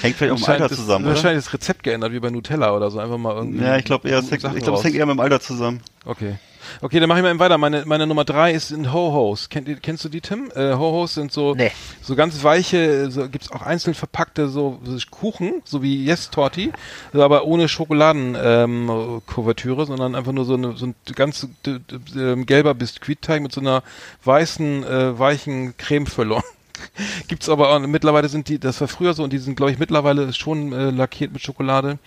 [0.00, 1.14] Hängt vielleicht auch im Wahrscheinlich Alter das- zusammen, oder?
[1.14, 2.98] Wahrscheinlich das Rezept geändert, wie bei Nutella oder so.
[3.00, 3.64] Einfach mal irgendwie.
[3.64, 4.84] Ja, ich glaube eher, es hängt- Sachen ich glaube, es raus.
[4.84, 5.80] hängt eher mit dem Alter zusammen.
[6.04, 6.36] Okay.
[6.82, 7.58] Okay, dann mache ich mal eben weiter.
[7.58, 9.50] Meine, meine Nummer drei ist in Ho-Hos.
[9.50, 10.50] Kennt, kennst du die, Tim?
[10.56, 11.70] Äh, Ho-Hos sind so, Nee.
[12.02, 16.72] so ganz weiche, so, gibt's auch einzeln verpackte so, so Kuchen, so wie Yes Torti,
[17.12, 21.46] aber ohne Schokoladenkuvertüre, ähm, sondern einfach nur so, eine, so ein ganz
[22.16, 23.84] ähm, gelber Biskuitteig mit so einer
[24.24, 26.42] weißen, äh, weichen Cremefüllung.
[27.28, 29.78] Gibt's aber auch, mittlerweile sind die, das war früher so und die sind, glaube ich,
[29.78, 31.98] mittlerweile schon äh, lackiert mit Schokolade.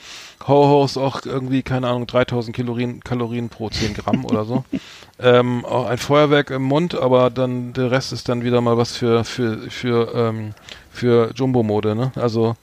[0.48, 4.66] Ho-Hos auch irgendwie, keine Ahnung, 3000 Kalorien, Kalorien pro 10 Gramm oder so.
[5.22, 8.96] Ähm, auch ein Feuerwerk im Mund, aber dann der Rest ist dann wieder mal was
[8.96, 10.54] für, für, für, ähm,
[10.94, 12.14] für Jumbo-Mode, ne?
[12.16, 12.56] Also,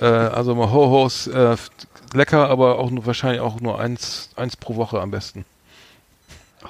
[0.00, 1.56] äh, also mal Ho-Hos, äh,
[2.12, 5.44] lecker, aber auch nur, wahrscheinlich auch nur eins, eins pro Woche am besten.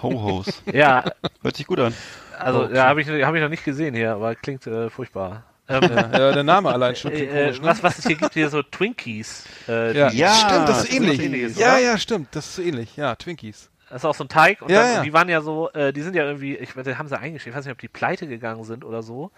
[0.02, 0.46] Ho-Hos.
[0.70, 1.04] Ja,
[1.42, 1.94] Hört sich gut an.
[2.38, 2.76] Also Okay.
[2.76, 5.44] ja, habe ich, hab ich noch nicht gesehen hier, aber klingt äh, furchtbar.
[5.68, 7.66] Ähm, Ja, ja, der Name allein schon äh, äh, komisch, ne?
[7.68, 9.44] was, was es hier gibt, hier so Twinkies.
[9.68, 11.20] Äh, Ja, die- Ja, stimmt, das ist ähnlich.
[11.20, 11.78] Ähnliches, ja, oder?
[11.80, 12.96] ja, stimmt, das ist so ähnlich.
[12.96, 13.70] Ja, Twinkies.
[13.88, 14.98] Das ist auch so ein Teig und, Ja, dann, ja.
[14.98, 17.18] und die waren ja so, äh, die sind ja irgendwie, ich weiß, die haben sie
[17.18, 19.30] eingestellt, ich weiß nicht, ob die pleite gegangen sind oder so.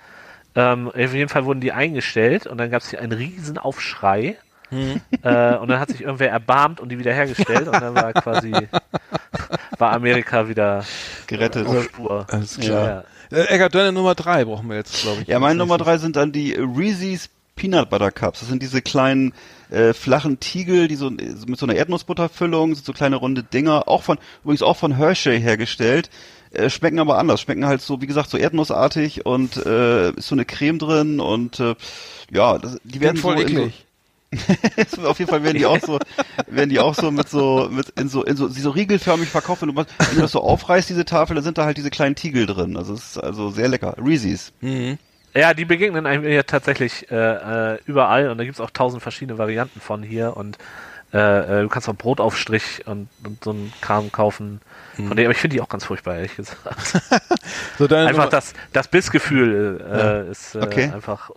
[0.54, 4.36] Ähm, auf jeden Fall wurden die eingestellt und dann gab es hier einen riesen Aufschrei.
[4.70, 5.00] Mhm.
[5.22, 8.52] Äh, und dann hat sich irgendwer erbarmt und die wiederhergestellt und dann war quasi
[9.78, 10.84] war Amerika wieder
[11.26, 11.66] Gerettet.
[11.66, 12.26] auf Spur.
[12.30, 13.04] Alles Ja, klar.
[13.30, 13.38] ja.
[13.38, 15.28] Äh, Eggert, deine Nummer drei brauchen wir jetzt, glaube ich.
[15.28, 18.40] Ja, meine Nummer drei sind dann die Reese's Peanut Butter Cups.
[18.40, 19.32] Das sind diese kleinen
[19.70, 24.02] äh, flachen Tiegel, die so mit so einer Erdnussbutterfüllung, sind so kleine runde Dinger, auch
[24.02, 26.10] von übrigens auch von Hershey hergestellt.
[26.52, 30.34] Äh, schmecken aber anders, schmecken halt so, wie gesagt, so erdnussartig und äh, ist so
[30.34, 31.74] eine Creme drin und äh,
[32.30, 33.85] ja, das, die werden voll so in so, eklig.
[35.04, 35.98] Auf jeden Fall werden die auch so,
[36.46, 39.62] werden die auch so mit so, mit in so, in so, sie so riegelförmig verkauft.
[39.62, 42.14] Wenn du, wenn du das so aufreißt, diese Tafel, dann sind da halt diese kleinen
[42.14, 42.76] Tiegel drin.
[42.76, 43.96] Also es ist also sehr lecker.
[43.98, 44.52] Reese's.
[44.60, 44.98] Mhm.
[45.34, 49.02] Ja, die begegnen einem ja tatsächlich äh, äh, überall und da gibt es auch tausend
[49.02, 50.56] verschiedene Varianten von hier und
[51.12, 54.60] äh, äh, du kannst auch Brotaufstrich und, und so einen Kram kaufen.
[54.96, 56.64] Von dem, aber ich finde die auch ganz furchtbar, ehrlich gesagt.
[57.78, 60.90] So, einfach Nummer, das, das Bissgefühl äh, ist äh, Okay.
[60.92, 61.30] einfach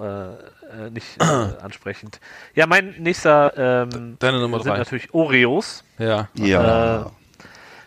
[0.69, 1.23] äh, nicht äh,
[1.63, 2.19] ansprechend.
[2.55, 3.53] Ja, mein nächster
[3.91, 4.77] ähm, Deine Nummer sind drei.
[4.77, 5.83] natürlich Oreos.
[5.97, 6.27] Ja.
[6.35, 7.01] Ja.
[7.01, 7.05] Äh,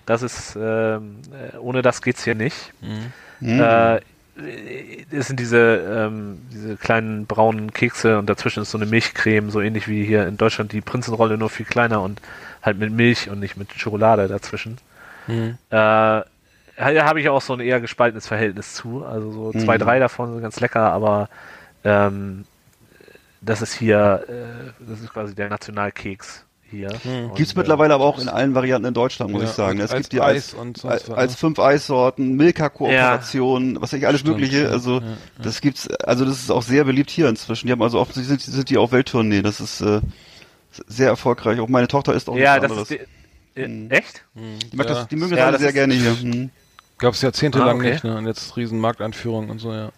[0.06, 2.72] das ist, ähm, äh, ohne das geht's hier nicht.
[2.80, 3.60] Mhm.
[3.60, 4.00] Äh,
[5.10, 5.58] es sind diese,
[6.08, 10.26] ähm, diese kleinen braunen Kekse und dazwischen ist so eine Milchcreme, so ähnlich wie hier
[10.26, 12.20] in Deutschland die Prinzenrolle, nur viel kleiner und
[12.62, 14.78] halt mit Milch und nicht mit Schokolade dazwischen.
[15.26, 15.58] Mhm.
[15.70, 16.22] Äh,
[16.76, 19.04] da habe ich auch so ein eher gespaltenes Verhältnis zu.
[19.04, 19.82] Also so zwei, Mhm.
[19.82, 21.28] drei davon sind ganz lecker, aber
[21.84, 22.44] ähm,
[23.42, 26.88] das ist hier, äh, das ist quasi der Nationalkeks hier.
[27.04, 29.78] Und, Gibt's äh, mittlerweile aber auch in allen Varianten in Deutschland, muss Ja, ich sagen.
[29.78, 31.36] und Es als gibt die als, Eis und sonst als, was, als ne?
[31.38, 34.70] fünf Eissorten, Milka-Kooperationen, was weiß ich, alles Stimmt, Mögliche.
[34.70, 35.06] Also Ja,
[35.42, 37.66] das gibt's, also das ist auch sehr beliebt hier inzwischen.
[37.66, 39.42] Die haben also offensichtlich sind, sind die auf Welttournee.
[39.42, 40.00] Das ist äh,
[40.86, 41.60] sehr erfolgreich.
[41.60, 42.90] Auch meine Tochter ist auch Ja, nichts das anderes.
[42.90, 43.00] ist
[43.56, 43.90] die, äh, Mhm.
[43.90, 44.24] echt?
[44.34, 44.94] die, mag Ja.
[44.94, 46.10] das, die mögen das Ja, alle das sehr ist- gerne hier.
[46.22, 46.50] Mhm.
[46.98, 47.90] Gab es jahrzehntelang Ah, okay.
[47.92, 48.16] nicht, ne?
[48.16, 49.90] Und jetzt riesen Markteinführung und so, ja.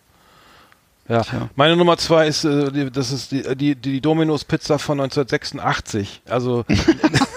[1.08, 1.50] Ja, Tja.
[1.54, 6.22] meine Nummer zwei ist, äh, die, das ist die, die, die Domino's Pizza von 1986.
[6.28, 6.64] Also,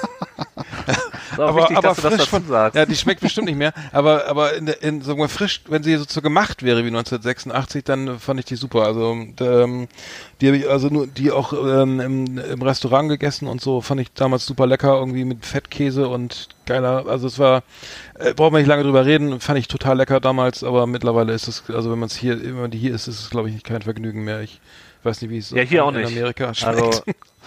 [1.38, 2.75] Ist auch wichtig, dass du das dazu von, sagst.
[2.75, 5.95] ja, die schmeckt bestimmt nicht mehr, aber, aber in, in, sagen wir frisch, wenn sie
[5.97, 8.83] so gemacht wäre wie 1986, dann fand ich die super.
[8.83, 9.88] Also, ähm,
[10.41, 14.01] die habe ich also nur, die auch ähm, im, im Restaurant gegessen und so, fand
[14.01, 17.63] ich damals super lecker, irgendwie mit Fettkäse und geiler, also es war,
[18.19, 21.47] äh, braucht man nicht lange drüber reden, fand ich total lecker damals, aber mittlerweile ist
[21.47, 23.63] es, also wenn man es hier, wenn man die hier isst, ist es glaube ich
[23.63, 24.41] kein Vergnügen mehr.
[24.41, 24.59] Ich
[25.03, 26.07] weiß nicht, wie es Ja, hier auch in nicht.
[26.11, 26.81] Amerika schmeckt.
[26.81, 27.03] Also-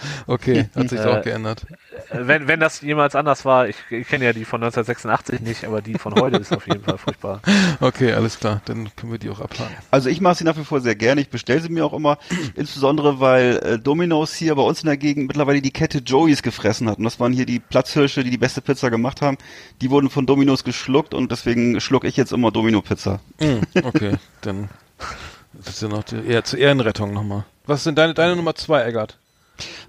[0.27, 1.65] okay, hat sich auch geändert.
[2.09, 5.65] Äh, Wenn, wenn das jemals anders war, ich, ich kenne ja die von 1986 nicht,
[5.65, 7.41] aber die von heute ist auf jeden Fall furchtbar.
[7.79, 9.73] Okay, alles klar, dann können wir die auch abhaken.
[9.89, 11.21] Also ich mache sie nach wie vor sehr gerne.
[11.21, 12.17] Ich bestelle sie mir auch immer,
[12.55, 16.89] insbesondere weil äh, Domino's hier bei uns in der Gegend mittlerweile die Kette Joey's gefressen
[16.89, 16.97] hat.
[16.97, 19.37] Und das waren hier die Platzhirsche, die die beste Pizza gemacht haben.
[19.81, 23.19] Die wurden von Domino's geschluckt und deswegen schluck ich jetzt immer Domino-Pizza.
[23.39, 24.69] Mm, okay, dann
[25.53, 27.45] das ist ja noch die, eher zur Ehrenrettung nochmal.
[27.65, 29.17] Was sind deine, deine Nummer zwei, Eggert?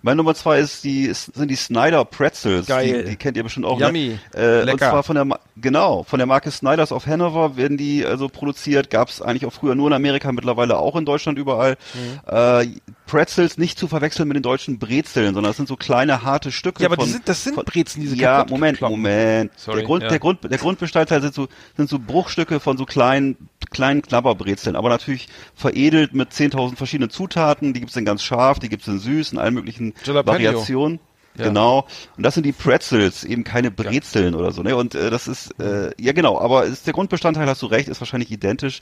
[0.03, 2.66] Meine Nummer zwei ist die, sind die Snyder Pretzels.
[2.66, 3.05] Geil.
[3.05, 3.80] Die, die kennt ihr bestimmt auch.
[3.80, 4.18] Yummy.
[4.34, 4.40] Ne?
[4.40, 4.90] Äh, und Lecker.
[4.90, 8.90] zwar von der, genau, von der Marke Snyders of Hanover werden die also produziert.
[8.90, 11.76] Gab es eigentlich auch früher nur in Amerika, mittlerweile auch in Deutschland überall.
[11.94, 12.34] Mhm.
[12.34, 12.66] Äh,
[13.07, 16.82] Pretzels nicht zu verwechseln mit den deutschen Brezeln, sondern das sind so kleine, harte Stücke
[16.82, 18.96] Ja, aber von, die sind, das sind von, Brezen, diese ja, Moment, gekloppen.
[18.96, 19.53] Moment.
[19.57, 20.09] Sorry, der Grund, ja.
[20.09, 21.46] der Grund, der Grundbestandteil sind so,
[21.76, 23.36] sind so Bruchstücke von so kleinen,
[23.70, 27.74] kleinen Knabberbrezeln, aber natürlich veredelt mit 10.000 verschiedenen Zutaten.
[27.74, 30.34] Die gibt's in ganz scharf, die gibt's in süß, in allen möglichen Jalapeno.
[30.34, 31.01] Variationen.
[31.34, 31.45] Ja.
[31.45, 31.86] Genau.
[32.16, 34.62] Und das sind die Pretzels, eben keine Brezeln oder so.
[34.62, 34.76] Ne?
[34.76, 38.01] Und äh, das ist, äh, ja genau, aber ist der Grundbestandteil, hast du recht, ist
[38.01, 38.80] wahrscheinlich identisch.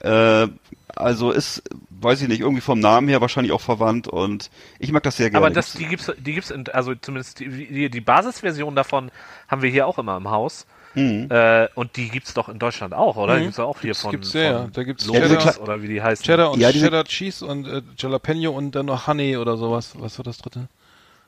[0.00, 0.48] Äh,
[0.96, 5.02] also ist, weiß ich nicht, irgendwie vom Namen her wahrscheinlich auch verwandt und ich mag
[5.02, 5.44] das sehr gerne.
[5.44, 9.10] Aber das, die gibt's, die gibt's, in, also zumindest die, die, die Basisversion davon
[9.48, 10.66] haben wir hier auch immer im Haus.
[10.94, 11.28] Mhm.
[11.30, 13.34] Äh, und die gibt's doch in Deutschland auch, oder?
[13.34, 13.38] Mhm.
[13.38, 14.62] Die gibt's auch hier Gibt's- von, gibt's, ja, ja.
[14.62, 16.24] von Da gibt's Lotus Cheddar- oder wie die heißen.
[16.24, 19.94] Cheddar und Ja, diese- Cheddar Cheese und äh, Jalapeno und dann noch Honey oder sowas.
[19.98, 20.68] Was war das dritte?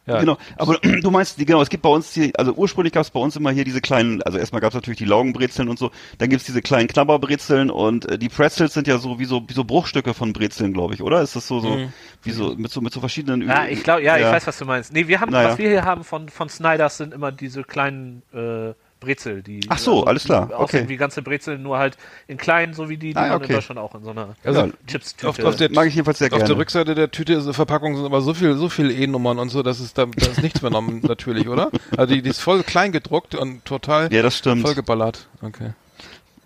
[0.07, 3.01] Ja, Genau, aber du meinst, die, genau, es gibt bei uns hier, also ursprünglich gab
[3.05, 5.79] es bei uns immer hier diese kleinen, also erstmal gab es natürlich die Laugenbrezeln und
[5.79, 9.43] so, dann gibt's diese kleinen Knabberbrezeln und äh, die Pretzels sind ja so wie so
[9.49, 11.23] wie so Bruchstücke von Brezeln, glaube ich, oder?
[11.23, 11.93] Ist das so so Mhm.
[12.23, 14.27] wie so mit so mit so verschiedenen Ja, ich glaube, ja, Ja.
[14.27, 14.93] ich weiß, was du meinst.
[14.93, 15.49] Nee, wir haben, Naja.
[15.53, 18.75] was wir hier haben von, von Snyders sind immer diese kleinen äh,
[19.05, 20.89] Brezel, die Ach so, alles klar, okay.
[20.89, 21.97] wie ganze Brezeln, nur halt
[22.27, 23.47] in klein, so wie die, die Ah, man okay.
[23.47, 24.73] in Deutschland auch in so einer Also.
[24.87, 25.29] Chips-Tüte.
[25.29, 26.49] auf, auf der, mag ich jedenfalls sehr auf gerne.
[26.49, 29.63] der Rückseite der Tüte ist, Verpackung sind aber so viel, so viel E-Nummern und so,
[29.63, 31.71] dass es da, da ist nichts mehr genommen, natürlich, oder?
[31.97, 34.63] Also die, die ist voll klein gedruckt und total Ja, das stimmt.
[34.63, 35.29] vollgeballert.
[35.43, 35.71] Okay.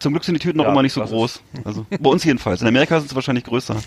[0.01, 1.41] Zum Glück sind die Tüten noch Ja, immer nicht so das ist- groß.
[1.65, 2.61] Also bei uns jedenfalls.
[2.63, 3.77] In Amerika sind sie wahrscheinlich größer.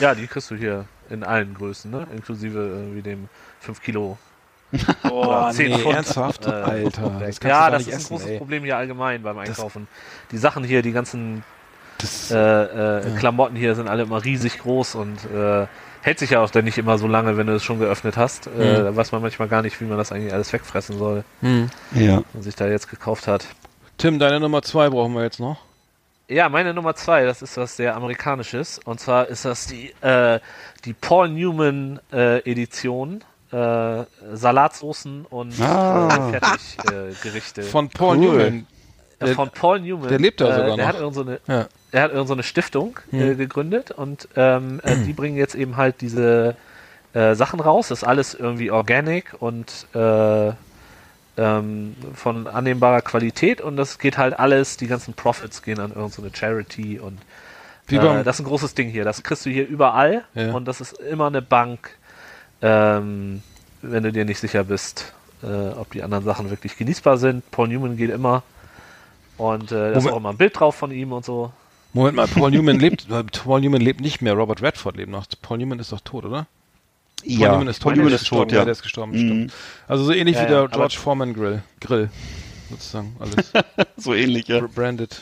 [0.00, 2.06] Ja, die kriegst du hier in allen Größen, ne?
[2.14, 2.58] Inklusive
[2.92, 3.28] äh, wie dem
[3.60, 4.16] 5 Kilo.
[5.04, 6.46] Oh, oder 10 nee, Pfund, ernsthaft?
[6.46, 8.38] äh, Alter, das ja, das ist ein essen, großes ey.
[8.38, 9.86] Problem hier allgemein beim Einkaufen.
[10.30, 11.44] die Sachen hier, die ganzen
[11.98, 15.66] Das, äh, äh, Klamotten hier sind alle immer riesig groß und äh,
[16.00, 18.46] hält sich ja auch dann nicht immer so lange, wenn du es schon geöffnet hast.
[18.46, 18.60] Mhm.
[18.60, 21.70] da weiß man manchmal gar nicht, wie man das eigentlich alles wegfressen soll, hm.
[21.94, 22.22] Ja.
[22.32, 23.46] wenn sich da jetzt gekauft hat.
[23.98, 25.58] Tim, deine Nummer zwei brauchen wir jetzt noch.
[26.28, 28.80] Ja, meine Nummer zwei, das ist was sehr Amerikanisches.
[28.84, 30.40] Und zwar ist das die, äh,
[30.84, 33.22] die Paul Newman äh, Edition.
[33.52, 36.08] Äh, Salatsoßen und Ah.
[36.08, 36.92] äh, Fertiggerichte.
[37.10, 37.62] Äh, Gerichte.
[37.62, 38.24] Von Paul Cool.
[38.38, 38.66] Newman.
[39.20, 40.08] Ja, der- von Paul Newman.
[40.08, 40.86] der lebt da äh, sogar der noch.
[40.86, 41.66] Hat irgend so eine, Ja.
[41.92, 43.36] er hat irgend so eine Stiftung äh, Hm.
[43.38, 46.56] gegründet und ähm, äh, die bringen jetzt eben halt diese
[47.12, 47.88] äh, Sachen raus.
[47.88, 50.52] Das ist alles irgendwie organic und äh,
[51.36, 56.10] ähm, von annehmbarer Qualität und das geht halt alles, die ganzen Profits gehen an irgendeine
[56.10, 57.18] so eine Charity und
[57.90, 59.04] äh, das ist ein großes Ding hier.
[59.04, 60.52] Das kriegst du hier überall Ja.
[60.52, 61.96] und das ist immer eine Bank,
[62.62, 63.42] ähm,
[63.82, 67.48] wenn du dir nicht sicher bist, äh, ob die anderen Sachen wirklich genießbar sind.
[67.50, 68.42] Paul Newman geht immer
[69.36, 71.52] und äh, da ist auch immer ein Bild drauf von ihm und so.
[71.92, 73.06] Moment mal, Paul Newman lebt,
[73.44, 75.26] Paul Newman lebt nicht mehr, Robert Redford lebt noch.
[75.42, 76.46] Paul Newman ist doch tot, oder?
[77.18, 77.52] Paul Ja.
[77.52, 78.64] Newman ist tot, Paul Newman der ist gestorben, tot, ja.
[78.64, 79.16] Der ist gestorben, Mhm.
[79.18, 79.52] stimmt.
[79.88, 81.62] Also so ähnlich Ja, wie der ja, George Foreman Grill.
[81.80, 82.08] Grill.
[82.70, 83.52] Sozusagen, alles.
[83.96, 84.60] So ähnlich, ja.
[84.60, 85.20] Br- Branded.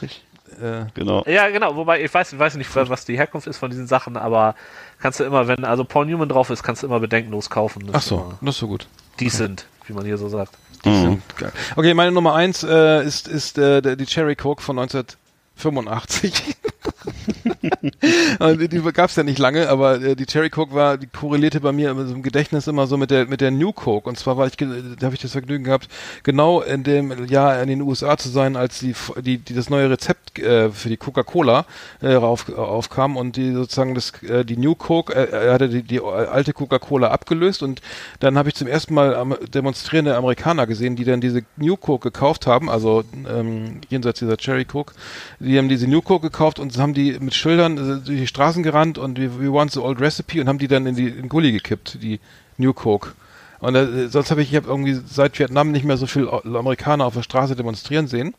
[0.61, 1.25] Äh, Genau.
[1.27, 4.17] Ja, genau, wobei ich weiß, ich weiß nicht, was die Herkunft ist von diesen Sachen,
[4.17, 4.55] aber
[4.99, 7.87] kannst du immer, wenn also Paul Newman drauf ist, kannst du immer bedenkenlos kaufen.
[7.87, 8.87] Das ach so, das ist so gut.
[9.21, 10.53] Decent, wie man hier so sagt.
[10.85, 11.23] Mhm.
[11.37, 11.53] Geil.
[11.77, 16.57] Okay, meine Nummer eins äh, ist, ist äh, die Cherry Coke von 1985.
[18.39, 21.61] Und die die gab's ja nicht lange, aber äh, die Cherry Coke war, die korrelierte
[21.61, 24.09] bei mir so im Gedächtnis immer so mit der mit der New Coke.
[24.09, 24.67] Und zwar war ich, da
[25.03, 25.89] habe ich das Vergnügen gehabt,
[26.23, 29.91] genau in dem Jahr in den USA zu sein, als die die, die das neue
[29.91, 31.67] Rezept äh, für die Coca-Cola
[32.03, 35.83] äh, auf, aufkam und die sozusagen das äh, die New Coke äh, er hatte die,
[35.83, 37.81] die alte Coca-Cola abgelöst und
[38.21, 42.11] dann habe ich zum ersten Mal am, demonstrierende Amerikaner gesehen, die dann diese New Coke
[42.11, 44.95] gekauft haben, also ähm, jenseits dieser Cherry Coke,
[45.39, 48.63] die haben diese New Coke gekauft und haben die mit Schildern äh, durch die Straßen
[48.63, 51.17] gerannt und we, we want the old recipe und haben die dann in die in
[51.17, 52.21] den Gully gekippt, die
[52.59, 53.13] New Coke.
[53.61, 57.05] Und äh, sonst habe ich, ich habe irgendwie seit Vietnam nicht mehr so viel Amerikaner
[57.05, 58.35] auf der Straße demonstrieren sehen.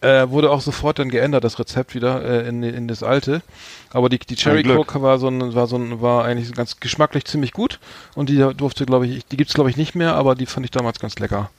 [0.00, 3.42] Äh, wurde auch sofort dann geändert, das Rezept wieder äh, in, in das alte.
[3.90, 4.62] Aber die, die Cherry.
[4.62, 7.80] Coke war so ein, war so ein, war eigentlich ganz geschmacklich ziemlich gut.
[8.14, 10.70] Und die durfte, glaube ich, die gibt's glaube ich nicht mehr, aber die fand ich
[10.70, 11.50] damals ganz lecker.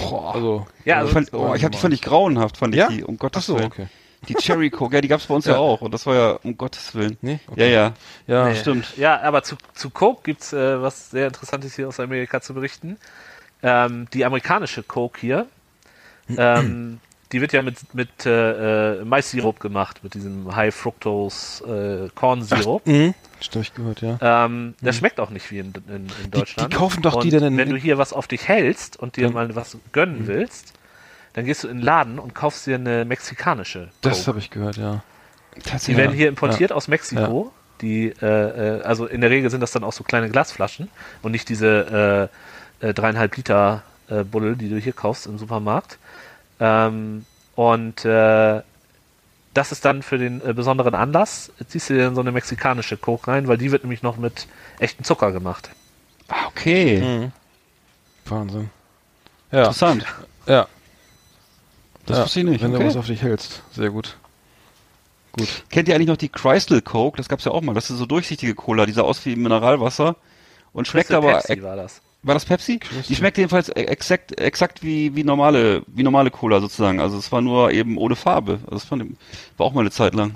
[0.00, 0.66] Boah, also.
[0.86, 2.88] Ja, Ich also, fand, oh, ich hab die fand ich grauenhaft, fand ich Ja?
[2.88, 3.66] die, um Ach Gottes so, Willen.
[3.66, 3.86] okay.
[4.28, 5.52] Die Cherry Coke, ja, die gab's bei uns ja.
[5.52, 5.58] Ja.
[5.58, 5.80] auch.
[5.82, 7.16] Und das war ja, um Gottes Willen.
[7.22, 7.40] Nee?
[7.46, 7.72] Ja, Okay.
[7.72, 7.92] ja.
[8.26, 8.54] Ja, Nee.
[8.56, 8.96] stimmt.
[8.96, 12.96] Ja, aber zu, zu Coke gibt's äh, was sehr Interessantes hier aus Amerika zu berichten.
[13.62, 15.46] Ähm, die amerikanische Coke hier,
[16.36, 17.00] ähm,
[17.32, 22.90] die wird ja mit, mit äh, äh, Mais-Sirup gemacht, mit diesem High Fructose äh.
[22.90, 23.14] Mhm.
[23.40, 24.18] Stimmt, ich gehört, ja.
[24.46, 26.72] Ähm, das schmeckt auch nicht wie in, in, in Deutschland.
[26.72, 29.16] die kaufen doch die und dann in- Wenn du hier was auf dich hältst und
[29.16, 30.72] dir Dann- mal was gönnen willst,
[31.36, 34.26] dann gehst du in den Laden und kaufst dir eine mexikanische Das Coke.
[34.28, 35.02] habe ich gehört, ja.
[35.86, 37.52] Die werden hier importiert aus Mexiko.
[37.82, 40.88] Die, äh, äh, also in der Regel sind das dann auch so kleine Glasflaschen
[41.20, 42.30] und nicht diese
[42.80, 45.98] äh, äh, dreieinhalb Liter äh, Buddel, die du hier kaufst im Supermarkt.
[46.58, 48.62] Ähm, und äh,
[49.52, 52.96] das ist dann für den äh, besonderen Anlass, ziehst du dir dann so eine mexikanische
[52.96, 54.46] Coke rein, weil die wird nämlich noch mit
[54.78, 55.68] echtem Zucker gemacht.
[56.28, 57.00] Ah, okay.
[57.02, 57.32] Mhm.
[58.24, 58.70] Wahnsinn.
[59.52, 60.06] Ja, Interessant.
[60.46, 60.66] ja.
[62.06, 62.24] Das ja.
[62.24, 62.62] wusste ich nicht.
[62.62, 62.86] Wenn du Okay.
[62.86, 63.62] was auf dich hältst.
[63.72, 64.16] Sehr gut.
[65.32, 65.48] Gut.
[65.70, 67.16] Kennt ihr eigentlich noch die Crystal Coke?
[67.18, 67.74] Das gab's ja auch mal.
[67.74, 70.16] Das ist so durchsichtige Cola, die sah aus wie Mineralwasser
[70.72, 72.00] und schmeckt aber Pepsi war das.
[72.22, 72.80] War das Pepsi?
[73.08, 77.00] Die schmeckt jedenfalls e- exakt, exakt wie, wie normale, wie normale Cola sozusagen.
[77.00, 78.60] Also es war nur eben ohne Farbe.
[78.64, 79.16] Also das fand,
[79.58, 80.34] war auch mal eine Zeit lang.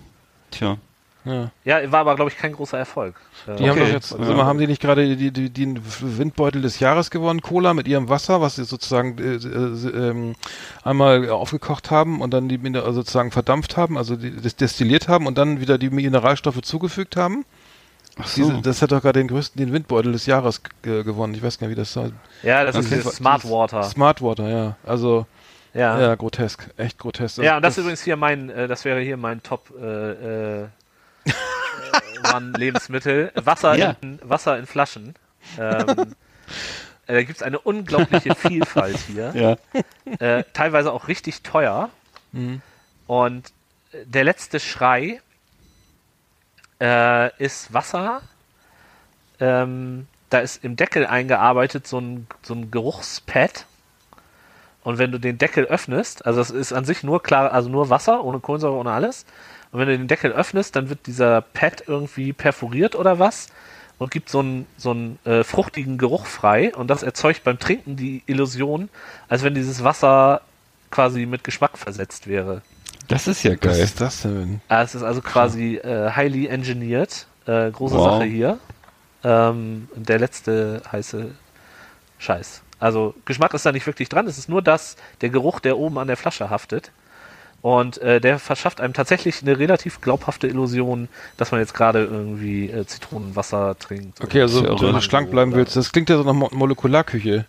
[0.50, 0.76] Tja.
[1.24, 1.50] Ja.
[1.64, 3.14] Ja, war aber, glaube ich, kein großer Erfolg.
[3.46, 3.86] Äh, Die haben Okay.
[3.88, 4.24] doch jetzt, Ja.
[4.24, 7.74] sag mal, haben die nicht gerade die, die, die, den Windbeutel des Jahres gewonnen, Cola
[7.74, 10.34] mit ihrem Wasser, was sie sozusagen äh, äh, ähm,
[10.82, 15.26] einmal aufgekocht haben und dann die also sozusagen verdampft haben, also die, das destilliert haben
[15.26, 17.44] und dann wieder die Mineralstoffe zugefügt haben?
[18.18, 18.48] Ach so.
[18.50, 21.34] Diese, das hat doch gerade den größten, den Windbeutel des Jahres g- gewonnen.
[21.34, 22.10] Ich weiß gar nicht, wie das war.
[22.42, 22.96] ja, das ist Okay.
[22.96, 23.82] dieses Smart Water.
[23.84, 24.76] Smart Water, ja.
[24.84, 25.26] Also,
[25.74, 26.00] Ja.
[26.00, 26.68] ja, grotesk.
[26.76, 27.38] Echt grotesk.
[27.38, 30.64] Ja, und das, ist übrigens hier mein, äh, das wäre hier mein Top äh,
[32.34, 33.32] One Lebensmittel.
[33.34, 33.96] Wasser, Ja.
[34.00, 35.14] in, Wasser in Flaschen.
[35.58, 36.14] Ähm,
[37.06, 39.32] äh, da gibt es eine unglaubliche Vielfalt hier.
[39.34, 39.82] Ja.
[40.18, 41.90] Äh, teilweise auch richtig teuer.
[42.32, 42.62] Mhm.
[43.06, 43.48] Und
[43.92, 45.20] äh, der letzte Schrei
[46.80, 48.22] äh, ist Wasser.
[49.40, 53.66] Ähm, da ist im Deckel eingearbeitet so ein, so ein Geruchspad.
[54.82, 57.90] Und wenn du den Deckel öffnest, also es ist an sich nur klar, also nur
[57.90, 59.26] Wasser, ohne Kohlensäure, ohne alles.
[59.72, 63.48] Und wenn du den Deckel öffnest, dann wird dieser Pad irgendwie perforiert oder was
[63.98, 66.74] und gibt so einen, so einen äh, fruchtigen Geruch frei.
[66.74, 68.88] Und das erzeugt beim Trinken die Illusion,
[69.28, 70.40] als wenn dieses Wasser
[70.90, 72.62] quasi mit Geschmack versetzt wäre.
[73.08, 73.78] Das ist ja Was geil.
[73.80, 74.60] ist das denn?
[74.68, 77.26] Ah, es ist also quasi äh, highly engineered.
[77.46, 78.04] Äh, große Wow.
[78.18, 78.58] Sache hier.
[79.22, 81.30] Ähm, der letzte heiße
[82.18, 82.62] Scheiß.
[82.78, 84.26] Also Geschmack ist da nicht wirklich dran.
[84.26, 86.90] Es ist nur das, der Geruch, der oben an der Flasche haftet.
[87.62, 92.70] Und äh, der verschafft einem tatsächlich eine relativ glaubhafte Illusion, dass man jetzt gerade irgendwie
[92.70, 94.22] äh, Zitronenwasser trinkt.
[94.22, 97.44] Okay, also wenn du schlank bleiben willst, das klingt ja so nach Mo Molekularküche.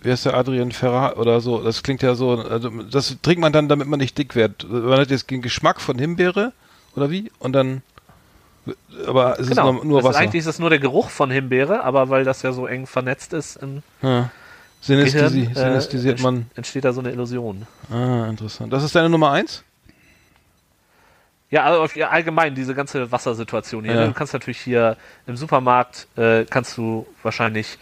[0.00, 1.62] Wer ist der Adrian Ferrar oder so?
[1.62, 4.66] Das klingt ja so, also das trinkt man dann, damit man nicht dick wird.
[4.70, 6.52] Man hat jetzt den Geschmack von Himbeere
[6.94, 7.30] oder wie?
[7.38, 7.82] Und dann,
[9.06, 9.70] aber es genau.
[9.70, 10.18] ist nur, nur Es ist Wasser.
[10.18, 13.32] eigentlich ist es nur der Geruch von Himbeere, aber weil das ja so eng vernetzt
[13.34, 14.30] ist im Ja.
[14.86, 16.50] Synästhesi, Gehirn, äh, synästhesiert entst- man.
[16.54, 17.66] entsteht da so eine Illusion.
[17.90, 18.72] Ah, interessant.
[18.72, 19.62] Das ist deine Nummer eins?
[21.50, 23.94] Ja, also ja, allgemein diese ganze Wassersituation hier.
[23.94, 24.00] Ja.
[24.00, 24.06] ne?
[24.08, 27.78] Du kannst natürlich hier im Supermarkt äh, kannst du wahrscheinlich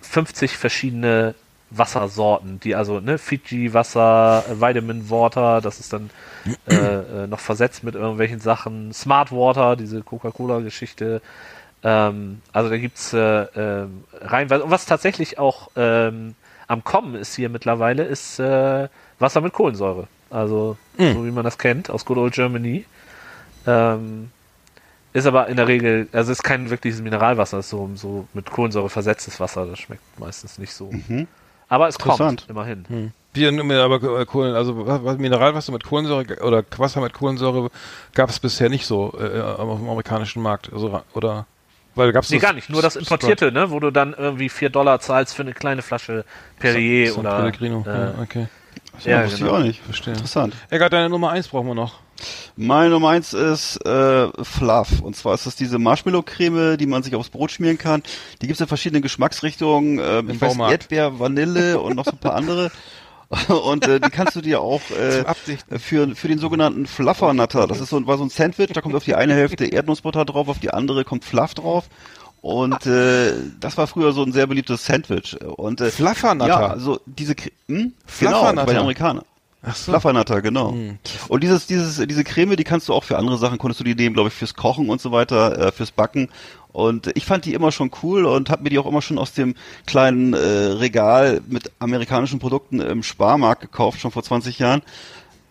[0.00, 1.34] 50 verschiedene
[1.70, 6.10] Wassersorten, die also ne Fiji Wasser, äh, Vitamin Water, das ist dann
[6.70, 11.20] äh, äh, noch versetzt mit irgendwelchen Sachen, Smart Water, diese Coca-Cola Geschichte.
[11.86, 13.18] Ähm, also da gibt's äh,
[13.54, 16.34] ähm, reinweise und was tatsächlich auch ähm,
[16.66, 18.88] am Kommen ist hier mittlerweile ist äh,
[19.20, 20.08] Wasser mit Kohlensäure.
[20.28, 22.84] Also so wie man das kennt aus Good Old Germany.
[23.68, 24.32] Ähm,
[25.12, 28.90] ist aber in der Regel, also ist kein wirkliches Mineralwasser, ist so, so mit Kohlensäure
[28.90, 30.90] versetztes Wasser, das schmeckt meistens nicht so.
[31.68, 33.12] Aber es kommt, immerhin.
[33.32, 37.70] Wir nehmen aber äh, Kohlen, also was, was Mineralwasser mit Kohlensäure oder Wasser mit Kohlensäure
[38.12, 41.46] gab es bisher nicht so äh, auf dem amerikanischen Markt, also oder
[41.96, 45.00] weil gab's Nee, gar nicht, nur das Importierte, ne, wo du dann irgendwie 4 Dollar
[45.00, 46.24] zahlst für eine kleine Flasche
[46.58, 47.36] Perrier San oder.
[47.38, 47.84] Pellegrino.
[47.86, 48.46] Äh, ja, okay.
[49.04, 49.50] Ja, Ja, wusste genau.
[49.50, 49.82] ich auch nicht.
[49.82, 50.14] Verstehe.
[50.14, 50.54] Interessant.
[50.70, 52.00] Egal, deine Nummer eins brauchen wir noch.
[52.56, 55.00] Meine Nummer eins ist äh, Fluff.
[55.02, 58.02] Und zwar ist das diese Marshmallow-Creme, die man sich aufs Brot schmieren kann.
[58.40, 59.98] Die gibt's in verschiedenen Geschmacksrichtungen.
[59.98, 60.56] Äh, ich weiß.
[60.56, 62.70] Erdbeer, Vanille und noch so ein paar andere.
[63.48, 65.24] Und äh, die kannst du dir auch äh,
[65.78, 67.66] für, für den sogenannten Fluffernutter.
[67.66, 70.48] Das ist so, war so ein Sandwich, da kommt auf die eine Hälfte Erdnussbutter drauf,
[70.48, 71.88] auf die andere kommt Fluff drauf.
[72.40, 75.36] Und äh, das war früher so ein sehr beliebtes Sandwich.
[75.42, 76.48] Und äh, Fluffernutter?
[76.48, 77.34] Ja, also diese
[77.66, 77.94] hm?
[78.20, 79.24] Genau, bei den Amerikanern.
[79.62, 79.90] Ach so.
[79.90, 80.76] Fluffernutter, genau.
[81.28, 83.96] Und dieses, dieses, diese Creme, die kannst du auch für andere Sachen, konntest du die
[83.96, 86.28] nehmen, glaube ich, fürs Kochen und so weiter, äh, fürs Backen.
[86.76, 89.32] Und ich fand die immer schon cool und habe mir die auch immer schon aus
[89.32, 89.54] dem
[89.86, 94.82] kleinen äh, Regal mit amerikanischen Produkten im Sparmarkt gekauft, schon vor 20 Jahren.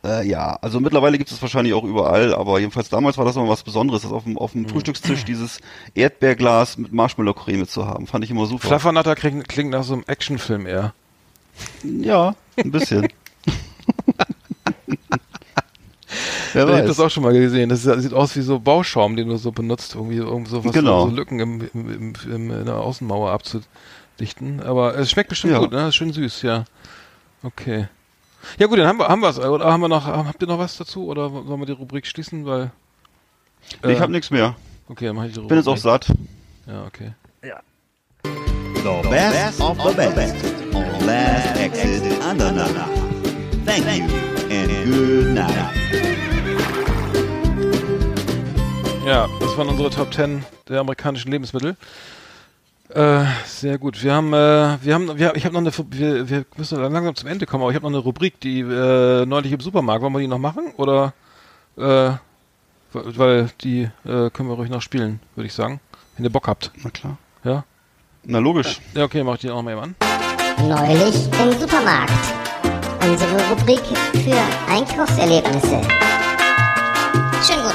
[0.03, 3.49] Äh, ja, also mittlerweile gibt es wahrscheinlich auch überall, aber jedenfalls damals war das immer
[3.49, 5.61] was Besonderes, das auf dem, auf dem Frühstückstisch dieses
[5.95, 8.05] Erdbeerglas mit Marshmallow-Creme zu haben.
[8.05, 8.67] Fand ich immer super.
[8.67, 10.93] Fluffernutter klingt, klingt nach so einem Actionfilm eher.
[11.83, 13.07] Ja, ein bisschen.
[16.53, 16.87] Wer Ich habe weiß.
[16.87, 17.69] das auch schon mal gesehen.
[17.69, 21.07] Das sieht aus wie so Bauschaum, den du so benutzt, irgendwie irgend so was Genau.
[21.09, 24.61] so Lücken im, im, im, in der Außenmauer abzudichten.
[24.61, 25.59] Aber es schmeckt bestimmt Ja.
[25.59, 25.91] gut, ne?
[25.91, 26.65] Schön süß, ja.
[27.43, 27.87] Okay.
[28.59, 29.39] Ja gut, dann haben wir haben wir's.
[29.39, 32.45] Oder haben wir noch habt ihr noch was dazu oder sollen wir die Rubrik schließen,
[32.45, 32.71] weil
[33.83, 34.55] Nee, ich äh, habe nichts mehr.
[34.87, 35.49] Okay, dann mache ich die Ich Rubrik.
[35.49, 36.07] bin jetzt auch satt.
[36.67, 37.13] Ja, okay.
[38.23, 40.35] The best of the best
[40.75, 42.87] on Last Exit Andernach.
[43.65, 44.05] Thank you
[44.51, 46.14] and good night.
[49.05, 51.75] Ja, das waren unsere Top 10 der amerikanischen Lebensmittel.
[52.89, 54.01] Äh, sehr gut.
[54.03, 57.29] Wir haben, äh, wir haben, wir, ich habe noch eine, wir, wir müssen langsam zum
[57.29, 60.01] Ende kommen, aber ich habe noch eine Rubrik, die äh, neulich im Supermarkt.
[60.01, 61.13] Wollen wir die noch machen oder?
[61.77, 62.11] Äh,
[62.93, 65.81] weil- die äh, können wir ruhig noch spielen, würde ich sagen,
[66.15, 66.71] wenn ihr Bock habt.
[66.83, 67.17] Na klar.
[67.43, 67.63] Ja.
[68.23, 68.79] Na logisch.
[68.93, 69.95] Ja, okay, mach ich die auch mal eben an.
[70.67, 72.11] Neulich im Supermarkt.
[73.03, 73.81] Unsere Rubrik
[74.13, 75.81] für Einkaufserlebnisse.
[77.45, 77.74] Schönen guten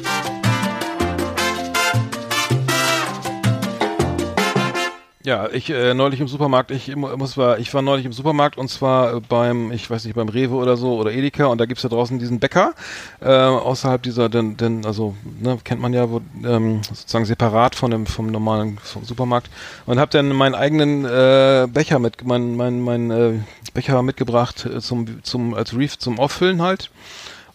[5.23, 8.57] Ja, ich äh, neulich im Supermarkt, ich mu- muss war, ich war neulich im Supermarkt
[8.57, 11.65] und zwar äh, beim, ich weiß nicht, beim Rewe oder so oder Edeka und da
[11.65, 12.73] gibt's da draußen diesen Bäcker
[13.21, 17.91] äh, außerhalb dieser, denn, denn also ne, kennt man ja wo, ähm, sozusagen separat von
[17.91, 19.51] dem vom normalen vom Supermarkt
[19.85, 23.33] und habe dann meinen eigenen äh, Becher mit, mein mein mein äh,
[23.75, 26.89] Becher mitgebracht äh, zum zum als Reef zum Auffüllen halt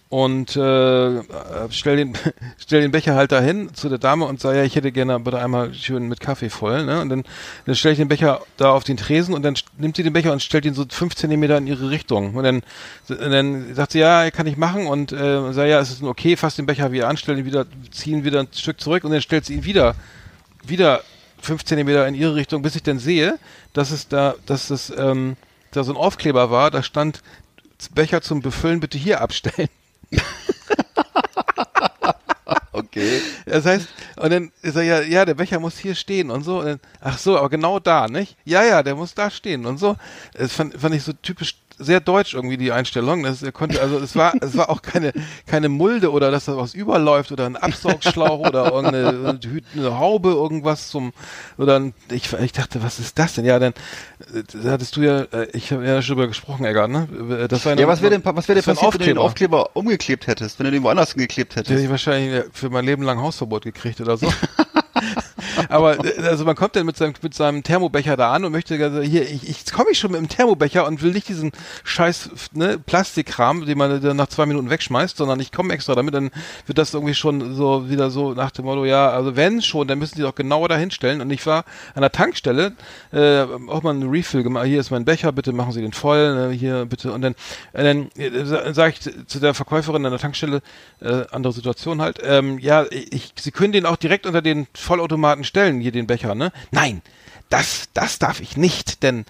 [0.09, 1.23] und äh,
[1.71, 2.15] stell den
[2.59, 5.39] stell den Becher halt dahin zu der Dame und sag ja ich hätte gerne bitte
[5.39, 7.25] einmal schön mit Kaffee voll ne und dann
[7.65, 10.33] dann stelle ich den Becher da auf den Tresen und dann nimmt sie den Becher
[10.33, 12.63] und stellt ihn so fünf Zentimeter in ihre Richtung und dann
[13.09, 16.57] dann sagt sie ja kann ich machen und äh, sag ja es ist okay fass
[16.57, 19.45] den Becher wieder an stell ihn wieder ziehen wieder ein Stück zurück und dann stellt
[19.45, 19.97] sie ihn wieder
[20.65, 21.03] wieder
[21.41, 23.39] fünf Zentimeter in ihre Richtung, bis ich dann sehe,
[23.73, 25.37] dass es da, dass es ähm,
[25.71, 27.23] da so ein Aufkleber war, da stand
[27.95, 29.69] Becher zum Befüllen bitte hier abstellen.
[32.73, 33.21] Okay.
[33.47, 36.61] Das heißt, und dann ist er ja, ja, der Becher muss hier stehen und so.
[36.61, 38.37] Und dann, ach so, aber genau da, nicht?
[38.45, 39.97] Ja, ja, der muss da stehen und so.
[40.35, 43.23] Das fand, fand ich so typisch sehr deutsch irgendwie die Einstellung.
[43.23, 45.13] Das er konnte, also es war, es war auch keine,
[45.47, 49.39] keine Mulde oder dass da was überläuft oder ein Absaugschlauch oder irgendeine
[49.75, 51.13] eine, Haube, irgendwas zum,
[51.59, 53.45] oder ein, ich, ich dachte, was ist das denn?
[53.45, 53.73] Ja, dann,
[54.35, 57.09] äh, da hattest du ja, äh, ich habe ja schon drüber gesprochen, Eggert, ne?
[57.49, 59.71] Das war eine, Ja, was wäre denn, was wäre denn passiert, wenn du den Aufkleber
[59.75, 61.85] umgeklebt hättest, wenn du den woanders hätte hättest?
[61.85, 64.33] ich wahrscheinlich für mein Leben lang Hausverbot gekriegt oder so.
[65.69, 68.83] Aber äh, also man kommt dann mit seinem mit seinem Thermobecher da an und möchte
[68.83, 71.53] also hier ich, ich komme ich schon mit dem Thermobecher und will nicht diesen
[71.85, 76.15] scheiß ne, Plastikkram, den man dann nach zwei Minuten wegschmeißt, sondern ich komme extra damit,
[76.15, 76.31] dann
[76.67, 79.99] wird das irgendwie schon so wieder so nach dem Motto, ja, also wenn schon, dann
[79.99, 81.21] müssen die doch genauer dahin stellen.
[81.21, 82.73] Und ich war an der Tankstelle,
[83.13, 86.35] äh, auch mal einen Refill gemacht, hier ist mein Becher, bitte machen Sie den voll,
[86.35, 87.35] ne, hier bitte und dann,
[87.73, 90.63] äh, dann äh, sage ich zu der Verkäuferin an der Tankstelle,
[91.01, 95.45] äh, andere Situation halt, ähm, ja, ich, Sie können den auch direkt unter den Vollautomaten
[95.47, 96.53] stellen, hier den Becher, ne?
[96.71, 97.03] Nein,
[97.49, 99.25] das, das darf ich nicht, denn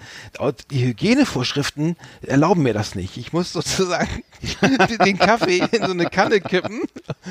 [0.71, 3.19] die Hygienevorschriften erlauben mir das nicht.
[3.19, 4.23] Ich muss sozusagen
[5.05, 6.81] den Kaffee in so eine Kanne kippen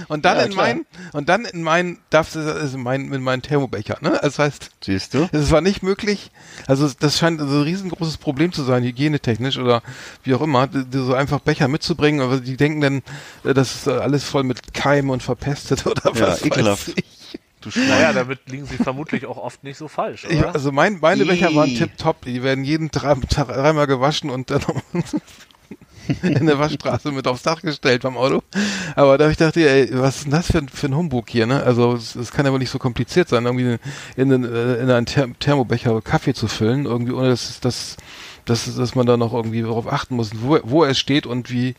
[0.10, 0.66] und dann Ja, in klar.
[0.68, 4.20] mein und dann in mein darf das also mein mit meinem Thermobecher, ne?
[4.22, 5.28] Das heißt, Siehst du?
[5.32, 6.30] es war nicht möglich.
[6.68, 9.82] Also das scheint so ein riesengroßes Problem zu sein, hygienetechnisch oder
[10.24, 13.02] wie auch immer, so einfach Becher mitzubringen, aber die denken dann,
[13.44, 16.90] äh, das ist äh, alles voll mit Keimen und verpestet oder Ja, was ekelhaft.
[16.90, 17.06] weiß ich.
[17.66, 17.88] Du Schwein.
[17.90, 20.54] Naja, damit liegen sie vermutlich auch oft nicht so falsch, Ich, oder?
[20.54, 22.22] also mein, meine Becher waren tipptopp.
[22.24, 24.62] Die werden jeden drei, dreimal gewaschen und dann
[26.22, 28.44] in der Waschstraße mit aufs Dach gestellt beim Auto.
[28.96, 31.48] Aber da ich dachte, ey, was ist denn das für, ein- für ein Humbug hier,
[31.48, 31.64] ne?
[31.64, 33.80] Also es, es kann ja wohl nicht so kompliziert sein, irgendwie
[34.16, 37.98] in, in, in einen Ther Thermobecher Kaffee zu füllen, irgendwie ohne dass, dass,
[38.46, 41.74] dass, dass man da noch irgendwie darauf achten muss, wo, wo er steht und wie,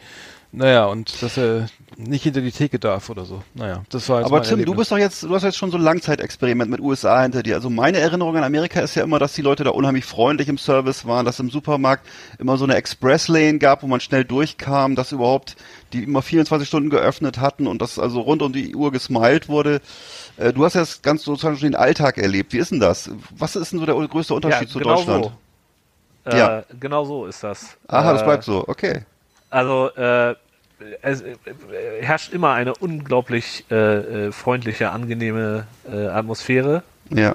[0.57, 3.43] naja, und dass er nicht hinter die Theke darf oder so.
[3.55, 4.77] Naja, das war jetzt Aber mein Tim, du Erlebnis.
[4.79, 7.55] bist doch jetzt, du hast jetzt schon so ein Langzeitexperiment mit USA hinter dir.
[7.55, 10.59] Also meine Erinnerung an Amerika ist ja immer, dass die Leute da unheimlich freundlich im
[10.59, 12.07] Service waren, dass im Supermarkt
[12.39, 15.57] immer so eine Express-Lane gab, wo man schnell durchkam, dass überhaupt
[15.93, 19.81] die immer 24 Stunden geöffnet hatten und dass also rund um die Uhr gesmiled wurde.
[20.39, 22.53] Äh, Du hast jetzt ganz sozusagen schon den Alltag erlebt.
[22.53, 23.11] Wie ist denn das?
[23.37, 25.25] Was ist denn so der größte Unterschied zu genau Deutschland?
[26.25, 26.31] So.
[26.31, 26.63] Äh, Ja.
[26.81, 27.77] Genau so ist das.
[27.89, 28.65] Aha, das Äh, bleibt so.
[28.67, 29.03] Okay.
[29.49, 30.35] Also äh,
[31.03, 31.35] es äh,
[32.01, 36.83] herrscht immer eine unglaublich äh, äh, freundliche, angenehme äh, Atmosphäre.
[37.11, 37.35] Ja.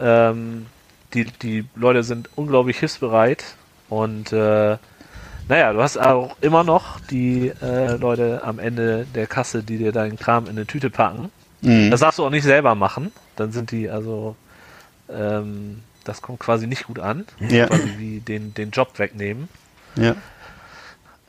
[0.00, 0.66] Ähm,
[1.14, 3.56] die, die Leute sind unglaublich hilfsbereit
[3.88, 4.78] und äh,
[5.48, 9.92] naja, du hast auch immer noch die äh, Leute am Ende der Kasse, die dir
[9.92, 11.30] deinen Kram in eine Tüte packen.
[11.60, 11.90] Mhm.
[11.90, 13.12] Das darfst du auch nicht selber machen.
[13.36, 14.36] Dann sind die also,
[15.10, 17.26] ähm, das kommt quasi nicht gut an.
[17.40, 17.66] Ja.
[17.66, 19.48] Quasi wie den, den Job wegnehmen.
[19.96, 20.16] Ja.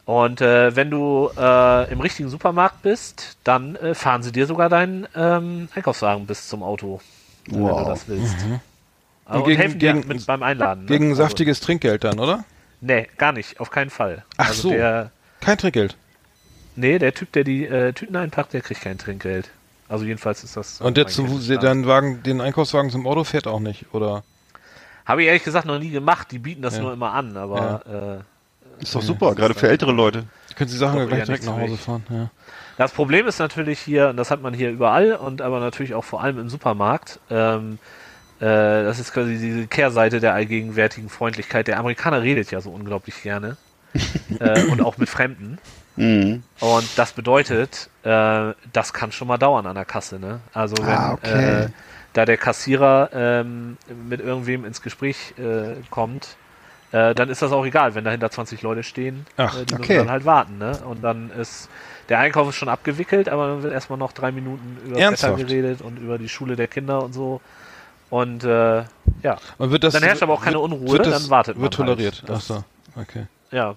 [0.06, 4.68] Und äh, wenn du äh, im richtigen Supermarkt bist, dann äh, fahren sie dir sogar
[4.70, 7.00] deinen ähm, Einkaufswagen bis zum Auto,
[7.46, 7.88] wenn du Wow.
[7.88, 8.36] das willst.
[8.44, 8.60] Und
[9.26, 10.86] Also, und gegen- helfen dir gegen- mit beim Einladen.
[10.88, 11.16] Gegen ne?
[11.16, 12.34] saftiges Trinkgeld dann, oder?
[12.34, 12.44] Also,
[12.82, 14.26] nee, gar nicht, auf keinen Fall.
[14.36, 14.70] Ach also so.
[14.72, 15.96] Der, Kein Trinkgeld.
[16.76, 19.50] nee, der Typ, der die äh, Tüten einpackt, der kriegt kein Trinkgeld.
[19.88, 20.82] Also jedenfalls ist das.
[20.82, 21.64] Und der Kenntnisstand.
[21.64, 24.24] dein Wagen, den Einkaufswagen zum Auto fährt auch nicht, oder?
[25.06, 26.30] Habe ich ehrlich gesagt noch nie gemacht.
[26.32, 26.82] Die bieten das Ja.
[26.82, 28.24] nur immer an, aber
[28.80, 30.26] Ist doch super, gerade für ältere Leute.
[30.56, 32.04] Können Sie Sachen Doch, gleich direkt nichts nach Hause fahren?
[32.10, 32.30] Ja.
[32.78, 36.04] Das Problem ist natürlich hier, und das hat man hier überall und aber natürlich auch
[36.04, 37.80] vor allem im Supermarkt, ähm,
[38.40, 41.68] äh, das ist quasi diese Kehrseite der allgegenwärtigen Freundlichkeit.
[41.68, 43.58] Der Amerikaner redet ja so unglaublich gerne
[44.40, 45.60] äh, und auch mit Fremden.
[45.96, 46.44] Mhm.
[46.60, 50.20] Und das bedeutet, äh, das kann schon mal dauern an der Kasse.
[50.20, 50.40] Ne?
[50.54, 51.64] Also wenn Ah, okay.
[51.66, 51.70] äh,
[52.14, 56.38] da der Kassierer ähm, mit irgendwem ins Gespräch äh, kommt,
[56.94, 59.98] äh, dann ist das auch egal, wenn dahinter 20 Leute stehen, Ach, äh, die okay.
[59.98, 60.58] dann halt warten.
[60.60, 60.78] Ne?
[60.88, 61.68] Und dann ist
[62.10, 65.38] der Einkauf ist schon abgewickelt, aber dann wird erstmal noch drei Minuten über Ernsthaft?
[65.38, 67.42] Wetter geredet und über die Schule der Kinder und so.
[68.10, 68.84] Und äh,
[69.24, 71.56] ja, Und wird das, Dann herrscht aber auch keine wird- Unruhe, wird das, dann wartet
[71.56, 72.22] man Wird toleriert.
[72.22, 72.30] halt.
[72.30, 72.64] Ach Das- so,
[72.96, 73.26] okay.
[73.52, 73.76] ja,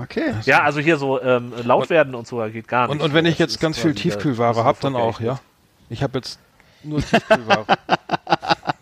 [0.00, 0.34] Okay.
[0.44, 2.90] ja, also hier so ähm, laut werden und so geht gar nicht.
[2.96, 5.38] Und, und wenn ich jetzt ganz viel Tiefkühlware habe, dann auch, ja?
[5.88, 6.40] Ich habe jetzt
[6.82, 7.64] nur Tiefkühlware.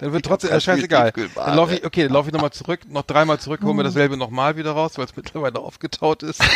[0.00, 1.12] dann wird trotzdem, äh, scheißegal.
[1.34, 4.16] Dann laufe ich, okay, dann laufe ich nochmal zurück, noch dreimal zurück, hole mir dasselbe
[4.16, 6.42] nochmal wieder raus, weil es mittlerweile aufgetaut ist.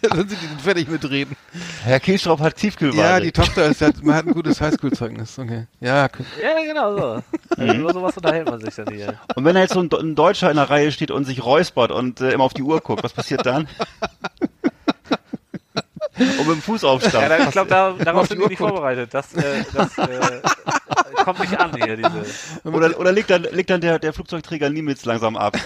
[0.00, 1.36] Dann sind die fertig mit Reden.
[1.82, 2.98] Herr Kielstraub hat Tiefkühlware.
[3.14, 5.38] Ja, die Tochter ist, hat, man hat ein gutes Highschool-Zeugnis.
[5.38, 5.66] Okay.
[5.80, 7.22] Ja, k- Ja, genau so.
[7.62, 7.80] Mhm.
[7.80, 9.14] Über sowas unterhält man sich dann hier.
[9.34, 11.90] Und wenn da jetzt so ein, ein Deutscher in der Reihe steht und sich räuspert
[11.90, 13.68] und äh, immer auf die Uhr guckt, was passiert dann?
[16.18, 17.30] Und mit dem Fuß Ja, aufstampft.
[17.30, 19.12] da, ich glaube, da, Auf darauf sind wir nicht vorbereitet.
[19.12, 20.40] Das, äh, das äh,
[21.24, 22.24] kommt nicht an hier, diese.
[22.64, 25.56] Oder, oder legt dann, legt dann der, der Flugzeugträger Nimitz langsam ab.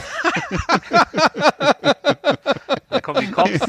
[2.91, 3.61] Da kommen die Cops,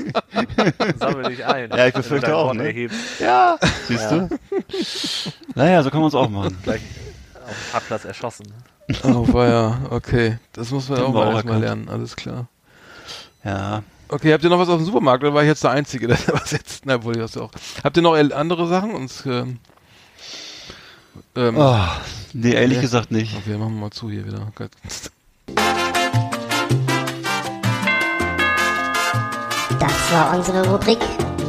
[0.99, 1.69] sammeln dich ein.
[1.69, 2.89] Ja, ich befürchte auch, ne?
[3.19, 3.57] Ja,
[3.87, 4.29] siehst du?
[5.55, 6.57] Naja, so kann man es auch machen.
[6.63, 6.81] gleich
[7.45, 8.45] auf dem Parkplatz erschossen.
[9.03, 10.37] Oh, war ja, okay.
[10.51, 12.47] Das muss man Haben auch wir mal erstmal lernen, alles klar.
[13.43, 13.83] Ja.
[14.13, 16.17] Okay, habt ihr noch was aus dem Supermarkt oder war ich jetzt der Einzige, der
[16.27, 16.85] was jetzt?
[16.85, 17.51] Na, wohl, hast du auch.
[17.83, 18.93] Habt ihr noch andere Sachen?
[18.93, 19.57] Uns, ähm,
[21.35, 21.79] ähm, Oh,
[22.33, 22.81] nee, ehrlich Ja.
[22.81, 23.35] gesagt nicht.
[23.35, 24.51] Okay, machen wir mal zu hier wieder.
[29.79, 30.99] Das war unsere Rubrik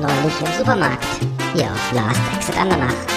[0.00, 1.04] Neulich im Supermarkt.
[1.52, 3.13] Hier auf Last Exit Andernach.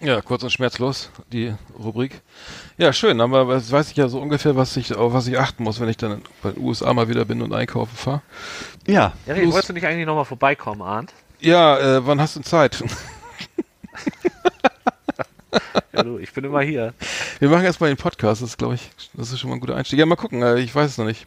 [0.00, 2.22] Ja, kurz und schmerzlos, die Rubrik.
[2.78, 5.62] Ja, schön, aber jetzt weiß ich ja so ungefähr, was ich, auf was ich achten
[5.62, 8.22] muss, wenn ich dann bei den USA mal wieder bin und einkaufen fahre.
[8.86, 9.12] Ja.
[9.26, 11.12] Erik, wolltest du nicht eigentlich nochmal vorbeikommen, Arndt?
[11.40, 12.82] Ja, äh, wann hast du Zeit?
[15.92, 16.94] Ja, du, ich bin immer hier.
[17.40, 19.74] Wir machen erstmal den Podcast, das ist, glaube ich, das ist schon mal ein guter
[19.74, 19.98] Einstieg.
[19.98, 21.26] Ja, mal gucken, äh, ich weiß es noch nicht.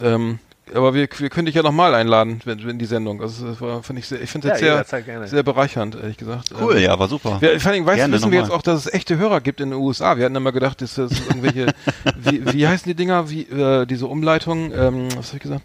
[0.00, 0.40] Ähm,
[0.74, 3.20] aber wir, wir können dich ja nochmal einladen, wenn, wenn die Sendung.
[3.20, 5.28] Also das war, finde ich sehr, ich finde Ja, es sehr, jederzeit gerne.
[5.28, 6.50] sehr bereichernd, ehrlich gesagt.
[6.60, 7.40] Cool, Ähm, ja, war super.
[7.40, 9.70] Wir, vor allem weiß, Gerne wissen wir jetzt auch, dass es echte Hörer gibt in
[9.70, 10.16] den USA.
[10.16, 11.66] Wir hatten immer gedacht, dass das irgendwelche,
[12.16, 15.62] wie, wie heißen die Dinger, wie äh, diese Umleitungen, ähm, was habe ich gesagt?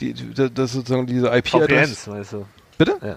[0.00, 1.94] Die, die, das ist sozusagen diese IP-Adresse.
[1.94, 2.46] VPNs, weißt du.
[2.78, 2.96] Bitte?
[3.02, 3.16] Ja.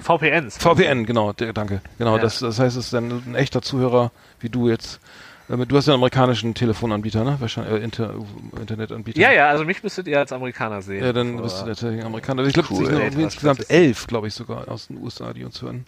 [0.00, 0.58] VPNs.
[0.58, 1.80] VPN, genau, der, danke.
[1.98, 2.22] Genau, Ja.
[2.22, 5.00] das, das heißt, es ist dann ein echter Zuhörer wie du jetzt.
[5.48, 7.36] Du hast ja einen amerikanischen Telefonanbieter, ne?
[7.40, 8.14] Wahrscheinlich äh, Inter
[8.60, 9.18] Internetanbieter.
[9.18, 11.02] Ja, ja, also mich müsstet ihr als Amerikaner sehen.
[11.02, 12.44] Ja, dann bist du natürlich ein Amerikaner.
[12.44, 12.84] Ich glaube, Cool.
[12.84, 15.86] es sind insgesamt elf, glaube ich sogar, aus den USA, die uns hören.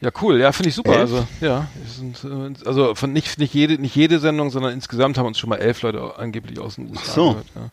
[0.00, 0.40] Ja, cool.
[0.40, 0.92] Ja, finde ich super.
[0.92, 1.00] Elf?
[1.12, 5.26] Also, ja, sind, äh, also von nicht, nicht jede, nicht jede Sendung, sondern insgesamt haben
[5.26, 7.28] uns schon mal elf Leute angeblich aus den USA Ach so.
[7.30, 7.46] gehört.
[7.54, 7.70] Ja.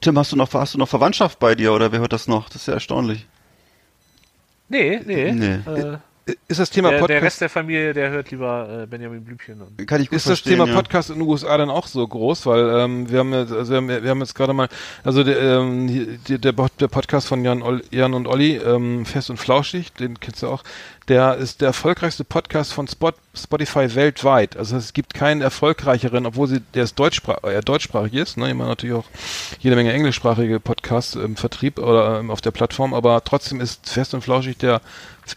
[0.00, 2.48] Tim, hast du noch, hast du noch Verwandtschaft bei dir oder wer hört das noch?
[2.48, 3.26] Das ist ja erstaunlich.
[4.68, 5.32] Nee, nee.
[5.32, 5.54] Nee.
[5.70, 5.98] Äh,
[6.46, 7.24] Ist das Thema der, der Podcast?
[7.24, 9.60] Rest der Familie, der hört lieber äh, Benjamin Blümchen.
[9.60, 10.74] Und Kann ich gut ist das Thema ja.
[10.74, 12.46] Podcast in den USA dann auch so groß?
[12.46, 14.68] Weil ähm, wir haben jetzt, also wir haben, wir haben jetzt gerade mal,
[15.02, 19.30] also der, ähm, der, Bo- der Podcast von Jan, Ol, Jan und Olli, ähm, Fest
[19.30, 20.62] und Flauschig, den kennst du auch,
[21.08, 24.56] der ist der erfolgreichste Podcast von Spot, Spotify weltweit.
[24.56, 28.48] Also es gibt keinen erfolgreicheren, obwohl sie, der ist deutschsprachig, er deutschsprachig ist, ne?
[28.48, 29.06] Immer natürlich auch
[29.58, 34.14] jede Menge englischsprachige Podcasts im Vertrieb oder ähm, auf der Plattform, aber trotzdem ist Fest
[34.14, 34.80] und Flauschig der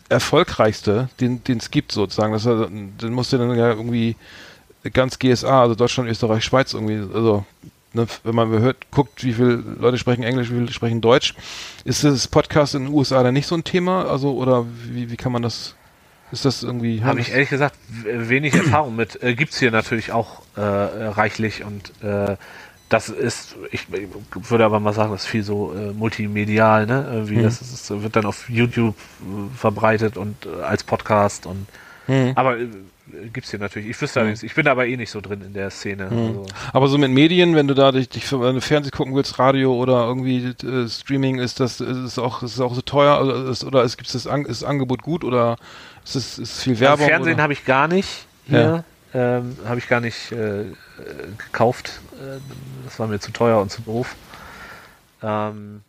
[0.10, 2.34] erfolgreichste, den es gibt sozusagen.
[2.34, 4.16] Das, heißt, den musst du dann ja irgendwie
[4.93, 7.46] ganz GSA, also Deutschland, Österreich, Schweiz irgendwie, also
[7.93, 11.34] ne, wenn man hört, guckt, wie viele Leute sprechen Englisch, wie viele sprechen Deutsch,
[11.84, 14.06] ist das Podcast in den USA dann nicht so ein Thema?
[14.06, 15.76] Also oder wie, wie kann man das?
[16.32, 17.04] Ist das irgendwie?
[17.04, 19.22] Habe ich ehrlich gesagt wenig Erfahrung mit.
[19.22, 22.36] Äh, gibt's hier natürlich auch äh, reichlich und äh,
[22.90, 24.08] das ist, ich, ich
[24.52, 27.10] würde aber mal sagen, das ist viel so äh, multimedial, ne?
[27.12, 27.44] Irgendwie, Mhm.
[27.44, 31.68] das ist, wird dann auf YouTube äh, verbreitet und äh, als Podcast und
[32.08, 32.34] Mhm.
[32.36, 32.68] aber äh,
[33.34, 33.90] gibt's hier natürlich.
[33.90, 36.10] Ich wüsste allerdings, ich bin aber eh nicht so drin in der Szene.
[36.12, 40.06] Also, Aber so mit Medien, wenn du da dich, dich Fernsehen gucken willst, Radio oder
[40.06, 43.64] irgendwie äh, Streaming, ist das ist es auch ist es auch so teuer also ist,
[43.64, 45.56] oder ist, gibt's das, An ist das Angebot gut oder
[46.04, 47.08] ist es ist viel also Werbung?
[47.08, 47.44] Fernsehen oder?
[47.44, 48.84] habe ich gar nicht hier.
[49.14, 50.66] Ähm, habe ich gar nicht äh,
[51.38, 52.02] gekauft.
[52.20, 52.39] Äh,
[52.86, 54.16] das war mir zu teuer und zu doof.
[55.24, 55.82] Ähm,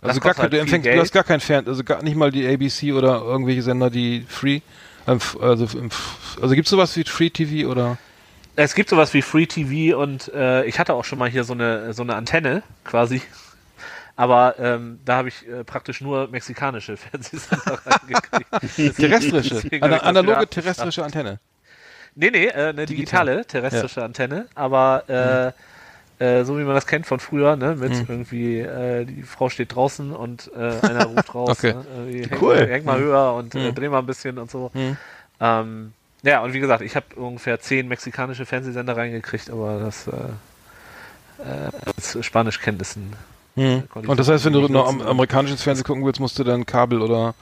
[0.00, 2.30] Also gar kein, halt du empfängst, du hast gar kein Fernsehen, also gar nicht mal
[2.30, 4.60] die ABC oder irgendwelche Sender, die free,
[5.06, 5.66] ähm, also,
[6.40, 7.98] also gibt's sowas wie Free TV oder?
[8.56, 11.52] Es gibt sowas wie Free TV und äh, ich hatte auch schon mal hier so
[11.52, 13.22] eine so eine Antenne quasi.
[14.18, 18.96] Aber ähm, da habe ich äh, praktisch nur mexikanische Fernsehsender reingekriegt.
[18.96, 21.38] Terrestrische, wieder analoge terrestrische Antenne.
[22.18, 25.54] Nee, nee, äh, eine digitale terrestrische Antenne, aber
[26.18, 28.06] äh, äh, so wie man das kennt von früher, ne, mit Mhm.
[28.08, 31.74] irgendwie, äh, die Frau steht draußen und äh, einer ruft raus, Okay.
[31.74, 32.66] ne, häng, Cool.
[32.66, 33.74] häng mal höher und äh, Mhm.
[33.74, 34.70] dreh mal ein bisschen und so.
[34.72, 34.96] Mhm.
[35.40, 35.92] Ähm,
[36.22, 40.12] ja, und wie gesagt, ich habe ungefähr zehn mexikanische Fernsehsender reingekriegt, aber das äh,
[41.44, 43.14] äh, Spanischkenntnissen.
[43.56, 43.84] Mhm.
[44.06, 47.02] Und das heißt, wenn du noch am, amerikanisches Fernsehen gucken willst, musst du dann Kabel
[47.02, 47.34] oder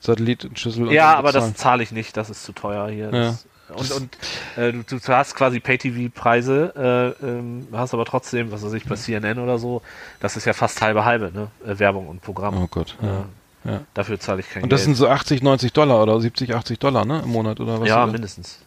[0.00, 3.06] Satellit und Schüssel und Ja, aber das zahle ich nicht, das ist zu teuer hier.
[3.06, 3.10] Ja.
[3.10, 4.16] Das, und und
[4.56, 8.96] äh, du, du hast quasi Pay-TV-Preise, äh, ähm, hast aber trotzdem, was weiß ich, bei
[8.96, 9.82] CNN oder so,
[10.20, 11.48] das ist ja fast halbe halbe, ne?
[11.66, 12.56] Äh, Werbung und Programm.
[12.62, 12.96] Oh Gott.
[13.02, 13.08] Ja.
[13.08, 13.12] Äh,
[13.64, 13.80] Ja.
[13.94, 14.86] Dafür zahle ich kein Und das Geld.
[14.86, 17.20] sind so 80, 90 Dollar oder 70, 80 Dollar, ne?
[17.24, 17.88] Im Monat oder was?
[17.88, 18.58] ja, mindestens.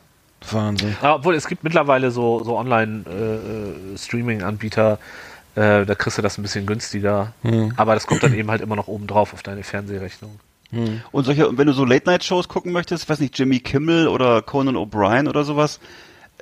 [0.52, 0.96] Wahnsinn.
[1.02, 5.00] Ja, obwohl es gibt mittlerweile so, so Online-Streaming-Anbieter,
[5.56, 7.32] Äh, da kriegst du das ein bisschen günstiger.
[7.78, 10.38] Aber das kommt dann eben halt immer noch oben drauf auf deine Fernsehrechnung.
[11.12, 15.30] Und solche, wenn du so Late-Night-Shows gucken möchtest, weiß nicht, Jimmy Kimmel oder Conan O'Brien
[15.30, 15.80] oder sowas,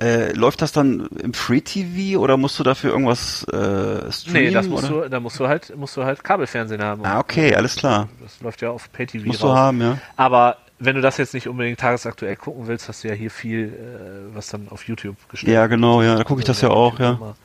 [0.00, 4.42] äh, läuft das dann im Free-TV oder musst du dafür irgendwas äh, streamen?
[4.42, 5.02] Nee, das musst oder?
[5.02, 7.04] du, da musst du halt, musst du halt Kabelfernsehen haben.
[7.04, 8.08] Ah, okay, alles klar.
[8.20, 9.50] Das läuft ja auf Pay-TV Musst raus.
[9.50, 9.98] du haben, ja.
[10.16, 13.68] Aber wenn du das jetzt nicht unbedingt tagesaktuell gucken willst, hast du ja hier viel,
[13.68, 16.98] äh, was dann auf YouTube gestellt Ja, genau, ja, da gucke ich das ja auch,
[16.98, 17.36] ja.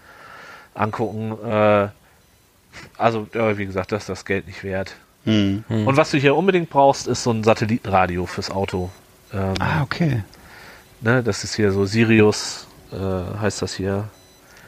[0.74, 1.38] Angucken.
[1.48, 1.90] Äh,
[2.98, 4.95] also, ja, wie gesagt, das ist das Geld nicht wert.
[5.26, 5.64] Hm.
[5.68, 8.90] Und was du hier unbedingt brauchst, ist so ein Satellitenradio fürs Auto.
[9.34, 10.24] Ähm, Ah, okay.
[11.02, 14.06] ne, das ist hier so Sirius, äh, heißt das hier.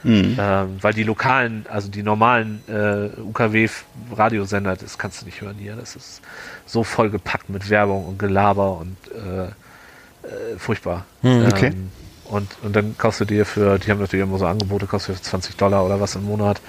[0.04, 0.36] Hm.
[0.40, 5.76] Ähm, weil die lokalen, also die normalen äh, UKW-Radiosender, das kannst du nicht hören hier.
[5.76, 6.22] Das ist
[6.66, 11.06] so vollgepackt mit Werbung und Gelaber und äh, äh, furchtbar.
[11.22, 11.68] Hm, okay.
[11.68, 11.92] Ähm,
[12.26, 15.14] und, und dann kaufst du dir für, die haben natürlich immer so Angebote, kaufst du
[15.14, 16.62] für 20 Dollar oder was im Monat,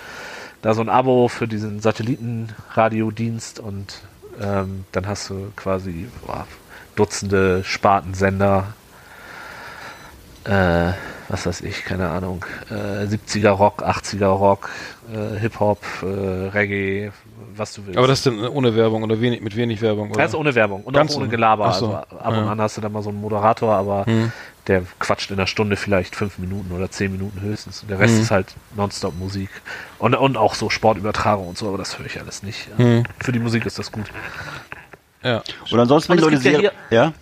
[0.63, 4.01] da so ein Abo für diesen Satellitenradiodienst und
[4.41, 6.47] ähm, dann hast du quasi boah,
[6.95, 8.75] Dutzende Spartensender,
[10.45, 10.93] äh,
[11.29, 14.69] was weiß ich, keine Ahnung, äh, 70er Rock, 80er Rock,
[15.13, 16.07] äh, Hip-Hop, äh,
[16.49, 17.11] Reggae,
[17.57, 17.99] was du willst.
[17.99, 20.21] Aber das ist dann ohne Werbung oder wenig, mit wenig Werbung, oder?
[20.23, 21.29] das ist ohne Werbung und Ganz auch ohne.
[21.29, 21.73] Gelaber.
[21.73, 22.51] So, Also ab und ja.
[22.53, 24.33] an hast du dann mal so einen Moderator, aber Hm.
[24.67, 27.83] der quatscht in einer Stunde vielleicht fünf Minuten oder zehn Minuten höchstens.
[27.83, 28.23] Und der Rest Hm.
[28.23, 29.51] ist halt Nonstop Musik.
[29.99, 32.69] Und, und auch so Sportübertragung und so, aber das höre ich alles nicht.
[32.77, 33.05] Hm.
[33.21, 34.07] Für die Musik ist das gut.
[35.23, 35.43] Ja.
[35.71, 37.13] Und ansonsten, wenn Und Leute ja ja?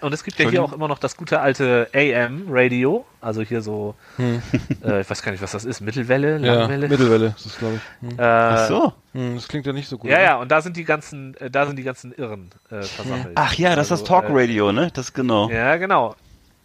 [0.00, 3.94] Und es gibt ja hier auch immer noch das gute alte AM-Radio, also hier so,
[4.18, 6.44] äh, ich weiß gar nicht, was das ist, Mittelwelle, Hm.
[6.44, 6.88] Ja, Langwelle.
[6.88, 8.08] Mittelwelle ist das, glaube ich.
[8.10, 8.18] Hm.
[8.18, 8.92] Äh, Ach so.
[9.12, 10.08] Hm, das klingt ja nicht so gut.
[10.10, 10.24] Ja, oder?
[10.24, 13.32] ja, und da sind die ganzen, äh, da sind die ganzen Irren äh, versammelt.
[13.34, 14.90] Ach ja, das ist das Also, äh, Talkradio, ne?
[14.94, 15.50] Das genau.
[15.50, 16.14] Ja, genau.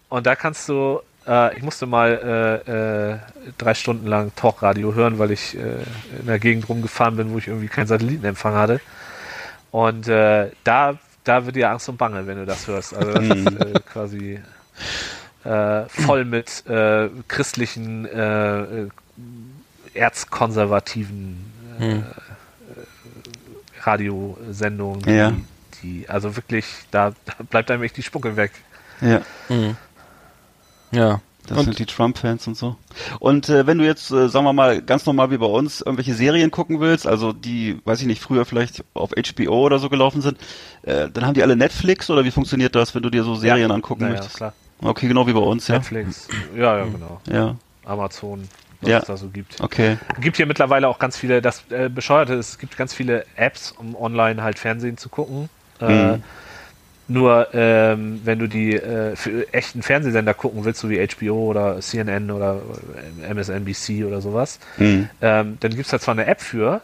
[0.10, 3.18] Und da kannst du, äh, ich musste mal äh, äh,
[3.58, 5.60] drei Stunden lang Talkradio hören, weil ich äh,
[6.20, 8.80] in der Gegend rumgefahren bin, wo ich irgendwie keinen Satellitenempfang hatte.
[9.72, 12.94] Und äh, da, da wird dir Angst und Bange, wenn du das hörst.
[12.94, 14.42] Also das ist äh, quasi
[15.44, 18.90] äh, voll mit äh, christlichen, äh, äh,
[19.94, 22.02] erzkonservativen äh, äh,
[23.82, 25.34] Radiosendungen, die, Ja.
[25.82, 28.52] die, also wirklich, da, da bleibt einem echt die Spucke weg.
[29.02, 29.22] Ja.
[29.48, 29.76] Hm.
[30.92, 31.20] Ja.
[31.48, 32.78] Das Und- sind die Trump-Fans und so.
[33.20, 36.14] Und äh, wenn du jetzt, äh, sagen wir mal, ganz normal wie bei uns, irgendwelche
[36.14, 40.22] Serien gucken willst, also die, weiß ich nicht, früher vielleicht auf HBO oder so gelaufen
[40.22, 40.38] sind,
[40.84, 43.72] äh, dann haben die alle Netflix oder wie funktioniert das, wenn du dir so Serien
[43.72, 44.38] angucken naja, möchtest?
[44.38, 44.54] klar.
[44.82, 45.76] Okay, genau wie bei uns, ja.
[45.76, 46.28] Netflix.
[46.56, 47.20] Ja, ja, genau.
[47.30, 47.56] Ja,
[47.86, 48.48] Amazon,
[48.82, 49.00] was Ja.
[49.00, 49.60] es da so gibt.
[49.62, 49.98] okay.
[50.22, 53.72] gibt hier mittlerweile auch ganz viele, das äh, Bescheuerte ist, es gibt ganz viele Apps,
[53.72, 55.50] um online halt Fernsehen zu gucken.
[55.82, 56.24] Äh, Mhm.
[57.14, 61.80] Nur ähm, wenn du die äh, für echten Fernsehsender gucken willst, so wie HBO oder
[61.80, 62.60] CNN oder
[63.22, 65.10] äh, MSNBC oder sowas, Hm.
[65.22, 66.82] ähm, dann gibt es da zwar eine App für,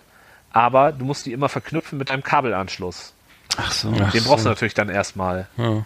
[0.51, 3.13] aber du musst die immer verknüpfen mit einem Kabelanschluss.
[3.57, 3.91] Ach so.
[4.01, 4.29] Ach Den so.
[4.29, 5.47] brauchst du natürlich dann erstmal.
[5.57, 5.85] Ja.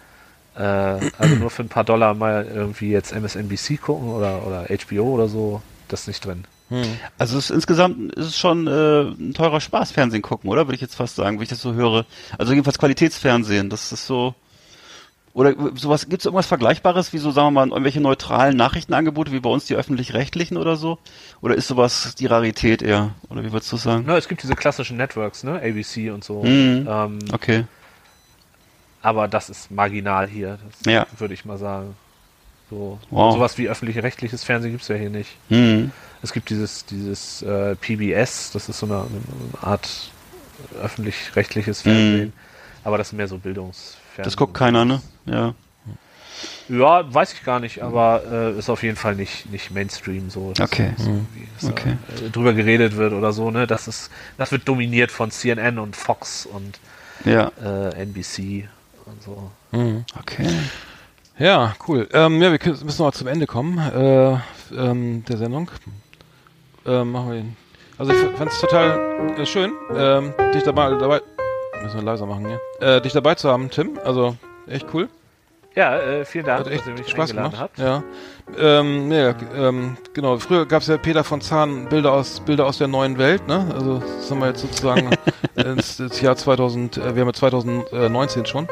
[0.56, 5.14] Äh, also nur für ein paar Dollar mal irgendwie jetzt MSNBC gucken oder, oder HBO
[5.14, 6.44] oder so, das ist nicht drin.
[6.82, 6.98] Hm.
[7.18, 10.66] Also es, insgesamt ist es schon äh, ein teurer Spaß, Fernsehen gucken, oder?
[10.66, 12.04] Würde ich jetzt fast sagen, wenn ich das so höre.
[12.38, 14.34] Also jedenfalls Qualitätsfernsehen, das ist so.
[15.32, 19.40] Oder sowas, gibt es irgendwas Vergleichbares, wie so, sagen wir mal, irgendwelche neutralen Nachrichtenangebote, wie
[19.40, 20.98] bei uns die öffentlich-rechtlichen oder so?
[21.40, 23.10] Oder ist sowas die Rarität eher?
[23.30, 24.04] Oder wie würdest du sagen?
[24.06, 25.60] Na, es gibt diese klassischen Networks, ne?
[25.60, 26.44] ABC und so.
[26.44, 26.86] Mhm.
[26.88, 27.64] Ähm, Okay.
[29.02, 31.06] Aber das ist marginal hier, das Ja.
[31.18, 31.94] würde ich mal sagen.
[32.70, 33.34] So, Wow.
[33.34, 35.30] Sowas wie öffentlich-rechtliches Fernsehen gibt es ja hier nicht.
[35.48, 35.92] Mhm.
[36.22, 39.88] Es gibt dieses, dieses äh, PBS, das ist so eine, eine Art
[40.82, 42.32] öffentlich-rechtliches Fernsehen.
[42.82, 44.24] Aber das ist mehr so Bildungsfernsehen.
[44.24, 45.00] Das guckt keiner, ne?
[45.26, 45.54] Ja.
[46.68, 50.52] Ja, weiß ich gar nicht, aber äh, ist auf jeden Fall nicht, nicht Mainstream so.
[50.58, 50.92] Okay.
[50.96, 51.96] dass irgendwie, dass Okay.
[52.20, 53.66] da, äh, drüber geredet wird oder so, ne?
[53.66, 56.78] Das ist, das wird dominiert von CNN und Fox und
[57.24, 57.52] Ja.
[57.62, 58.66] äh, NBC
[59.06, 59.50] und so.
[59.72, 60.04] Hm.
[60.18, 60.48] Okay.
[61.38, 62.08] Ja, cool.
[62.12, 64.36] Ähm, ja, wir müssen noch mal zum Ende kommen äh,
[64.76, 65.68] ähm, der Sendung.
[66.86, 67.56] Ähm, machen wir ihn.
[67.98, 71.20] Also ich fand es total äh, schön, ähm, dich dabei, dabei,
[71.82, 73.98] müssen wir leiser machen hier, äh, dich dabei zu haben, Tim.
[74.04, 74.36] Also
[74.66, 75.08] echt cool.
[75.76, 77.56] Ja, äh, vielen Dank, Hat echt dass ihr mich Spaß gemacht.
[77.58, 77.78] habt.
[77.78, 78.02] Ja.
[78.56, 80.38] Ähm, ja, ähm, genau.
[80.38, 83.66] Früher gab es ja Peter von Zahn Bilder aus Bilder aus der neuen Welt, ne?
[83.74, 85.10] Also das haben wir jetzt sozusagen
[85.56, 88.68] ins, ins Jahr 2000, äh, wir haben ja 2019 schon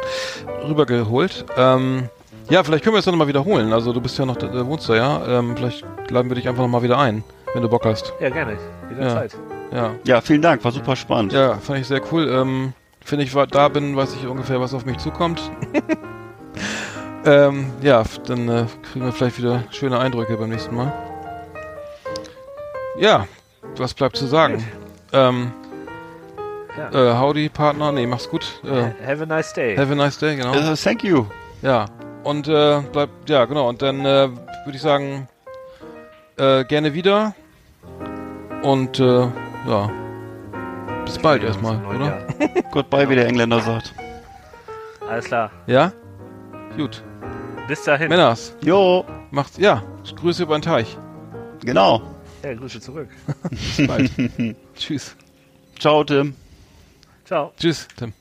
[0.68, 1.44] rübergeholt.
[1.56, 2.08] Ähm,
[2.50, 3.72] ja, vielleicht können wir es dann nochmal wiederholen.
[3.72, 5.38] Also du bist ja noch, äh, wohnst da ja.
[5.38, 7.24] Ähm, vielleicht laden wir dich einfach nochmal wieder ein,
[7.54, 8.12] wenn du Bock hast.
[8.20, 8.58] Ja, gerne.
[8.90, 9.36] Jederzeit.
[9.72, 9.90] Ja.
[10.04, 11.32] Ja, vielen Dank, war super spannend.
[11.32, 12.28] Ja, fand ich sehr cool.
[12.28, 12.74] Ähm,
[13.08, 15.40] Wenn ich da bin, weiß ich ungefähr, was auf mich zukommt.
[17.24, 20.92] ähm, ja, dann äh, kriegen wir vielleicht wieder schöne Eindrücke beim nächsten Mal.
[22.98, 23.26] Ja,
[23.76, 24.62] was bleibt zu sagen?
[25.12, 25.52] Ähm,
[26.76, 27.12] Ja.
[27.12, 27.92] äh, howdy, Partner.
[27.92, 28.60] Nee, mach's gut.
[28.64, 29.76] Äh, Have a nice day.
[29.76, 30.52] have a nice day, genau.
[30.54, 31.26] Äh, thank you.
[31.62, 31.86] Ja.
[32.24, 33.68] Und äh, bleibt, ja, genau.
[33.68, 34.28] Und dann äh,
[34.64, 35.28] würde ich sagen,
[36.36, 37.34] äh, gerne wieder.
[38.62, 39.28] Und äh,
[39.66, 39.90] ja.
[41.04, 42.26] Bis bald erstmal, oder?
[42.70, 43.92] Goodbye, wie der Engländer sagt.
[45.08, 45.50] Alles klar.
[45.66, 45.92] Ja?
[46.76, 47.02] Gut.
[47.68, 48.08] Bis dahin.
[48.08, 49.82] Männers, Jo, macht's, ja,
[50.16, 50.96] Grüße über den Teich.
[51.64, 52.02] genau.
[52.42, 53.08] Ja, Grüße zurück.
[53.50, 54.10] Bis bald.
[54.74, 55.16] Tschüss.
[55.78, 56.34] Ciao, Tim.
[57.24, 57.52] Ciao.
[57.56, 58.12] Tschüss, Tim.